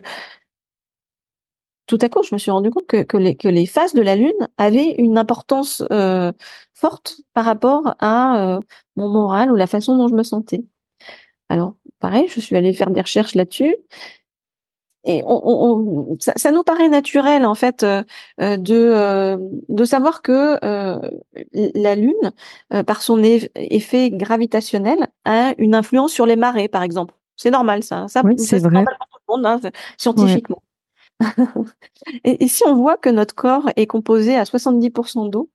tout 1.87 1.99
à 2.01 2.09
coup, 2.09 2.23
je 2.23 2.35
me 2.35 2.39
suis 2.39 2.51
rendu 2.51 2.71
compte 2.71 2.87
que, 2.87 3.03
que, 3.03 3.17
les, 3.17 3.37
que 3.37 3.49
les 3.49 3.67
phases 3.67 3.93
de 3.93 4.03
la 4.03 4.17
lune 4.17 4.33
avaient 4.57 4.95
une 4.99 5.19
importance 5.19 5.85
forte 6.75 7.21
par 7.35 7.45
rapport 7.45 7.95
à 8.01 8.61
mon 8.97 9.09
moral 9.09 9.53
ou 9.53 9.57
la 9.57 9.67
façon 9.67 9.97
dont 9.97 10.09
je 10.09 10.15
me 10.15 10.23
sentais. 10.23 10.65
Alors, 11.49 11.75
pareil, 12.01 12.29
je 12.29 12.41
suis 12.41 12.57
allée 12.57 12.73
faire 12.73 12.91
des 12.91 13.03
recherches 13.03 13.35
là-dessus 13.35 13.77
et 15.05 15.23
on, 15.27 16.17
ça, 16.21 16.53
nous 16.53 16.63
paraît 16.63 16.89
naturel 16.89 17.45
en 17.45 17.57
fait 17.57 17.83
euh, 17.83 18.05
euh, 18.41 18.57
de 18.57 18.75
euh, 18.77 19.37
de 19.69 19.85
savoir 19.85 20.23
que 20.23 20.59
la 21.53 21.95
Lune, 21.97 22.33
par 22.87 23.03
son 23.03 23.23
effet 23.23 24.11
gravitationnel, 24.11 25.09
a 25.25 25.55
une 25.59 25.75
influence 25.75 26.13
sur 26.13 26.27
les 26.27 26.37
marées, 26.37 26.69
par 26.69 26.83
exemple. 26.83 27.15
C'est 27.37 27.51
normal 27.51 27.83
ça. 27.83 28.07
Ça, 28.09 28.23
c'est. 28.39 28.61
Normal 28.63 28.85
pour 28.85 29.07
tout 29.09 29.19
le 29.29 29.43
monde, 29.43 29.47
hein, 29.47 29.71
scientifiquement. 29.99 30.63
et, 32.25 32.47
si 32.49 32.65
on 32.65 32.75
voit 32.77 32.97
que 32.97 33.09
notre 33.09 33.35
corps 33.35 33.71
est 33.77 33.87
composé 33.87 34.37
à 34.37 34.45
70% 34.45 35.31
d'eau, 35.31 35.51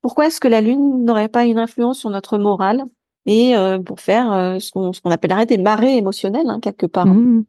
pourquoi 0.00 0.26
est-ce 0.26 0.40
que 0.40 0.48
la 0.48 0.60
Lune 0.60 1.04
n'aurait 1.04 1.28
pas 1.28 1.44
une 1.44 1.58
influence 1.58 1.98
sur 1.98 2.10
notre 2.10 2.38
morale 2.38 2.84
et 3.26 3.54
pour 3.84 4.00
faire 4.00 4.56
ce 4.60 4.70
qu'on 4.70 4.92
ce 4.92 5.00
appellerait 5.04 5.46
des 5.46 5.58
marées 5.58 5.96
émotionnelles 5.96 6.48
hein, 6.48 6.60
quelque 6.60 6.86
part. 6.86 7.06
Mmh. 7.06 7.44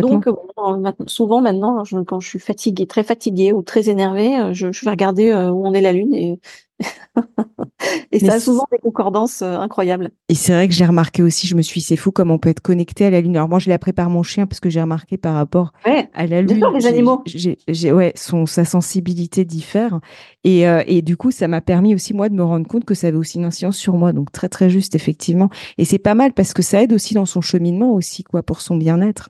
Donc, 0.00 0.26
euh, 0.26 0.92
souvent 1.06 1.42
maintenant, 1.42 1.82
quand 2.06 2.20
je 2.20 2.28
suis 2.28 2.38
fatiguée, 2.38 2.86
très 2.86 3.02
fatiguée 3.02 3.52
ou 3.52 3.62
très 3.62 3.90
énervée, 3.90 4.38
euh, 4.38 4.52
je, 4.54 4.72
je 4.72 4.84
vais 4.84 4.90
regarder 4.90 5.30
euh, 5.30 5.50
où 5.50 5.66
on 5.66 5.74
est 5.74 5.82
la 5.82 5.92
lune 5.92 6.14
et, 6.14 6.40
et 8.12 8.18
ça 8.18 8.34
a 8.34 8.40
souvent 8.40 8.66
des 8.72 8.78
concordances 8.78 9.42
incroyables. 9.42 10.10
Et 10.30 10.34
c'est 10.34 10.52
vrai 10.54 10.66
que 10.66 10.74
j'ai 10.74 10.86
remarqué 10.86 11.22
aussi, 11.22 11.46
je 11.46 11.54
me 11.54 11.62
suis, 11.62 11.82
c'est 11.82 11.96
fou 11.96 12.10
comme 12.10 12.30
on 12.30 12.38
peut 12.38 12.48
être 12.48 12.60
connecté 12.60 13.04
à 13.04 13.10
la 13.10 13.20
lune. 13.20 13.36
Alors 13.36 13.50
moi, 13.50 13.58
je 13.58 13.68
la 13.68 13.78
prépare 13.78 14.08
mon 14.08 14.22
chien 14.22 14.46
parce 14.46 14.60
que 14.60 14.70
j'ai 14.70 14.80
remarqué 14.80 15.18
par 15.18 15.34
rapport 15.34 15.72
à 15.84 16.26
la 16.26 16.40
lune, 16.40 16.64
les 16.74 16.86
animaux, 16.86 17.22
j'ai, 17.26 17.92
ouais, 17.92 18.12
son 18.16 18.46
sa 18.46 18.64
sensibilité 18.64 19.44
diffère 19.44 20.00
et, 20.42 20.62
et 20.86 21.02
du 21.02 21.16
coup, 21.18 21.30
ça 21.30 21.46
m'a 21.48 21.60
permis 21.60 21.94
aussi 21.94 22.14
moi 22.14 22.30
de 22.30 22.34
me 22.34 22.42
rendre 22.42 22.66
compte 22.66 22.84
que 22.86 22.94
ça 22.94 23.08
avait 23.08 23.18
aussi 23.18 23.38
une 23.38 23.44
incidence 23.44 23.76
sur 23.76 23.94
moi. 23.94 24.12
Donc 24.12 24.32
très 24.32 24.48
très 24.48 24.70
juste 24.70 24.94
effectivement. 24.94 25.50
Et 25.76 25.84
c'est 25.84 25.98
pas 25.98 26.14
mal 26.14 26.32
parce 26.32 26.54
que 26.54 26.62
ça 26.62 26.82
aide 26.82 26.94
aussi 26.94 27.14
dans 27.14 27.26
son 27.26 27.42
cheminement 27.42 27.92
aussi 27.92 28.24
quoi 28.24 28.42
pour 28.42 28.62
son 28.62 28.76
bien-être 28.76 29.28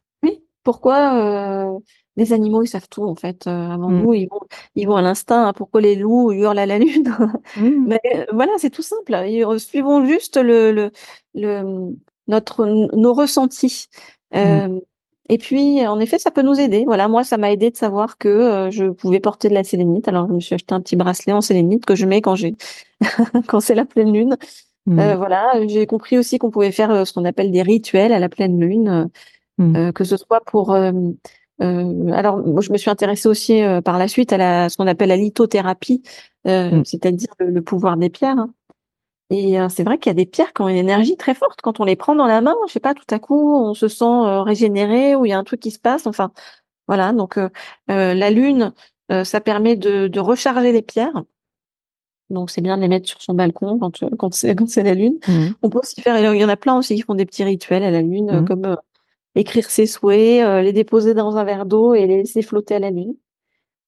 pourquoi 0.63 1.15
euh, 1.15 1.79
les 2.17 2.33
animaux 2.33 2.63
ils 2.63 2.69
savent 2.69 2.89
tout 2.89 3.05
en 3.05 3.15
fait 3.15 3.47
euh, 3.47 3.71
avant 3.71 3.89
mmh. 3.89 4.03
nous 4.03 4.15
ils 4.15 4.29
vont 4.29 4.41
ils 4.75 4.87
vont 4.87 4.97
à 4.97 5.03
l'instinct 5.03 5.49
hein. 5.49 5.53
pourquoi 5.53 5.81
les 5.81 5.97
loups 5.97 6.33
hurlent 6.33 6.59
à 6.59 6.67
la 6.67 6.79
lune? 6.79 7.15
Mmh. 7.57 7.69
mais 7.87 8.01
euh, 8.15 8.27
voilà 8.33 8.53
c'est 8.59 8.71
tout 8.71 8.83
simple 8.83 9.15
ils 9.27 9.61
suivons 9.61 10.05
juste 10.07 10.37
le, 10.37 10.73
le, 10.73 10.91
le 11.35 11.95
notre 12.29 12.67
nos 12.67 13.15
ressentis 13.15 13.87
mmh. 14.33 14.79
et 15.29 15.39
puis 15.39 15.87
en 15.87 15.99
effet 15.99 16.19
ça 16.19 16.31
peut 16.31 16.43
nous 16.43 16.59
aider 16.61 16.85
voilà 16.87 17.09
moi 17.09 17.25
ça 17.25 17.37
m'a 17.37 17.51
aidé 17.51 17.71
de 17.71 17.77
savoir 17.77 18.17
que 18.17 18.69
je 18.71 18.87
pouvais 18.87 19.21
porter 19.21 19.49
de 19.49 19.55
la 19.55 19.65
sélénite 19.65 20.07
alors 20.07 20.29
je 20.29 20.35
me 20.35 20.41
suis 20.41 20.55
acheté 20.55 20.75
un 20.75 20.81
petit 20.81 20.97
bracelet 20.97 21.33
en 21.33 21.41
sélénite 21.41 21.85
que 21.85 21.97
je 21.97 22.07
mets 22.07 22.21
quand 22.21 22.37
j'ai 22.37 22.55
quand 23.49 23.61
c'est 23.61 23.75
la 23.75 23.85
pleine 23.85 24.13
lune 24.13 24.37
voilà 24.87 25.53
j'ai 25.67 25.87
compris 25.87 26.17
aussi 26.17 26.39
qu'on 26.39 26.51
pouvait 26.51 26.73
faire 26.73 27.05
ce 27.07 27.13
qu'on 27.13 27.25
appelle 27.25 27.51
des 27.51 27.63
rituels 27.63 28.13
à 28.13 28.21
la 28.21 28.29
pleine 28.29 28.61
lune 28.61 29.11
Mmh. 29.63 29.77
Euh, 29.77 29.93
que 29.93 30.05
ce 30.05 30.17
soit 30.17 30.41
pour 30.45 30.73
euh, 30.73 30.93
euh, 31.61 32.11
alors, 32.13 32.39
moi, 32.39 32.61
je 32.61 32.73
me 32.73 32.79
suis 32.79 32.91
intéressée 32.91 33.29
aussi 33.29 33.61
par 33.85 33.99
la 33.99 34.09
suite 34.09 34.33
à 34.33 34.37
la, 34.37 34.69
ce 34.69 34.77
qu'on 34.77 34.89
appelle 34.89 35.11
la 35.11 35.17
lithothérapie, 35.17 36.03
mmh. 36.45 36.83
c'est-à-dire 36.85 37.29
le, 37.39 37.63
pouvoir 37.63 37.97
des 37.97 38.11
pierres. 38.11 38.39
Hein. 38.39 38.53
Et 39.31 39.57
c'est 39.71 39.85
vrai 39.85 39.99
qu'il 39.99 40.11
y 40.11 40.15
a 40.15 40.15
des 40.15 40.27
pierres 40.27 40.53
qui 40.53 40.61
ont 40.61 40.69
une 40.69 40.77
énergie 40.77 41.17
très 41.17 41.35
forte. 41.35 41.61
Quand 41.63 41.79
on 41.79 41.85
les 41.85 41.97
prend 41.97 42.15
dans 42.15 42.27
la 42.27 42.41
main, 42.41 42.55
je 42.67 42.73
sais 42.73 42.81
pas, 42.81 42.95
tout 42.95 43.05
à 43.11 43.19
coup, 43.19 43.55
on 43.55 43.75
se 43.75 43.89
sent 43.89 44.41
régénéré 44.43 45.15
ou 45.15 45.25
il 45.25 45.31
y 45.31 45.33
a 45.33 45.39
un 45.39 45.45
truc 45.45 45.61
qui 45.61 45.71
se 45.71 45.79
passe. 45.79 46.07
Enfin, 46.07 46.33
voilà. 46.89 47.13
Donc, 47.13 47.39
la 47.87 48.31
lune, 48.31 48.73
ça 49.23 49.41
permet 49.41 49.77
de, 49.77 50.09
de, 50.09 50.21
recharger 50.21 50.73
les 50.73 50.83
pierres. 50.83 51.23
Donc, 52.29 52.51
c'est 52.51 52.61
bien 52.61 52.77
de 52.77 52.83
les 52.83 52.89
mettre 52.89 53.09
sur 53.09 53.23
son 53.23 53.35
balcon 53.35 53.79
quand, 53.79 54.05
quand 54.19 54.35
c'est 54.35 54.83
la 54.83 54.95
lune. 54.95 55.19
Mmh. 55.29 55.47
On 55.63 55.71
peut 55.71 55.79
aussi 55.79 56.01
faire, 56.03 56.19
il 56.35 56.41
y 56.41 56.45
en 56.45 56.49
a 56.49 56.57
plein 56.57 56.77
aussi 56.77 56.97
qui 56.97 57.03
font 57.03 57.15
des 57.15 57.27
petits 57.27 57.45
rituels 57.45 57.85
à 57.85 57.91
la 57.91 58.03
lune, 58.03 58.45
comme 58.47 58.77
écrire 59.35 59.71
ses 59.71 59.87
souhaits, 59.87 60.45
euh, 60.45 60.63
les 60.63 60.73
déposer 60.73 61.15
dans 61.15 61.37
un 61.37 61.45
verre 61.45 61.67
d'eau 61.67 61.95
et 61.95 62.07
les 62.07 62.19
laisser 62.19 62.43
flotter 62.43 62.77
à 62.77 62.79
la 62.79 62.91
lune. 62.91 63.17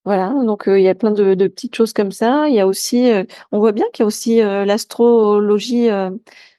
Voilà, 0.05 0.35
donc 0.45 0.69
euh, 0.69 0.79
il 0.79 0.85
y 0.85 0.89
a 0.89 0.95
plein 0.95 1.13
de, 1.13 1.35
petites 1.49 1.75
choses 1.75 1.93
comme 1.93 2.13
ça. 2.13 2.49
Il 2.49 2.55
y 2.55 2.61
a 2.61 2.67
aussi, 2.67 3.11
euh, 3.11 3.25
on 3.53 3.59
voit 3.59 3.73
bien 3.73 3.87
qu'il 3.93 4.03
y 4.03 4.05
a 4.05 4.07
aussi 4.07 4.37
l'astrologie 4.39 5.89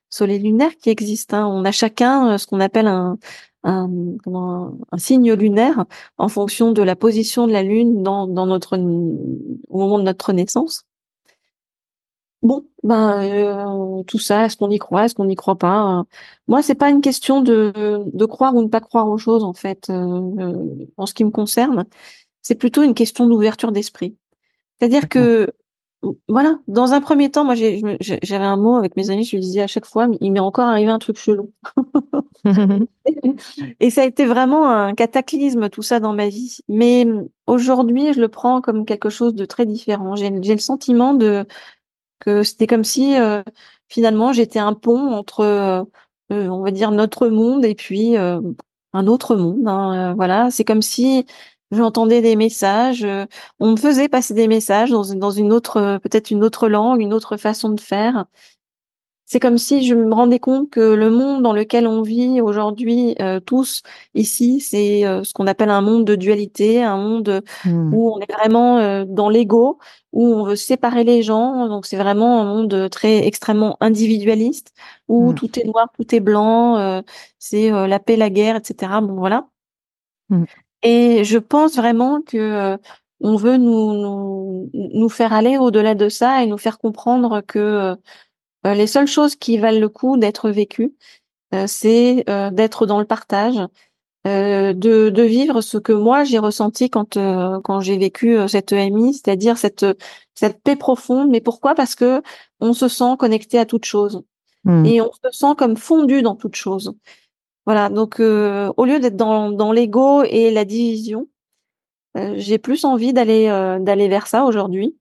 soleil 0.10 0.40
lunaire 0.40 0.76
qui 0.78 0.90
existe. 0.90 1.34
Hein. 1.34 1.48
On 1.48 1.66
a 1.66 1.72
chacun 1.72 2.38
ce 2.38 2.48
qu'on 2.48 2.60
appelle 2.60 2.88
un, 2.88 3.18
signe 4.98 5.34
lunaire 5.34 5.86
en 6.18 6.28
fonction 6.30 6.72
de 6.72 6.82
la 6.82 6.96
position 6.96 7.48
de 7.48 7.52
la 7.54 7.64
lune 7.64 8.04
dans, 8.04 8.28
dans 8.28 8.46
notre 8.46 8.78
au 8.78 9.80
moment 9.80 10.00
de 10.00 10.04
notre 10.04 10.34
naissance. 10.34 10.86
Bon, 12.46 12.64
ben 12.84 13.24
euh, 13.24 14.04
tout 14.04 14.20
ça, 14.20 14.46
est-ce 14.46 14.56
qu'on 14.56 14.70
y 14.70 14.78
croit, 14.78 15.06
est-ce 15.06 15.16
qu'on 15.16 15.26
n'y 15.26 15.36
croit 15.36 15.58
pas 15.58 16.06
Moi, 16.48 16.62
c'est 16.62 16.76
pas 16.76 16.92
une 16.92 17.02
question 17.02 17.42
de, 17.42 18.04
de 18.06 18.26
croire 18.26 18.54
ou 18.54 18.62
ne 18.62 18.68
pas 18.68 18.82
croire 18.82 19.10
aux 19.10 19.18
choses 19.18 19.44
en 19.44 19.54
fait. 19.54 19.90
Euh, 19.90 20.54
en 20.96 21.08
ce 21.08 21.16
qui 21.16 21.24
me 21.24 21.32
concerne, 21.32 21.86
c'est 22.44 22.54
plutôt 22.54 22.84
une 22.84 22.94
question 22.94 23.26
d'ouverture 23.26 23.72
d'esprit. 23.72 24.16
C'est-à-dire 24.78 25.10
que 25.10 25.50
voilà, 26.28 26.60
dans 26.68 26.94
un 26.94 27.02
premier 27.02 27.32
temps, 27.32 27.46
moi 27.46 27.56
j'avais 27.56 28.46
un 28.46 28.58
mot 28.58 28.76
avec 28.76 28.96
mes 28.96 29.10
amis, 29.10 29.26
je 29.26 29.38
lui 29.38 29.42
disais 29.42 29.62
à 29.62 29.68
chaque 29.68 29.88
fois, 29.88 30.08
il 30.22 30.32
m'est 30.32 30.40
encore 30.40 30.68
arrivé 30.68 30.92
un 30.92 31.00
truc 31.00 31.18
chelou. 31.18 31.52
et 33.80 33.90
ça 33.90 34.04
a 34.04 34.06
été 34.06 34.26
vraiment 34.26 34.70
un 34.70 34.94
cataclysme 34.94 35.70
tout 35.70 35.82
ça 35.82 36.00
dans 36.00 36.14
ma 36.14 36.28
vie. 36.28 36.60
Mais 36.68 37.08
aujourd'hui, 37.48 38.14
je 38.14 38.22
le 38.22 38.28
prends 38.28 38.62
comme 38.62 38.86
quelque 38.86 39.10
chose 39.10 39.34
de 39.34 39.46
très 39.46 39.66
différent. 39.66 40.16
J'ai 40.16 40.30
le 40.30 40.58
sentiment 40.60 41.16
de 41.16 41.48
que 42.20 42.44
c'était 42.44 42.68
comme 42.68 42.84
si 42.84 43.18
euh, 43.20 43.44
finalement 43.90 44.34
j'étais 44.34 44.60
un 44.60 44.74
pont 44.74 45.14
entre, 45.14 45.42
euh, 45.42 45.84
euh, 46.32 46.48
on 46.48 46.64
va 46.64 46.72
dire, 46.72 46.92
notre 46.92 47.28
monde 47.28 47.66
et 47.66 47.76
puis 47.76 48.16
un 48.18 49.08
autre 49.08 49.36
monde. 49.36 49.68
Hein, 49.68 50.14
voilà, 50.16 50.50
c'est 50.52 50.64
comme 50.64 50.82
si 50.82 51.26
j'entendais 51.72 52.22
des 52.22 52.36
messages, 52.36 53.06
on 53.60 53.72
me 53.72 53.76
faisait 53.78 54.08
passer 54.10 54.34
des 54.34 54.48
messages 54.48 54.92
dans, 54.92 55.14
dans 55.16 55.32
une 55.32 55.52
autre, 55.52 56.00
peut-être 56.04 56.32
une 56.32 56.44
autre 56.44 56.70
langue, 56.70 57.02
une 57.02 57.14
autre 57.14 57.38
façon 57.38 57.70
de 57.70 57.82
faire. 57.82 58.26
C'est 59.28 59.40
comme 59.40 59.58
si 59.58 59.84
je 59.86 59.96
me 59.96 60.14
rendais 60.14 60.38
compte 60.38 60.70
que 60.70 60.80
le 60.80 61.10
monde 61.10 61.42
dans 61.42 61.54
lequel 61.54 61.88
on 61.88 62.04
vit 62.04 62.42
aujourd'hui, 62.42 63.16
euh, 63.20 63.40
tous 63.40 63.82
ici, 64.14 64.62
c'est 64.62 65.06
euh, 65.06 65.24
ce 65.24 65.34
qu'on 65.34 65.48
appelle 65.48 65.72
un 65.72 65.82
monde 65.82 66.06
de 66.06 66.16
dualité, 66.16 66.84
un 66.84 66.98
monde 66.98 67.42
mmh. 67.66 67.94
où 67.94 68.14
on 68.14 68.20
est 68.20 68.32
vraiment 68.32 68.78
euh, 68.78 69.04
dans 69.08 69.30
l'ego, 69.30 69.80
où 70.14 70.28
on 70.28 70.44
veut 70.44 70.56
séparer 70.56 71.04
les 71.04 71.24
gens. 71.24 71.68
Donc 71.68 71.88
c'est 71.88 71.98
vraiment 71.98 72.40
un 72.42 72.46
monde 72.46 72.90
très 72.92 73.26
extrêmement 73.26 73.78
individualiste, 73.80 74.74
où 75.08 75.32
mmh. 75.32 75.36
tout 75.36 75.60
est 75.60 75.66
noir, 75.66 75.88
tout 75.98 76.14
est 76.14 76.20
blanc, 76.20 77.02
c'est 77.40 77.72
la 77.72 78.00
paix, 78.00 78.18
la 78.18 78.30
guerre, 78.30 78.58
etc. 78.58 78.92
Bon 79.02 79.16
voilà. 79.16 79.48
Mmh. 80.30 80.44
Et 80.84 81.24
je 81.24 81.40
pense 81.40 81.78
vraiment 81.78 82.22
que 82.22 82.78
on 83.22 83.36
veut 83.38 83.58
nous, 83.58 83.94
nous, 83.94 84.70
nous 84.74 85.10
faire 85.10 85.34
aller 85.34 85.58
au-delà 85.58 85.96
de 85.96 86.10
ça 86.10 86.44
et 86.44 86.48
nous 86.48 86.58
faire 86.58 86.78
comprendre 86.78 87.42
que 87.42 87.60
euh, 87.60 87.96
les 88.74 88.88
seules 88.88 89.08
choses 89.08 89.36
qui 89.36 89.58
valent 89.58 89.80
le 89.80 89.90
coup 89.90 90.18
d'être 90.18 90.50
vécues, 90.50 90.96
c'est 91.68 92.26
d'être 92.52 92.86
dans 92.86 93.00
le 93.00 93.06
partage, 93.06 93.56
de, 94.26 94.74
de, 94.74 95.22
vivre 95.22 95.62
ce 95.62 95.78
que 95.78 95.94
moi 95.94 96.24
j'ai 96.24 96.40
ressenti 96.40 96.90
quand 96.90 97.18
quand 97.64 97.80
j'ai 97.80 97.98
vécu 97.98 98.38
cette 98.48 98.72
EMI, 98.72 99.14
c'est-à-dire 99.14 99.58
cette 99.58 99.86
cette 100.34 100.62
paix 100.64 100.76
profonde. 100.76 101.30
Mais 101.30 101.42
pourquoi? 101.42 101.76
Parce 101.76 101.96
que 101.96 102.24
on 102.60 102.74
se 102.74 102.88
sent 102.88 103.16
connecté 103.20 103.60
à 103.60 103.66
toute 103.66 103.86
chose 103.86 104.24
mmh. 104.64 104.86
et 104.86 105.02
on 105.02 105.12
se 105.12 105.32
sent 105.32 105.54
comme 105.58 105.78
fondu 105.78 106.24
dans 106.24 106.36
toute 106.36 106.56
chose. 106.56 106.96
Voilà. 107.68 107.90
Donc 107.90 108.20
au 108.20 108.86
lieu 108.86 109.00
d'être 109.00 109.18
dans 109.18 109.52
dans 109.52 109.72
l'ego 109.72 110.24
et 110.24 110.50
la 110.50 110.66
division, 110.66 111.28
j'ai 112.16 112.58
plus 112.58 112.84
envie 112.84 113.14
d'aller 113.14 113.48
d'aller 113.80 114.08
vers 114.08 114.26
ça 114.26 114.46
aujourd'hui. 114.46 114.98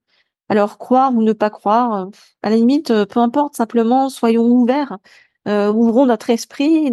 Alors 0.48 0.78
croire 0.78 1.14
ou 1.14 1.22
ne 1.22 1.32
pas 1.32 1.50
croire, 1.50 2.08
à 2.42 2.50
la 2.50 2.56
limite, 2.56 2.92
peu 3.06 3.20
importe. 3.20 3.56
Simplement, 3.56 4.08
soyons 4.08 4.44
ouverts 4.46 4.98
euh, 5.46 5.70
ouvrons 5.72 6.06
notre 6.06 6.30
esprit, 6.30 6.90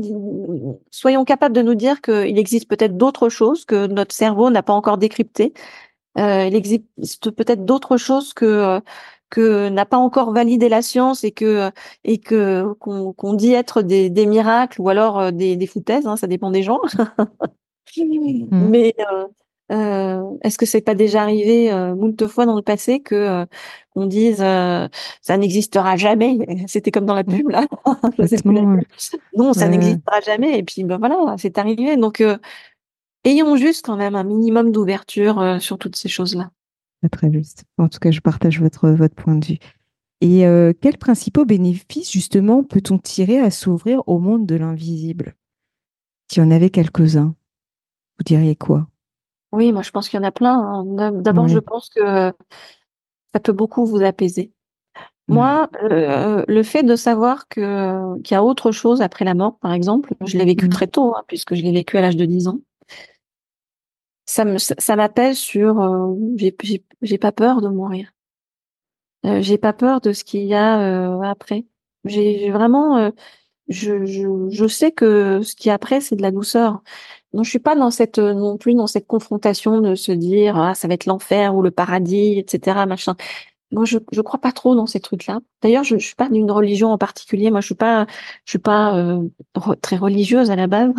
soyons 0.92 1.24
capables 1.24 1.56
de 1.56 1.62
nous 1.62 1.76
dire 1.76 2.02
qu'il 2.02 2.38
existe 2.38 2.68
peut-être 2.68 2.98
d'autres 2.98 3.30
choses 3.30 3.64
que 3.64 3.88
notre 3.88 4.14
cerveau 4.14 4.50
n'a 4.50 4.62
pas 4.62 4.74
encore 4.74 4.98
décryptées. 4.98 5.54
Euh, 6.18 6.46
il 6.48 6.56
existe 6.56 7.32
peut-être 7.32 7.66
d'autres 7.66 7.98
choses 7.98 8.34
que 8.34 8.82
que 9.30 9.70
n'a 9.70 9.86
pas 9.86 9.98
encore 9.98 10.34
validé 10.34 10.68
la 10.68 10.82
science 10.82 11.24
et 11.24 11.32
que 11.32 11.72
et 12.04 12.20
que 12.20 12.74
qu'on 12.80 13.34
dit 13.34 13.54
être 13.54 13.82
des, 13.82 14.10
des, 14.10 14.26
miracles 14.26 14.82
ou 14.82 14.90
alors 14.90 15.20
euh, 15.20 15.32
des, 15.32 15.56
des 15.56 15.68
foutaises, 15.68 16.06
hein, 16.06 16.18
ça 16.18 16.28
dépend 16.28 16.52
des 16.52 16.64
gens. 16.64 16.82
Mais 18.52 18.94
euh, 19.00 19.28
euh, 19.72 20.22
est-ce 20.42 20.58
que 20.58 20.66
c'est 20.66 20.82
pas 20.82 20.96
déjà 20.96 21.22
arrivé 21.22 21.72
euh, 21.72 21.96
moult 21.96 22.28
fois 22.28 22.46
dans 22.46 22.56
le 22.56 22.62
passé 22.62 23.00
que 23.00 23.16
euh, 23.16 23.46
on 23.96 24.06
dise 24.06 24.42
euh, 24.42 24.88
ça 25.22 25.38
n'existera 25.38 25.96
jamais? 25.96 26.38
C'était 26.68 26.92
comme 26.92 27.06
dans 27.06 27.16
la 27.16 27.24
pub 27.24 27.50
là. 27.50 27.66
non, 29.38 29.54
ça 29.54 29.68
n'existera 29.70 30.20
jamais. 30.22 30.60
Et 30.60 30.64
puis 30.64 30.84
ben 30.84 30.98
voilà, 30.98 31.36
c'est 31.38 31.58
arrivé. 31.58 31.96
Donc 31.96 32.24
ayons 33.24 33.56
juste 33.56 33.86
quand 33.86 33.96
même 33.96 34.16
un 34.16 34.24
minimum 34.24 34.72
d'ouverture 34.72 35.58
sur 35.60 35.78
toutes 35.78 35.96
ces 35.96 36.10
choses-là. 36.10 36.52
Très 37.12 37.32
juste. 37.32 37.64
En 37.78 37.88
tout 37.88 38.00
cas, 38.00 38.12
je 38.12 38.20
partage 38.20 38.60
votre 38.60 38.90
votre 38.90 39.16
point 39.16 39.36
de 39.36 39.46
vue. 39.46 39.58
Et 40.20 40.42
quels 40.82 40.98
principaux 40.98 41.46
bénéfices 41.46 42.12
justement 42.12 42.64
peut-on 42.64 42.98
tirer 42.98 43.40
à 43.40 43.52
s'ouvrir 43.52 44.04
au 44.08 44.20
monde 44.20 44.46
de 44.46 44.56
l'invisible? 44.56 45.36
Si 46.30 46.40
on 46.40 46.52
avait 46.52 46.70
quelques-uns, 46.70 47.36
vous 48.18 48.24
diriez 48.24 48.56
quoi? 48.56 48.88
Oui, 49.52 49.72
moi 49.72 49.82
je 49.82 49.92
pense 49.92 50.10
qu'il 50.10 50.18
y 50.18 50.22
en 50.24 50.26
a 50.26 50.32
plein, 50.32 50.58
hein. 50.60 51.12
D'abord, 51.12 51.48
je 51.48 51.60
pense 51.60 51.90
que 51.90 52.32
ça 53.34 53.40
peut 53.40 53.54
beaucoup 53.54 53.86
vous 53.86 54.02
apaiser. 54.04 54.52
Moi, 55.28 55.70
euh, 55.84 56.44
le 56.48 56.64
fait 56.64 56.84
de 56.84 56.96
savoir 56.96 57.48
que 57.48 58.20
qu'il 58.22 58.36
y 58.36 58.38
a 58.38 58.44
autre 58.44 58.72
chose 58.72 59.02
après 59.02 59.24
la 59.24 59.34
mort, 59.34 59.58
par 59.60 59.72
exemple, 59.72 60.14
je 60.26 60.38
l'ai 60.38 60.46
vécu 60.46 60.66
mmh. 60.66 60.70
très 60.70 60.88
tôt, 60.88 61.16
hein, 61.16 61.24
puisque 61.28 61.56
je 61.56 61.62
l'ai 61.62 61.72
vécu 61.72 61.98
à 61.98 62.02
l'âge 62.02 62.18
de 62.18 62.26
10 62.26 62.50
ans. 62.50 62.60
Ça 64.26 64.44
me 64.46 64.58
ça 64.58 64.96
m'appelle 64.96 65.36
sur, 65.36 65.80
euh, 65.80 66.16
j'ai 67.02 67.18
pas 67.18 67.32
peur 67.32 67.62
de 67.62 67.70
mourir. 67.70 68.12
Euh, 69.26 69.42
j'ai 69.42 69.58
pas 69.58 69.74
peur 69.74 70.02
de 70.02 70.12
ce 70.12 70.24
qu'il 70.24 70.44
y 70.44 70.54
a, 70.54 71.30
après. 71.30 71.66
J'ai 72.04 72.52
vraiment, 72.52 73.12
je 73.68 74.06
je 74.06 74.50
je 74.50 74.68
sais 74.68 74.92
que 74.92 75.42
ce 75.44 75.56
qui 75.56 75.70
est 75.70 75.72
après, 75.72 76.02
c'est 76.02 76.16
de 76.16 76.22
la 76.22 76.32
douceur. 76.32 76.82
Non, 77.34 77.44
je 77.44 77.50
suis 77.50 77.60
pas 77.60 77.76
dans 77.76 77.92
cette 77.92 78.20
euh, 78.20 78.34
non 78.34 78.58
plus 78.58 78.74
dans 78.74 78.88
cette 78.88 79.08
confrontation 79.08 79.80
de 79.80 79.96
se 79.96 80.12
dire 80.12 80.58
ah 80.58 80.76
ça 80.76 80.88
va 80.88 80.94
être 80.96 81.06
l'enfer 81.06 81.56
ou 81.56 81.62
le 81.62 81.72
paradis, 81.72 82.38
etc. 82.40 82.86
Machin. 82.86 83.16
Moi, 83.72 83.86
je 83.86 84.00
je 84.12 84.22
crois 84.22 84.42
pas 84.42 84.52
trop 84.52 84.76
dans 84.76 84.86
ces 84.86 85.00
trucs-là. 85.00 85.40
D'ailleurs, 85.62 85.86
je, 85.86 85.98
je 85.98 86.06
suis 86.06 86.16
pas 86.16 86.28
d'une 86.30 86.52
religion 86.52 86.92
en 86.92 86.98
particulier. 86.98 87.50
Moi, 87.52 87.62
je 87.62 87.68
suis 87.68 87.76
pas 87.76 88.06
je 88.46 88.52
suis 88.52 88.60
pas 88.60 88.98
euh, 88.98 89.22
très 89.82 89.96
religieuse 89.98 90.52
à 90.52 90.56
la 90.56 90.68
base. 90.68 90.94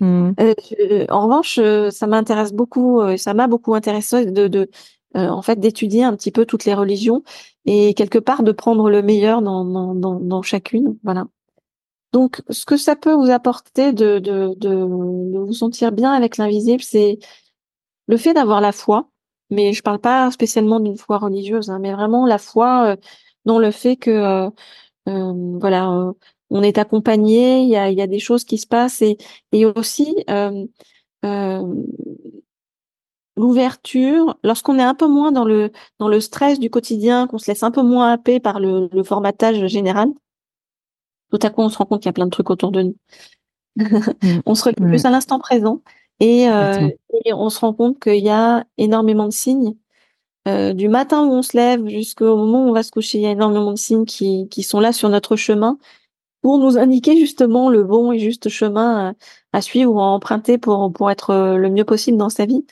Mmh. 0.00 0.30
Euh, 0.40 1.06
en 1.10 1.24
revanche, 1.26 1.60
ça 1.90 2.06
m'intéresse 2.06 2.52
beaucoup. 2.52 3.00
ça 3.16 3.34
m'a 3.34 3.46
beaucoup 3.46 3.74
intéressé 3.74 4.26
de, 4.26 4.48
de 4.48 4.70
en 5.14 5.42
fait 5.42 5.58
d'étudier 5.60 6.04
un 6.04 6.14
petit 6.16 6.30
peu 6.30 6.46
toutes 6.46 6.64
les 6.64 6.74
religions 6.74 7.22
et 7.66 7.94
quelque 7.94 8.18
part 8.18 8.42
de 8.42 8.52
prendre 8.52 8.88
le 8.90 9.02
meilleur 9.02 9.42
dans 9.42 9.64
dans 9.64 9.94
dans, 9.94 10.20
dans 10.20 10.42
chacune. 10.42 10.96
Voilà. 11.04 11.26
Donc, 12.12 12.42
ce 12.50 12.64
que 12.66 12.76
ça 12.76 12.96
peut 12.96 13.12
vous 13.14 13.30
apporter 13.30 13.92
de, 13.92 15.38
vous 15.38 15.52
sentir 15.52 15.92
bien 15.92 16.12
avec 16.12 16.36
l'invisible, 16.38 16.82
c'est 16.82 17.18
le 18.08 18.16
fait 18.16 18.34
d'avoir 18.34 18.60
la 18.60 18.72
foi. 18.72 19.08
Mais 19.50 19.72
je 19.72 19.82
parle 19.82 20.00
pas 20.00 20.30
spécialement 20.30 20.80
d'une 20.80 20.96
foi 20.96 21.18
religieuse, 21.18 21.70
hein, 21.70 21.78
mais 21.80 21.92
vraiment 21.92 22.26
la 22.26 22.38
foi 22.38 22.92
euh, 22.92 22.96
dans 23.44 23.58
le 23.58 23.70
fait 23.72 23.96
que, 23.96 24.10
euh, 24.10 24.50
euh 25.08 25.58
voilà, 25.60 26.12
on 26.50 26.62
est 26.62 26.78
accompagné, 26.78 27.62
il 27.62 27.68
y 27.68 27.76
a, 27.76 28.06
des 28.06 28.18
choses 28.20 28.44
qui 28.44 28.58
se 28.58 28.66
passent 28.66 29.02
et, 29.02 29.18
aussi 29.76 30.16
l'ouverture, 33.36 34.38
lorsqu'on 34.44 34.78
est 34.78 34.82
un 34.82 34.94
peu 34.94 35.06
moins 35.08 35.32
dans 35.32 35.44
le 35.44 36.20
stress 36.20 36.58
du 36.60 36.70
quotidien, 36.70 37.26
qu'on 37.26 37.38
se 37.38 37.50
laisse 37.50 37.62
un 37.62 37.70
peu 37.70 37.82
moins 37.82 38.12
happer 38.12 38.40
par 38.40 38.60
le 38.60 39.02
formatage 39.04 39.66
général, 39.66 40.10
tout 41.30 41.38
à 41.42 41.50
coup, 41.50 41.62
on 41.62 41.68
se 41.68 41.78
rend 41.78 41.86
compte 41.86 42.00
qu'il 42.00 42.08
y 42.08 42.10
a 42.10 42.14
plein 42.14 42.26
de 42.26 42.30
trucs 42.30 42.50
autour 42.50 42.72
de 42.72 42.82
nous. 42.82 42.96
On 44.46 44.54
se 44.54 44.64
retrouve 44.64 44.88
plus 44.88 45.04
à 45.04 45.10
l'instant 45.10 45.38
présent 45.38 45.80
euh, 46.22 46.90
et, 47.24 47.32
on 47.32 47.48
se 47.48 47.60
rend 47.60 47.72
compte 47.72 47.98
qu'il 48.00 48.22
y 48.22 48.28
a 48.28 48.66
énormément 48.78 49.26
de 49.26 49.32
signes. 49.32 49.76
Euh, 50.48 50.72
du 50.72 50.88
matin 50.88 51.26
où 51.26 51.32
on 51.32 51.42
se 51.42 51.56
lève 51.56 51.86
jusqu'au 51.86 52.36
moment 52.36 52.64
où 52.64 52.68
on 52.68 52.72
va 52.72 52.82
se 52.82 52.90
coucher, 52.90 53.18
il 53.18 53.22
y 53.22 53.26
a 53.26 53.30
énormément 53.30 53.72
de 53.72 53.78
signes 53.78 54.06
qui, 54.06 54.48
qui 54.48 54.62
sont 54.62 54.80
là 54.80 54.92
sur 54.92 55.08
notre 55.10 55.36
chemin 55.36 55.78
pour 56.40 56.58
nous 56.58 56.78
indiquer 56.78 57.18
justement 57.18 57.68
le 57.68 57.84
bon 57.84 58.12
et 58.12 58.18
juste 58.18 58.48
chemin 58.48 59.14
à, 59.52 59.60
suivre 59.60 59.94
ou 59.94 60.00
à 60.00 60.04
emprunter 60.04 60.56
pour, 60.56 60.90
pour 60.92 61.10
être 61.10 61.56
le 61.56 61.70
mieux 61.70 61.84
possible 61.84 62.16
dans 62.16 62.30
sa 62.30 62.46
vie. 62.46 62.64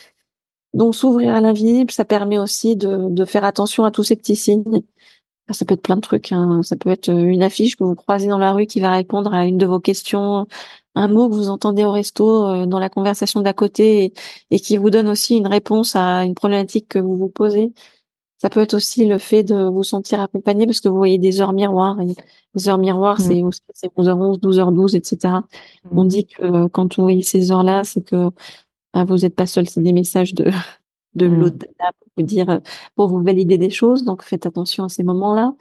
Donc 0.73 0.95
s'ouvrir 0.95 1.35
à 1.35 1.41
l'invisible, 1.41 1.91
ça 1.91 2.07
permet 2.07 2.39
aussi 2.39 2.77
de, 2.77 3.09
de 3.11 3.25
faire 3.25 3.45
attention 3.45 3.85
à 3.85 3.91
tous 3.91 4.05
ces 4.05 4.17
petits 4.17 4.37
signes 4.37 4.83
ça 5.51 5.65
peut 5.65 5.75
être 5.75 5.83
plein 5.83 5.97
de 5.97 6.01
trucs. 6.01 6.33
Hein. 6.33 6.63
Ça 6.63 6.77
peut 6.77 6.91
être 6.91 7.09
euh, 7.09 7.25
une 7.25 7.43
affiche 7.43 7.77
que 7.77 7.85
vous 7.85 7.95
croisez 7.95 8.29
dans 8.29 8.39
la 8.39 8.53
rue 8.53 8.67
qui 8.67 8.81
va 8.81 8.93
répondre 8.93 9.33
à 9.35 9.47
une 9.47 9.59
de 9.59 9.67
vos 9.67 9.81
questions, 9.81 10.47
un 10.95 11.09
mot 11.09 11.29
que 11.29 11.35
vous 11.35 11.49
entendez 11.49 11.85
au 11.85 11.93
resto 11.93 12.47
euh, 12.47 12.67
dans 12.67 12.79
la 12.79 12.89
conversation 12.91 13.41
d'à 13.41 13.53
côté 13.53 14.13
et, 14.51 14.61
qui 14.61 14.77
vous 14.77 14.91
donne 14.91 15.09
aussi 15.09 15.37
une 15.37 15.47
réponse 15.47 15.97
à 15.97 16.25
une 16.25 16.35
problématique 16.35 16.89
que 16.89 16.99
vous 16.99 17.17
vous 17.17 17.29
posez. 17.29 17.73
Ça 18.39 18.51
peut 18.51 18.61
être 18.61 18.75
aussi 18.75 19.07
le 19.07 19.19
fait 19.19 19.43
de 19.43 19.65
vous 19.65 19.83
sentir 19.83 20.21
accompagné 20.21 20.67
parce 20.67 20.81
que 20.81 20.89
vous 20.89 20.97
voyez 20.97 21.19
des 21.19 21.41
heures 21.41 21.53
miroirs. 21.53 22.01
Et 22.01 22.15
les 22.55 22.69
heures 22.69 22.79
miroirs, 22.79 23.21
c'est 23.21 23.43
11h11, 23.43 24.39
12h12, 24.41 24.97
etc. 24.97 25.35
On 25.91 26.05
dit 26.05 26.27
que 26.27 26.45
euh, 26.45 26.69
quand 26.69 26.99
on 26.99 27.03
voit 27.05 27.23
ces 27.23 27.51
heures-là, 27.51 27.83
c'est 27.85 28.03
que 28.03 28.31
bah, 28.95 29.05
vous 29.05 29.19
n'êtes 29.19 29.35
pas 29.35 29.47
seul. 29.47 29.69
C'est 29.69 29.83
des 29.83 29.93
messages 29.93 30.35
de 30.35 30.51
de 31.15 31.29
mmh. 31.29 31.35
l'au-delà 31.35 31.93
pour 32.15 32.25
dire, 32.25 32.51
euh, 32.51 32.59
pour 32.95 33.09
vous 33.09 33.23
valider 33.23 33.59
des 33.59 33.71
choses. 33.71 34.05
Donc, 34.05 34.23
faites 34.23 34.47
attention 34.47 34.85
à 34.85 34.89
ces 34.89 35.03
moments-là. 35.03 35.55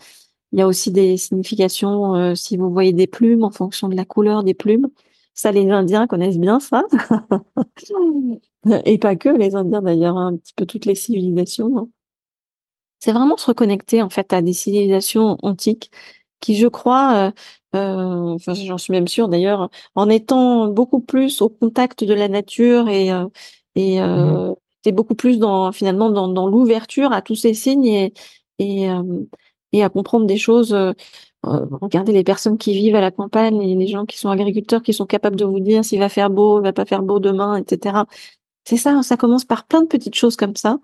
Il 0.51 0.59
y 0.59 0.61
a 0.61 0.67
aussi 0.67 0.91
des 0.91 1.17
significations, 1.17 2.15
euh, 2.15 2.35
si 2.35 2.57
vous 2.57 2.71
voyez 2.71 2.93
des 2.93 3.07
plumes 3.07 3.43
en 3.43 3.51
fonction 3.51 3.89
de 3.89 3.95
la 3.95 4.05
couleur 4.05 4.43
des 4.43 4.53
plumes. 4.53 4.87
Ça, 5.33 5.51
les 5.51 5.69
Indiens 5.69 6.07
connaissent 6.07 6.39
bien 6.39 6.59
ça. 6.59 6.83
Et 8.85 8.97
pas 8.97 9.15
que 9.15 9.29
les 9.29 9.55
Indiens 9.55 9.81
d'ailleurs, 9.81 10.17
hein, 10.17 10.27
un 10.33 10.37
petit 10.37 10.53
peu 10.55 10.65
toutes 10.65 10.85
les 10.85 10.95
civilisations. 10.95 11.77
Hein. 11.77 11.89
C'est 12.99 13.11
vraiment 13.11 13.37
se 13.37 13.45
reconnecter 13.45 14.01
en 14.01 14.09
fait 14.09 14.33
à 14.33 14.41
des 14.41 14.53
civilisations 14.53 15.37
antiques 15.43 15.91
qui, 16.39 16.55
je 16.55 16.67
crois, 16.67 17.31
euh, 17.75 18.33
enfin 18.33 18.53
j'en 18.53 18.77
suis 18.77 18.91
même 18.91 19.07
sûre 19.07 19.27
d'ailleurs, 19.27 19.69
en 19.95 20.09
étant 20.09 20.67
beaucoup 20.67 21.01
plus 21.01 21.41
au 21.41 21.49
contact 21.49 22.03
de 22.03 22.13
la 22.13 22.27
nature 22.27 22.89
et 22.89 23.09
et 23.75 24.01
mmh 24.01 24.55
beaucoup 24.91 25.15
plus 25.15 25.39
dans 25.39 25.71
finalement 25.71 26.09
dans, 26.09 26.27
dans 26.27 26.47
l'ouverture 26.47 27.11
à 27.11 27.21
tous 27.21 27.35
ces 27.35 27.53
signes 27.53 27.85
et 27.85 28.13
et, 28.59 28.89
euh, 28.89 29.03
et 29.71 29.83
à 29.83 29.89
comprendre 29.89 30.25
des 30.25 30.37
choses. 30.37 30.73
Euh, 30.73 30.93
euh, 31.45 31.65
regardez 31.81 32.11
les 32.11 32.23
personnes 32.23 32.57
qui 32.57 32.73
vivent 32.73 32.95
à 32.95 33.01
la 33.01 33.11
campagne 33.11 33.61
et 33.61 33.75
les 33.75 33.87
gens 33.87 34.05
qui 34.05 34.17
sont 34.17 34.29
agriculteurs 34.29 34.81
qui 34.81 34.93
sont 34.93 35.05
capables 35.05 35.35
de 35.35 35.45
vous 35.45 35.59
dire 35.59 35.85
s'il 35.85 35.99
va 35.99 36.09
faire 36.09 36.29
beau, 36.29 36.59
il 36.59 36.63
va 36.63 36.73
pas 36.73 36.85
faire 36.85 37.03
beau 37.03 37.19
demain, 37.19 37.57
etc. 37.57 37.99
C'est 38.65 38.77
ça, 38.77 39.01
ça 39.03 39.17
commence 39.17 39.45
par 39.45 39.65
plein 39.65 39.81
de 39.81 39.87
petites 39.87 40.15
choses 40.15 40.35
comme 40.35 40.55
ça 40.55 40.79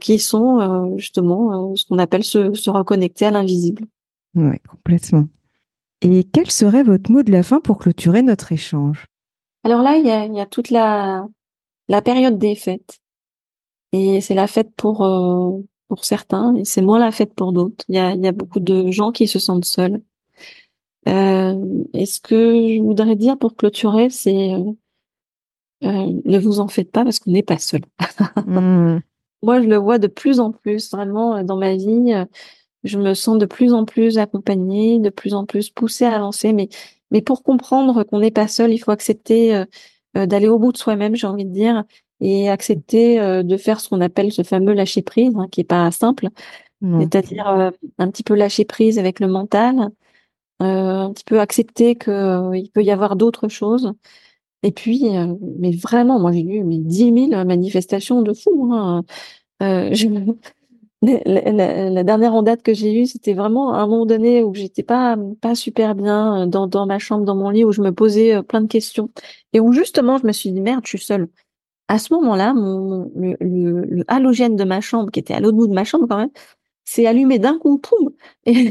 qui 0.00 0.20
sont 0.20 0.96
justement 0.96 1.74
ce 1.74 1.84
qu'on 1.84 1.98
appelle 1.98 2.22
se, 2.22 2.54
se 2.54 2.70
reconnecter 2.70 3.26
à 3.26 3.32
l'invisible. 3.32 3.86
Oui, 4.36 4.56
complètement. 4.70 5.26
Et 6.00 6.22
quel 6.22 6.48
serait 6.48 6.84
votre 6.84 7.10
mot 7.10 7.24
de 7.24 7.32
la 7.32 7.42
fin 7.42 7.60
pour 7.60 7.78
clôturer 7.78 8.22
notre 8.22 8.52
échange? 8.52 9.06
Alors 9.64 9.82
là, 9.82 9.96
il 9.96 10.06
y 10.06 10.10
a, 10.12 10.26
il 10.26 10.34
y 10.34 10.40
a 10.40 10.46
toute 10.46 10.70
la, 10.70 11.26
la 11.88 12.02
période 12.02 12.38
des 12.38 12.54
fêtes. 12.54 13.00
Et 13.94 14.20
c'est 14.20 14.34
la 14.34 14.48
fête 14.48 14.74
pour 14.76 15.04
euh, 15.04 15.52
pour 15.88 16.04
certains 16.04 16.56
et 16.56 16.64
c'est 16.64 16.82
moins 16.82 16.98
la 16.98 17.12
fête 17.12 17.32
pour 17.32 17.52
d'autres. 17.52 17.84
Il 17.88 17.94
y 17.94 17.98
a, 17.98 18.12
il 18.12 18.24
y 18.24 18.26
a 18.26 18.32
beaucoup 18.32 18.58
de 18.58 18.90
gens 18.90 19.12
qui 19.12 19.28
se 19.28 19.38
sentent 19.38 19.64
seuls. 19.64 20.02
Euh, 21.06 21.84
et 21.92 22.04
ce 22.04 22.20
que 22.20 22.54
je 22.76 22.82
voudrais 22.82 23.14
dire 23.14 23.38
pour 23.38 23.54
clôturer, 23.54 24.10
c'est 24.10 24.54
euh, 24.54 24.72
euh 25.84 26.20
ne 26.24 26.38
vous 26.38 26.58
en 26.58 26.66
faites 26.66 26.90
pas 26.90 27.04
parce 27.04 27.20
qu'on 27.20 27.30
n'est 27.30 27.44
pas 27.44 27.58
seul. 27.58 27.82
Mmh. 28.46 28.98
Moi, 29.42 29.62
je 29.62 29.68
le 29.68 29.76
vois 29.76 29.98
de 29.98 30.08
plus 30.08 30.40
en 30.40 30.50
plus, 30.50 30.90
vraiment, 30.90 31.36
euh, 31.36 31.42
dans 31.44 31.56
ma 31.56 31.76
vie. 31.76 32.12
Je 32.82 32.98
me 32.98 33.14
sens 33.14 33.38
de 33.38 33.46
plus 33.46 33.72
en 33.74 33.84
plus 33.84 34.18
accompagnée, 34.18 34.98
de 34.98 35.10
plus 35.10 35.34
en 35.34 35.46
plus 35.46 35.70
poussée 35.70 36.06
à 36.06 36.16
avancer. 36.16 36.52
Mais 36.52 36.68
Mais 37.12 37.22
pour 37.22 37.44
comprendre 37.44 38.02
qu'on 38.02 38.18
n'est 38.18 38.32
pas 38.32 38.48
seul, 38.48 38.72
il 38.72 38.78
faut 38.78 38.90
accepter 38.90 39.64
d'aller 40.14 40.48
au 40.48 40.58
bout 40.58 40.72
de 40.72 40.78
soi-même, 40.78 41.14
j'ai 41.14 41.26
envie 41.26 41.44
de 41.44 41.52
dire, 41.52 41.84
et 42.24 42.48
accepter 42.48 43.18
de 43.44 43.56
faire 43.56 43.80
ce 43.80 43.90
qu'on 43.90 44.00
appelle 44.00 44.32
ce 44.32 44.42
fameux 44.42 44.72
lâcher 44.72 45.02
prise, 45.02 45.34
hein, 45.36 45.46
qui 45.50 45.60
est 45.60 45.64
pas 45.64 45.90
simple, 45.90 46.28
c'est-à-dire 46.82 47.46
un 47.98 48.10
petit 48.10 48.22
peu 48.22 48.34
lâcher 48.34 48.64
prise 48.64 48.98
avec 48.98 49.20
le 49.20 49.28
mental, 49.28 49.90
un 50.60 51.12
petit 51.12 51.24
peu 51.24 51.40
accepter 51.40 51.96
qu'il 51.96 52.70
peut 52.72 52.82
y 52.82 52.90
avoir 52.90 53.16
d'autres 53.16 53.48
choses. 53.48 53.92
Et 54.62 54.72
puis, 54.72 55.04
mais 55.58 55.72
vraiment, 55.72 56.18
moi 56.18 56.32
j'ai 56.32 56.40
eu 56.40 56.64
mais 56.64 56.78
10 56.78 57.28
000 57.30 57.44
manifestations 57.44 58.22
de 58.22 58.32
fous. 58.32 58.70
Hein. 58.72 59.04
Je, 59.60 60.08
la, 61.06 62.02
dernière 62.04 62.34
en 62.34 62.42
date 62.42 62.62
que 62.62 62.74
j'ai 62.74 62.94
eue, 62.94 63.06
c'était 63.06 63.34
vraiment 63.34 63.74
à 63.74 63.78
un 63.78 63.86
moment 63.86 64.06
donné 64.06 64.42
où 64.42 64.54
j'étais 64.54 64.82
pas 64.82 65.16
pas 65.40 65.54
super 65.54 65.94
bien 65.94 66.46
dans, 66.46 66.66
dans 66.66 66.86
ma 66.86 66.98
chambre, 66.98 67.24
dans 67.24 67.36
mon 67.36 67.50
lit, 67.50 67.64
où 67.64 67.72
je 67.72 67.82
me 67.82 67.92
posais 67.92 68.42
plein 68.42 68.62
de 68.62 68.66
questions 68.66 69.10
et 69.52 69.60
où 69.60 69.72
justement 69.72 70.18
je 70.18 70.26
me 70.26 70.32
suis 70.32 70.50
dit 70.50 70.60
merde, 70.60 70.82
je 70.84 70.96
suis 70.96 70.98
seule. 70.98 71.28
À 71.88 71.98
ce 71.98 72.12
moment-là, 72.14 72.54
mon 72.54 73.10
le, 73.14 73.36
le, 73.40 74.04
halogène 74.08 74.56
de 74.56 74.64
ma 74.64 74.80
chambre, 74.80 75.10
qui 75.10 75.20
était 75.20 75.34
à 75.34 75.40
l'autre 75.40 75.56
bout 75.56 75.66
de 75.66 75.74
ma 75.74 75.84
chambre 75.84 76.06
quand 76.08 76.16
même, 76.16 76.30
s'est 76.84 77.06
allumé 77.06 77.38
d'un 77.38 77.58
coup, 77.58 77.78
poum, 77.78 78.10
et, 78.46 78.70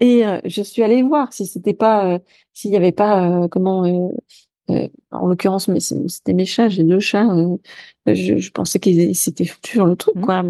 et 0.00 0.24
je 0.44 0.62
suis 0.62 0.82
allée 0.82 1.02
voir 1.02 1.32
si 1.32 1.46
c'était 1.46 1.74
pas, 1.74 2.18
s'il 2.54 2.70
y 2.70 2.76
avait 2.76 2.92
pas 2.92 3.48
comment 3.48 3.84
euh, 4.70 4.88
en 5.10 5.26
l'occurrence, 5.26 5.68
mais 5.68 5.80
c'était 5.80 6.32
mes 6.32 6.44
chats, 6.44 6.68
j'ai 6.68 6.84
deux 6.84 7.00
chats. 7.00 7.28
Euh, 7.34 7.56
je, 8.06 8.38
je, 8.38 8.50
pensais 8.52 8.78
qu'ils 8.78 9.16
s'étaient 9.16 9.44
foutus 9.44 9.78
dans 9.78 9.86
le 9.86 9.96
truc, 9.96 10.14
mmh. 10.16 10.20
quoi. 10.20 10.44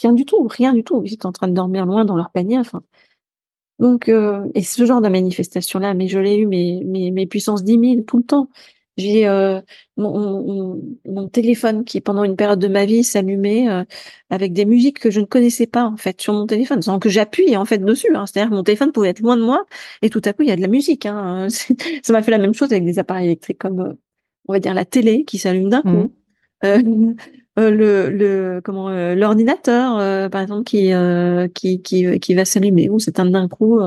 rien 0.00 0.12
du 0.12 0.24
tout, 0.24 0.46
rien 0.48 0.72
du 0.72 0.84
tout. 0.84 1.02
Ils 1.04 1.14
étaient 1.14 1.26
en 1.26 1.32
train 1.32 1.48
de 1.48 1.52
dormir 1.52 1.86
loin 1.86 2.04
dans 2.04 2.16
leur 2.16 2.30
panier. 2.30 2.58
Enfin, 2.58 2.82
donc, 3.78 4.08
euh, 4.08 4.46
et 4.54 4.62
ce 4.62 4.84
genre 4.84 5.00
de 5.00 5.08
manifestation-là, 5.08 5.94
mais 5.94 6.08
je 6.08 6.18
l'ai 6.18 6.36
eu, 6.36 6.46
mes, 6.46 6.84
mes, 6.84 7.10
mes 7.10 7.26
puissances 7.26 7.64
10 7.64 7.78
000 7.94 8.02
tout 8.06 8.18
le 8.18 8.24
temps. 8.24 8.48
J'ai 8.96 9.26
euh, 9.26 9.60
mon, 9.96 10.82
mon, 11.06 11.28
téléphone 11.28 11.84
qui, 11.84 12.00
pendant 12.00 12.24
une 12.24 12.36
période 12.36 12.58
de 12.58 12.68
ma 12.68 12.84
vie, 12.84 13.04
s'allumait 13.04 13.68
euh, 13.68 13.84
avec 14.30 14.52
des 14.52 14.64
musiques 14.64 14.98
que 14.98 15.10
je 15.10 15.20
ne 15.20 15.26
connaissais 15.26 15.66
pas 15.66 15.84
en 15.84 15.96
fait 15.96 16.20
sur 16.20 16.32
mon 16.34 16.46
téléphone, 16.46 16.82
sans 16.82 16.98
que 16.98 17.08
j'appuie 17.08 17.56
en 17.56 17.64
fait 17.64 17.78
dessus. 17.78 18.14
Hein. 18.14 18.26
C'est-à-dire 18.26 18.50
que 18.50 18.56
mon 18.56 18.62
téléphone 18.62 18.92
pouvait 18.92 19.10
être 19.10 19.20
loin 19.20 19.36
de 19.36 19.42
moi 19.42 19.64
et 20.02 20.10
tout 20.10 20.20
à 20.24 20.32
coup 20.32 20.42
il 20.42 20.48
y 20.48 20.52
a 20.52 20.56
de 20.56 20.60
la 20.60 20.68
musique. 20.68 21.06
Hein. 21.06 21.48
Ça 22.02 22.12
m'a 22.12 22.22
fait 22.22 22.30
la 22.30 22.38
même 22.38 22.54
chose 22.54 22.72
avec 22.72 22.84
des 22.84 22.98
appareils 22.98 23.26
électriques 23.26 23.58
comme, 23.58 23.80
euh, 23.80 23.92
on 24.48 24.52
va 24.52 24.60
dire, 24.60 24.74
la 24.74 24.84
télé 24.84 25.24
qui 25.24 25.38
s'allume 25.38 25.70
d'un 25.70 25.82
coup. 25.82 26.12
Mmh. 26.62 27.14
Le, 27.56 28.08
le 28.10 28.60
comment 28.62 28.90
l'ordinateur 29.14 30.30
par 30.30 30.40
exemple 30.40 30.64
qui 30.64 30.92
qui 31.54 31.82
qui 31.82 32.20
qui 32.20 32.34
va 32.34 32.44
s'allumer 32.44 32.88
ou 32.88 32.98
s'éteindre 32.98 33.32
d'un 33.32 33.48
coup 33.48 33.80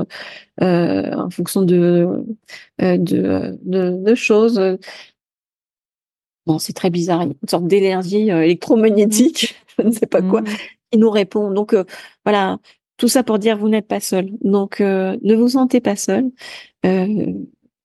en 0.62 1.30
fonction 1.30 1.62
de 1.64 2.26
de, 2.80 3.58
de, 3.64 4.04
de 4.04 4.16
choses. 4.16 4.62
Bon 6.46 6.60
c'est 6.60 6.74
très 6.74 6.90
bizarre 6.90 7.22
une 7.22 7.36
sorte 7.50 7.68
d'énergie 7.68 8.30
électromagnétique 8.30 9.56
je 9.80 9.86
ne 9.88 9.92
sais 9.92 10.08
pas 10.08 10.22
quoi 10.22 10.42
mmh. 10.42 10.48
qui 10.92 11.00
nous 11.00 11.10
répond. 11.12 11.52
Donc 11.52 11.76
voilà 12.26 12.58
tout 12.98 13.08
ça 13.08 13.24
pour 13.24 13.40
dire 13.40 13.58
vous 13.58 13.70
n'êtes 13.70 13.88
pas 13.88 14.02
seul. 14.02 14.30
Donc 14.42 14.82
ne 14.82 15.36
vous 15.36 15.50
sentez 15.50 15.80
pas 15.80 15.96
seul 15.96 16.32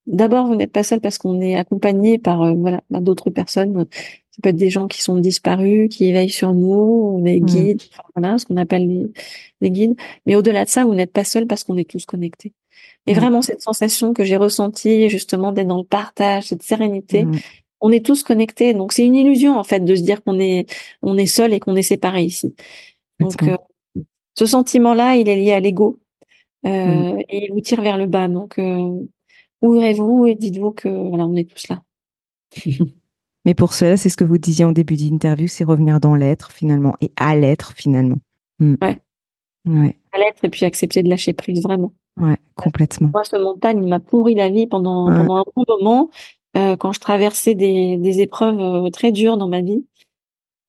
D'abord, 0.09 0.47
vous 0.47 0.55
n'êtes 0.55 0.71
pas 0.71 0.83
seul 0.83 0.99
parce 0.99 1.17
qu'on 1.17 1.39
est 1.39 1.55
accompagné 1.55 2.17
par 2.17 2.55
voilà 2.55 2.81
d'autres 2.89 3.29
personnes 3.29 3.87
ça 4.39 4.43
peut 4.43 4.49
être 4.51 4.55
des 4.55 4.69
gens 4.69 4.87
qui 4.87 5.01
sont 5.01 5.17
disparus, 5.17 5.89
qui 5.89 6.05
éveillent 6.05 6.29
sur 6.29 6.53
nous, 6.53 7.19
des 7.21 7.41
mmh. 7.41 7.45
guides, 7.45 7.81
voilà, 8.15 8.37
ce 8.37 8.45
qu'on 8.45 8.55
appelle 8.55 9.11
les, 9.59 9.69
guides. 9.69 9.95
Mais 10.25 10.35
au-delà 10.37 10.63
de 10.63 10.69
ça, 10.69 10.85
vous 10.85 10.93
n'êtes 10.93 11.11
pas 11.11 11.25
seul 11.25 11.45
parce 11.45 11.65
qu'on 11.65 11.75
est 11.75 11.89
tous 11.89 12.05
connectés. 12.05 12.53
Et 13.05 13.11
mmh. 13.11 13.17
vraiment, 13.17 13.41
cette 13.41 13.61
sensation 13.61 14.13
que 14.13 14.23
j'ai 14.23 14.37
ressentie, 14.37 15.09
justement, 15.09 15.51
d'être 15.51 15.67
dans 15.67 15.79
le 15.79 15.83
partage, 15.83 16.45
cette 16.45 16.63
sérénité, 16.63 17.25
mmh. 17.25 17.37
on 17.81 17.91
est 17.91 18.05
tous 18.05 18.23
connectés. 18.23 18.73
Donc, 18.73 18.93
c'est 18.93 19.05
une 19.05 19.15
illusion, 19.15 19.57
en 19.57 19.65
fait, 19.65 19.81
de 19.81 19.93
se 19.93 20.03
dire 20.03 20.23
qu'on 20.23 20.39
est, 20.39 20.73
on 21.01 21.17
est 21.17 21.25
seul 21.25 21.51
et 21.51 21.59
qu'on 21.59 21.75
est 21.75 21.81
séparés 21.81 22.23
ici. 22.23 22.55
Donc, 23.19 23.43
euh, 23.43 23.57
ce 24.35 24.45
sentiment-là, 24.45 25.17
il 25.17 25.27
est 25.27 25.35
lié 25.35 25.51
à 25.51 25.59
l'ego. 25.59 25.99
Euh, 26.65 27.17
et 27.27 27.47
il 27.47 27.51
vous 27.51 27.59
tire 27.59 27.81
vers 27.81 27.97
le 27.97 28.05
bas. 28.05 28.29
Donc, 28.29 28.57
euh, 28.57 29.01
ouvrez-vous 29.61 30.25
et 30.25 30.35
dites-vous 30.35 30.71
que, 30.71 30.89
voilà, 30.89 31.25
on 31.25 31.35
est 31.35 31.49
tous 31.49 31.67
là. 31.69 31.81
Mais 33.45 33.53
pour 33.53 33.73
cela, 33.73 33.97
c'est 33.97 34.09
ce 34.09 34.17
que 34.17 34.23
vous 34.23 34.37
disiez 34.37 34.65
en 34.65 34.71
début 34.71 34.95
d'interview, 34.95 35.47
c'est 35.47 35.63
revenir 35.63 35.99
dans 35.99 36.15
l'être 36.15 36.51
finalement 36.51 36.95
et 37.01 37.11
à 37.15 37.35
l'être 37.35 37.73
finalement. 37.73 38.17
Hmm. 38.59 38.75
Ouais. 38.81 38.97
ouais. 39.65 39.97
À 40.11 40.19
l'être 40.19 40.43
et 40.43 40.49
puis 40.49 40.65
accepter 40.65 41.03
de 41.03 41.09
lâcher 41.09 41.33
prise 41.33 41.63
vraiment. 41.63 41.93
Ouais, 42.19 42.37
complètement. 42.55 43.09
Moi, 43.13 43.23
ce 43.23 43.37
montagne 43.37 43.87
m'a 43.87 43.99
pourri 43.99 44.35
la 44.35 44.49
vie 44.49 44.67
pendant, 44.67 45.05
pendant 45.05 45.37
un 45.37 45.45
bon 45.55 45.63
moment 45.67 46.09
euh, 46.57 46.75
quand 46.75 46.91
je 46.91 46.99
traversais 46.99 47.55
des, 47.55 47.97
des 47.97 48.21
épreuves 48.21 48.59
euh, 48.59 48.89
très 48.89 49.11
dures 49.11 49.37
dans 49.37 49.47
ma 49.47 49.61
vie 49.61 49.85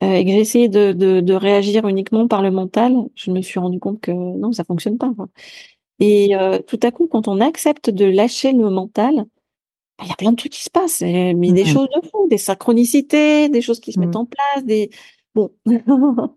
euh, 0.03 0.13
et 0.13 0.25
que 0.25 0.31
j'essayais 0.31 0.69
de, 0.69 0.93
de, 0.93 1.21
de, 1.21 1.35
réagir 1.35 1.89
uniquement 1.89 2.29
par 2.29 2.43
le 2.43 2.51
mental. 2.51 2.95
Je 3.15 3.31
me 3.31 3.41
suis 3.43 3.59
rendu 3.59 3.81
compte 3.81 4.01
que 4.01 4.13
non, 4.13 4.53
ça 4.53 4.65
fonctionne 4.65 4.99
pas. 4.99 5.13
Quoi. 5.15 5.29
Et 6.01 6.35
euh, 6.35 6.59
tout 6.67 6.81
à 6.83 6.91
coup, 6.91 7.07
quand 7.07 7.29
on 7.29 7.41
accepte 7.41 7.91
de 7.91 8.07
lâcher 8.07 8.53
le 8.53 8.71
mental, 8.71 9.15
bah, 9.99 10.05
il 10.05 10.09
y 10.09 10.13
a 10.13 10.17
plein 10.17 10.33
de 10.33 10.37
trucs 10.37 10.53
qui 10.53 10.65
se 10.65 10.71
passent, 10.71 11.03
mais 11.03 11.53
des 11.53 11.67
choses 11.67 11.89
de 11.95 12.09
fou, 12.09 12.27
des 12.29 12.39
synchronicités, 12.39 13.49
des 13.51 13.61
choses 13.61 13.81
qui 13.81 13.93
se 13.93 14.01
mettent 14.01 14.15
mmh. 14.15 14.19
en 14.19 14.27
place, 14.27 14.65
des 14.65 14.91
bon. 15.35 15.51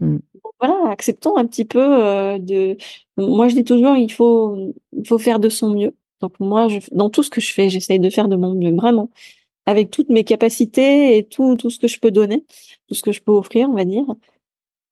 Mmh. 0.00 0.18
Voilà, 0.60 0.90
acceptons 0.90 1.36
un 1.36 1.46
petit 1.46 1.64
peu 1.64 1.78
euh, 1.80 2.38
de. 2.38 2.76
Moi, 3.16 3.48
je 3.48 3.54
dis 3.54 3.64
toujours, 3.64 3.96
il 3.96 4.12
faut, 4.12 4.74
il 4.92 5.06
faut 5.06 5.18
faire 5.18 5.38
de 5.38 5.48
son 5.48 5.70
mieux. 5.70 5.94
Donc 6.20 6.38
moi, 6.40 6.68
je, 6.68 6.80
dans 6.92 7.08
tout 7.08 7.22
ce 7.22 7.30
que 7.30 7.40
je 7.40 7.52
fais, 7.52 7.68
j'essaye 7.70 8.00
de 8.00 8.10
faire 8.10 8.28
de 8.28 8.36
mon 8.36 8.54
mieux, 8.54 8.74
vraiment, 8.74 9.10
avec 9.66 9.90
toutes 9.90 10.08
mes 10.08 10.24
capacités 10.24 11.16
et 11.16 11.24
tout, 11.24 11.56
tout 11.56 11.70
ce 11.70 11.78
que 11.78 11.88
je 11.88 12.00
peux 12.00 12.10
donner, 12.10 12.44
tout 12.88 12.94
ce 12.94 13.02
que 13.02 13.12
je 13.12 13.22
peux 13.22 13.32
offrir, 13.32 13.68
on 13.70 13.74
va 13.74 13.84
dire. 13.84 14.04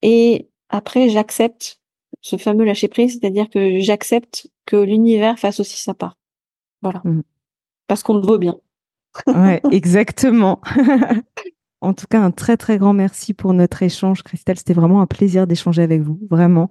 Et 0.03 0.49
après, 0.69 1.09
j'accepte 1.09 1.80
ce 2.21 2.37
fameux 2.37 2.65
lâcher 2.65 2.89
prise, 2.89 3.19
c'est-à-dire 3.21 3.49
que 3.49 3.81
j'accepte 3.81 4.49
que 4.67 4.77
l'univers 4.77 5.39
fasse 5.39 5.61
aussi 5.61 5.81
sa 5.81 5.95
part. 5.95 6.17
Voilà 6.83 7.03
parce 7.91 8.05
qu'on 8.05 8.15
le 8.15 8.25
veut 8.25 8.39
bien. 8.39 8.57
ouais, 9.27 9.61
exactement. 9.73 10.61
en 11.81 11.93
tout 11.93 12.07
cas, 12.09 12.21
un 12.21 12.31
très 12.31 12.57
très 12.57 12.79
grand 12.79 12.93
merci 12.93 13.35
pour 13.35 13.53
notre 13.53 13.83
échange, 13.83 14.23
Christelle. 14.23 14.57
C'était 14.57 14.75
vraiment 14.75 15.01
un 15.01 15.09
plaisir 15.09 15.49
d'échanger 15.49 15.83
avec 15.83 16.01
vous, 16.01 16.21
vraiment. 16.31 16.71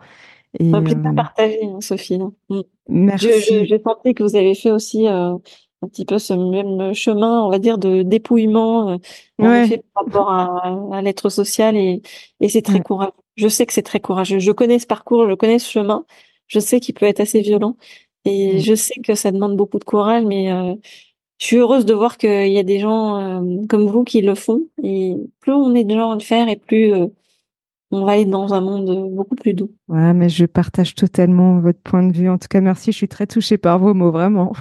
Et, 0.58 0.74
un 0.74 0.82
plaisir 0.82 1.06
euh... 1.06 1.14
partagé, 1.14 1.60
hein, 1.66 1.82
Sophie. 1.82 2.20
Mm. 2.48 2.62
Merci. 2.88 3.66
J'ai 3.66 3.82
senti 3.82 4.14
que 4.14 4.24
vous 4.24 4.38
avez 4.38 4.56
fait 4.56 4.72
aussi 4.72 5.10
euh, 5.10 5.34
un 5.82 5.88
petit 5.90 6.06
peu 6.06 6.20
ce 6.20 6.34
même 6.34 6.94
chemin, 6.94 7.44
on 7.44 7.50
va 7.50 7.60
dire, 7.60 7.78
de 7.78 8.02
dépouillement 8.02 8.92
euh, 8.92 8.98
par 9.94 10.06
rapport 10.06 10.32
à, 10.32 11.02
l'être 11.02 11.28
social 11.28 11.76
et, 11.76 12.02
et 12.40 12.48
c'est 12.48 12.62
très 12.62 12.80
courageux. 12.80 13.12
Je 13.40 13.48
sais 13.48 13.66
que 13.66 13.72
c'est 13.72 13.84
très 13.84 14.02
courageux. 14.02 14.40
Je 14.40 14.52
connais 14.52 14.80
ce 14.80 14.86
parcours, 14.86 15.30
je 15.30 15.34
connais 15.34 15.60
ce 15.60 15.72
chemin. 15.72 16.06
Je 16.48 16.60
sais 16.60 16.82
qu'il 16.82 16.94
peut 16.94 17.06
être 17.06 17.22
assez 17.22 17.40
violent 17.40 17.78
et 18.26 18.56
mm. 18.56 18.60
je 18.60 18.76
sais 18.76 19.00
que 19.02 19.16
ça 19.16 19.32
demande 19.32 19.56
beaucoup 19.56 19.80
de 19.80 19.86
courage, 19.86 20.26
mais 20.26 20.52
euh, 20.52 20.76
je 21.38 21.46
suis 21.46 21.56
heureuse 21.56 21.86
de 21.86 21.94
voir 21.94 22.18
qu'il 22.18 22.52
y 22.52 22.60
a 22.60 22.64
des 22.64 22.80
gens 22.80 23.16
euh, 23.16 23.66
comme 23.70 23.88
vous 23.88 24.04
qui 24.04 24.22
le 24.22 24.36
font. 24.36 24.64
Et 24.84 25.16
plus 25.40 25.54
on 25.54 25.74
est 25.74 25.86
de 25.86 25.96
gens 25.96 26.12
à 26.12 26.16
le 26.16 26.22
faire, 26.22 26.50
et 26.50 26.58
plus 26.58 26.94
euh, 26.94 27.08
on 27.92 28.04
va 28.04 28.18
être 28.18 28.30
dans 28.30 28.54
un 28.54 28.60
monde 28.60 29.16
beaucoup 29.16 29.36
plus 29.36 29.54
doux. 29.54 29.72
Ouais, 29.88 30.14
mais 30.14 30.28
je 30.28 30.46
partage 30.46 30.94
totalement 30.96 31.60
votre 31.60 31.80
point 31.80 32.04
de 32.04 32.16
vue. 32.16 32.30
En 32.30 32.38
tout 32.38 32.50
cas, 32.50 32.60
merci. 32.60 32.92
Je 32.92 32.98
suis 32.98 33.08
très 33.08 33.26
touchée 33.26 33.58
par 33.58 33.80
vos 33.80 33.94
mots, 33.94 34.12
vraiment. 34.12 34.52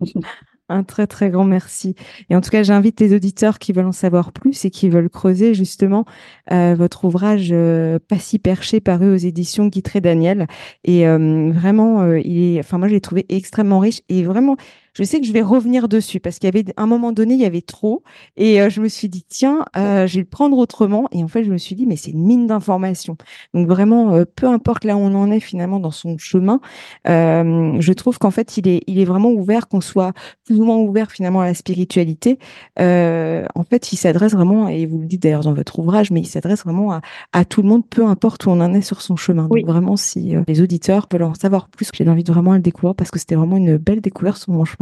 Un 0.72 0.84
très 0.84 1.06
très 1.06 1.30
grand 1.30 1.44
merci. 1.44 1.94
Et 2.30 2.36
en 2.36 2.40
tout 2.40 2.50
cas, 2.50 2.62
j'invite 2.62 2.98
les 2.98 3.14
auditeurs 3.14 3.58
qui 3.58 3.72
veulent 3.72 3.86
en 3.86 3.92
savoir 3.92 4.32
plus 4.32 4.64
et 4.64 4.70
qui 4.70 4.88
veulent 4.88 5.10
creuser 5.10 5.52
justement 5.52 6.06
euh, 6.50 6.74
votre 6.74 7.04
ouvrage 7.04 7.50
euh, 7.52 7.98
Pas 8.08 8.18
si 8.18 8.38
perché 8.38 8.80
paru 8.80 9.12
aux 9.12 9.16
éditions 9.16 9.66
Guitré 9.66 10.00
Daniel. 10.00 10.46
Et 10.84 11.04
vraiment, 11.06 12.12
il 12.14 12.56
est, 12.56 12.60
enfin 12.60 12.78
moi 12.78 12.88
je 12.88 12.94
l'ai 12.94 13.00
trouvé 13.00 13.26
extrêmement 13.28 13.78
riche 13.80 14.00
et 14.08 14.22
vraiment 14.22 14.56
je 14.94 15.04
sais 15.04 15.20
que 15.20 15.26
je 15.26 15.32
vais 15.32 15.42
revenir 15.42 15.88
dessus 15.88 16.20
parce 16.20 16.38
qu'il 16.38 16.54
y 16.54 16.58
avait 16.58 16.72
un 16.76 16.86
moment 16.86 17.12
donné, 17.12 17.34
il 17.34 17.40
y 17.40 17.46
avait 17.46 17.62
trop. 17.62 18.02
Et 18.36 18.60
euh, 18.60 18.68
je 18.68 18.80
me 18.80 18.88
suis 18.88 19.08
dit, 19.08 19.24
tiens, 19.26 19.64
euh, 19.76 20.06
je 20.06 20.16
vais 20.16 20.20
le 20.20 20.26
prendre 20.26 20.58
autrement. 20.58 21.08
Et 21.12 21.22
en 21.24 21.28
fait, 21.28 21.44
je 21.44 21.50
me 21.50 21.58
suis 21.58 21.74
dit, 21.74 21.86
mais 21.86 21.96
c'est 21.96 22.10
une 22.10 22.24
mine 22.24 22.46
d'informations. 22.46 23.16
Donc 23.54 23.68
vraiment, 23.68 24.14
euh, 24.14 24.24
peu 24.24 24.46
importe 24.46 24.84
là 24.84 24.96
où 24.96 25.00
on 25.00 25.14
en 25.14 25.30
est 25.30 25.40
finalement 25.40 25.80
dans 25.80 25.90
son 25.90 26.18
chemin, 26.18 26.60
je 27.06 27.92
trouve 27.92 28.18
qu'en 28.18 28.30
fait, 28.30 28.56
il 28.58 28.68
est, 28.68 28.82
il 28.86 28.98
est 28.98 29.04
vraiment 29.04 29.30
ouvert, 29.30 29.68
qu'on 29.68 29.80
soit 29.80 30.12
plus 30.44 30.60
ou 30.60 30.64
moins 30.64 30.76
ouvert 30.76 31.10
finalement 31.10 31.40
à 31.40 31.46
la 31.46 31.54
spiritualité. 31.54 32.38
en 32.78 33.64
fait, 33.68 33.92
il 33.92 33.96
s'adresse 33.96 34.32
vraiment, 34.32 34.68
et 34.68 34.86
vous 34.86 34.98
le 34.98 35.06
dites 35.06 35.22
d'ailleurs 35.22 35.42
dans 35.42 35.54
votre 35.54 35.78
ouvrage, 35.78 36.10
mais 36.10 36.20
il 36.20 36.26
s'adresse 36.26 36.64
vraiment 36.64 36.92
à, 36.92 37.00
à, 37.32 37.44
tout 37.44 37.62
le 37.62 37.68
monde, 37.68 37.86
peu 37.88 38.04
importe 38.06 38.46
où 38.46 38.50
on 38.50 38.60
en 38.60 38.74
est 38.74 38.82
sur 38.82 39.00
son 39.00 39.16
chemin. 39.16 39.48
Donc 39.48 39.66
vraiment, 39.66 39.96
si 39.96 40.34
les 40.46 40.60
auditeurs 40.60 41.06
veulent 41.10 41.22
en 41.22 41.34
savoir 41.34 41.68
plus, 41.68 41.88
j'ai 41.92 42.08
envie 42.08 42.24
de 42.24 42.32
vraiment 42.32 42.52
le 42.54 42.60
découvrir 42.60 42.94
parce 42.94 43.10
que 43.10 43.18
c'était 43.18 43.36
vraiment 43.36 43.56
une 43.56 43.76
belle 43.76 44.00
découverte 44.00 44.38
sur 44.38 44.52
mon 44.52 44.64
chemin. 44.64 44.81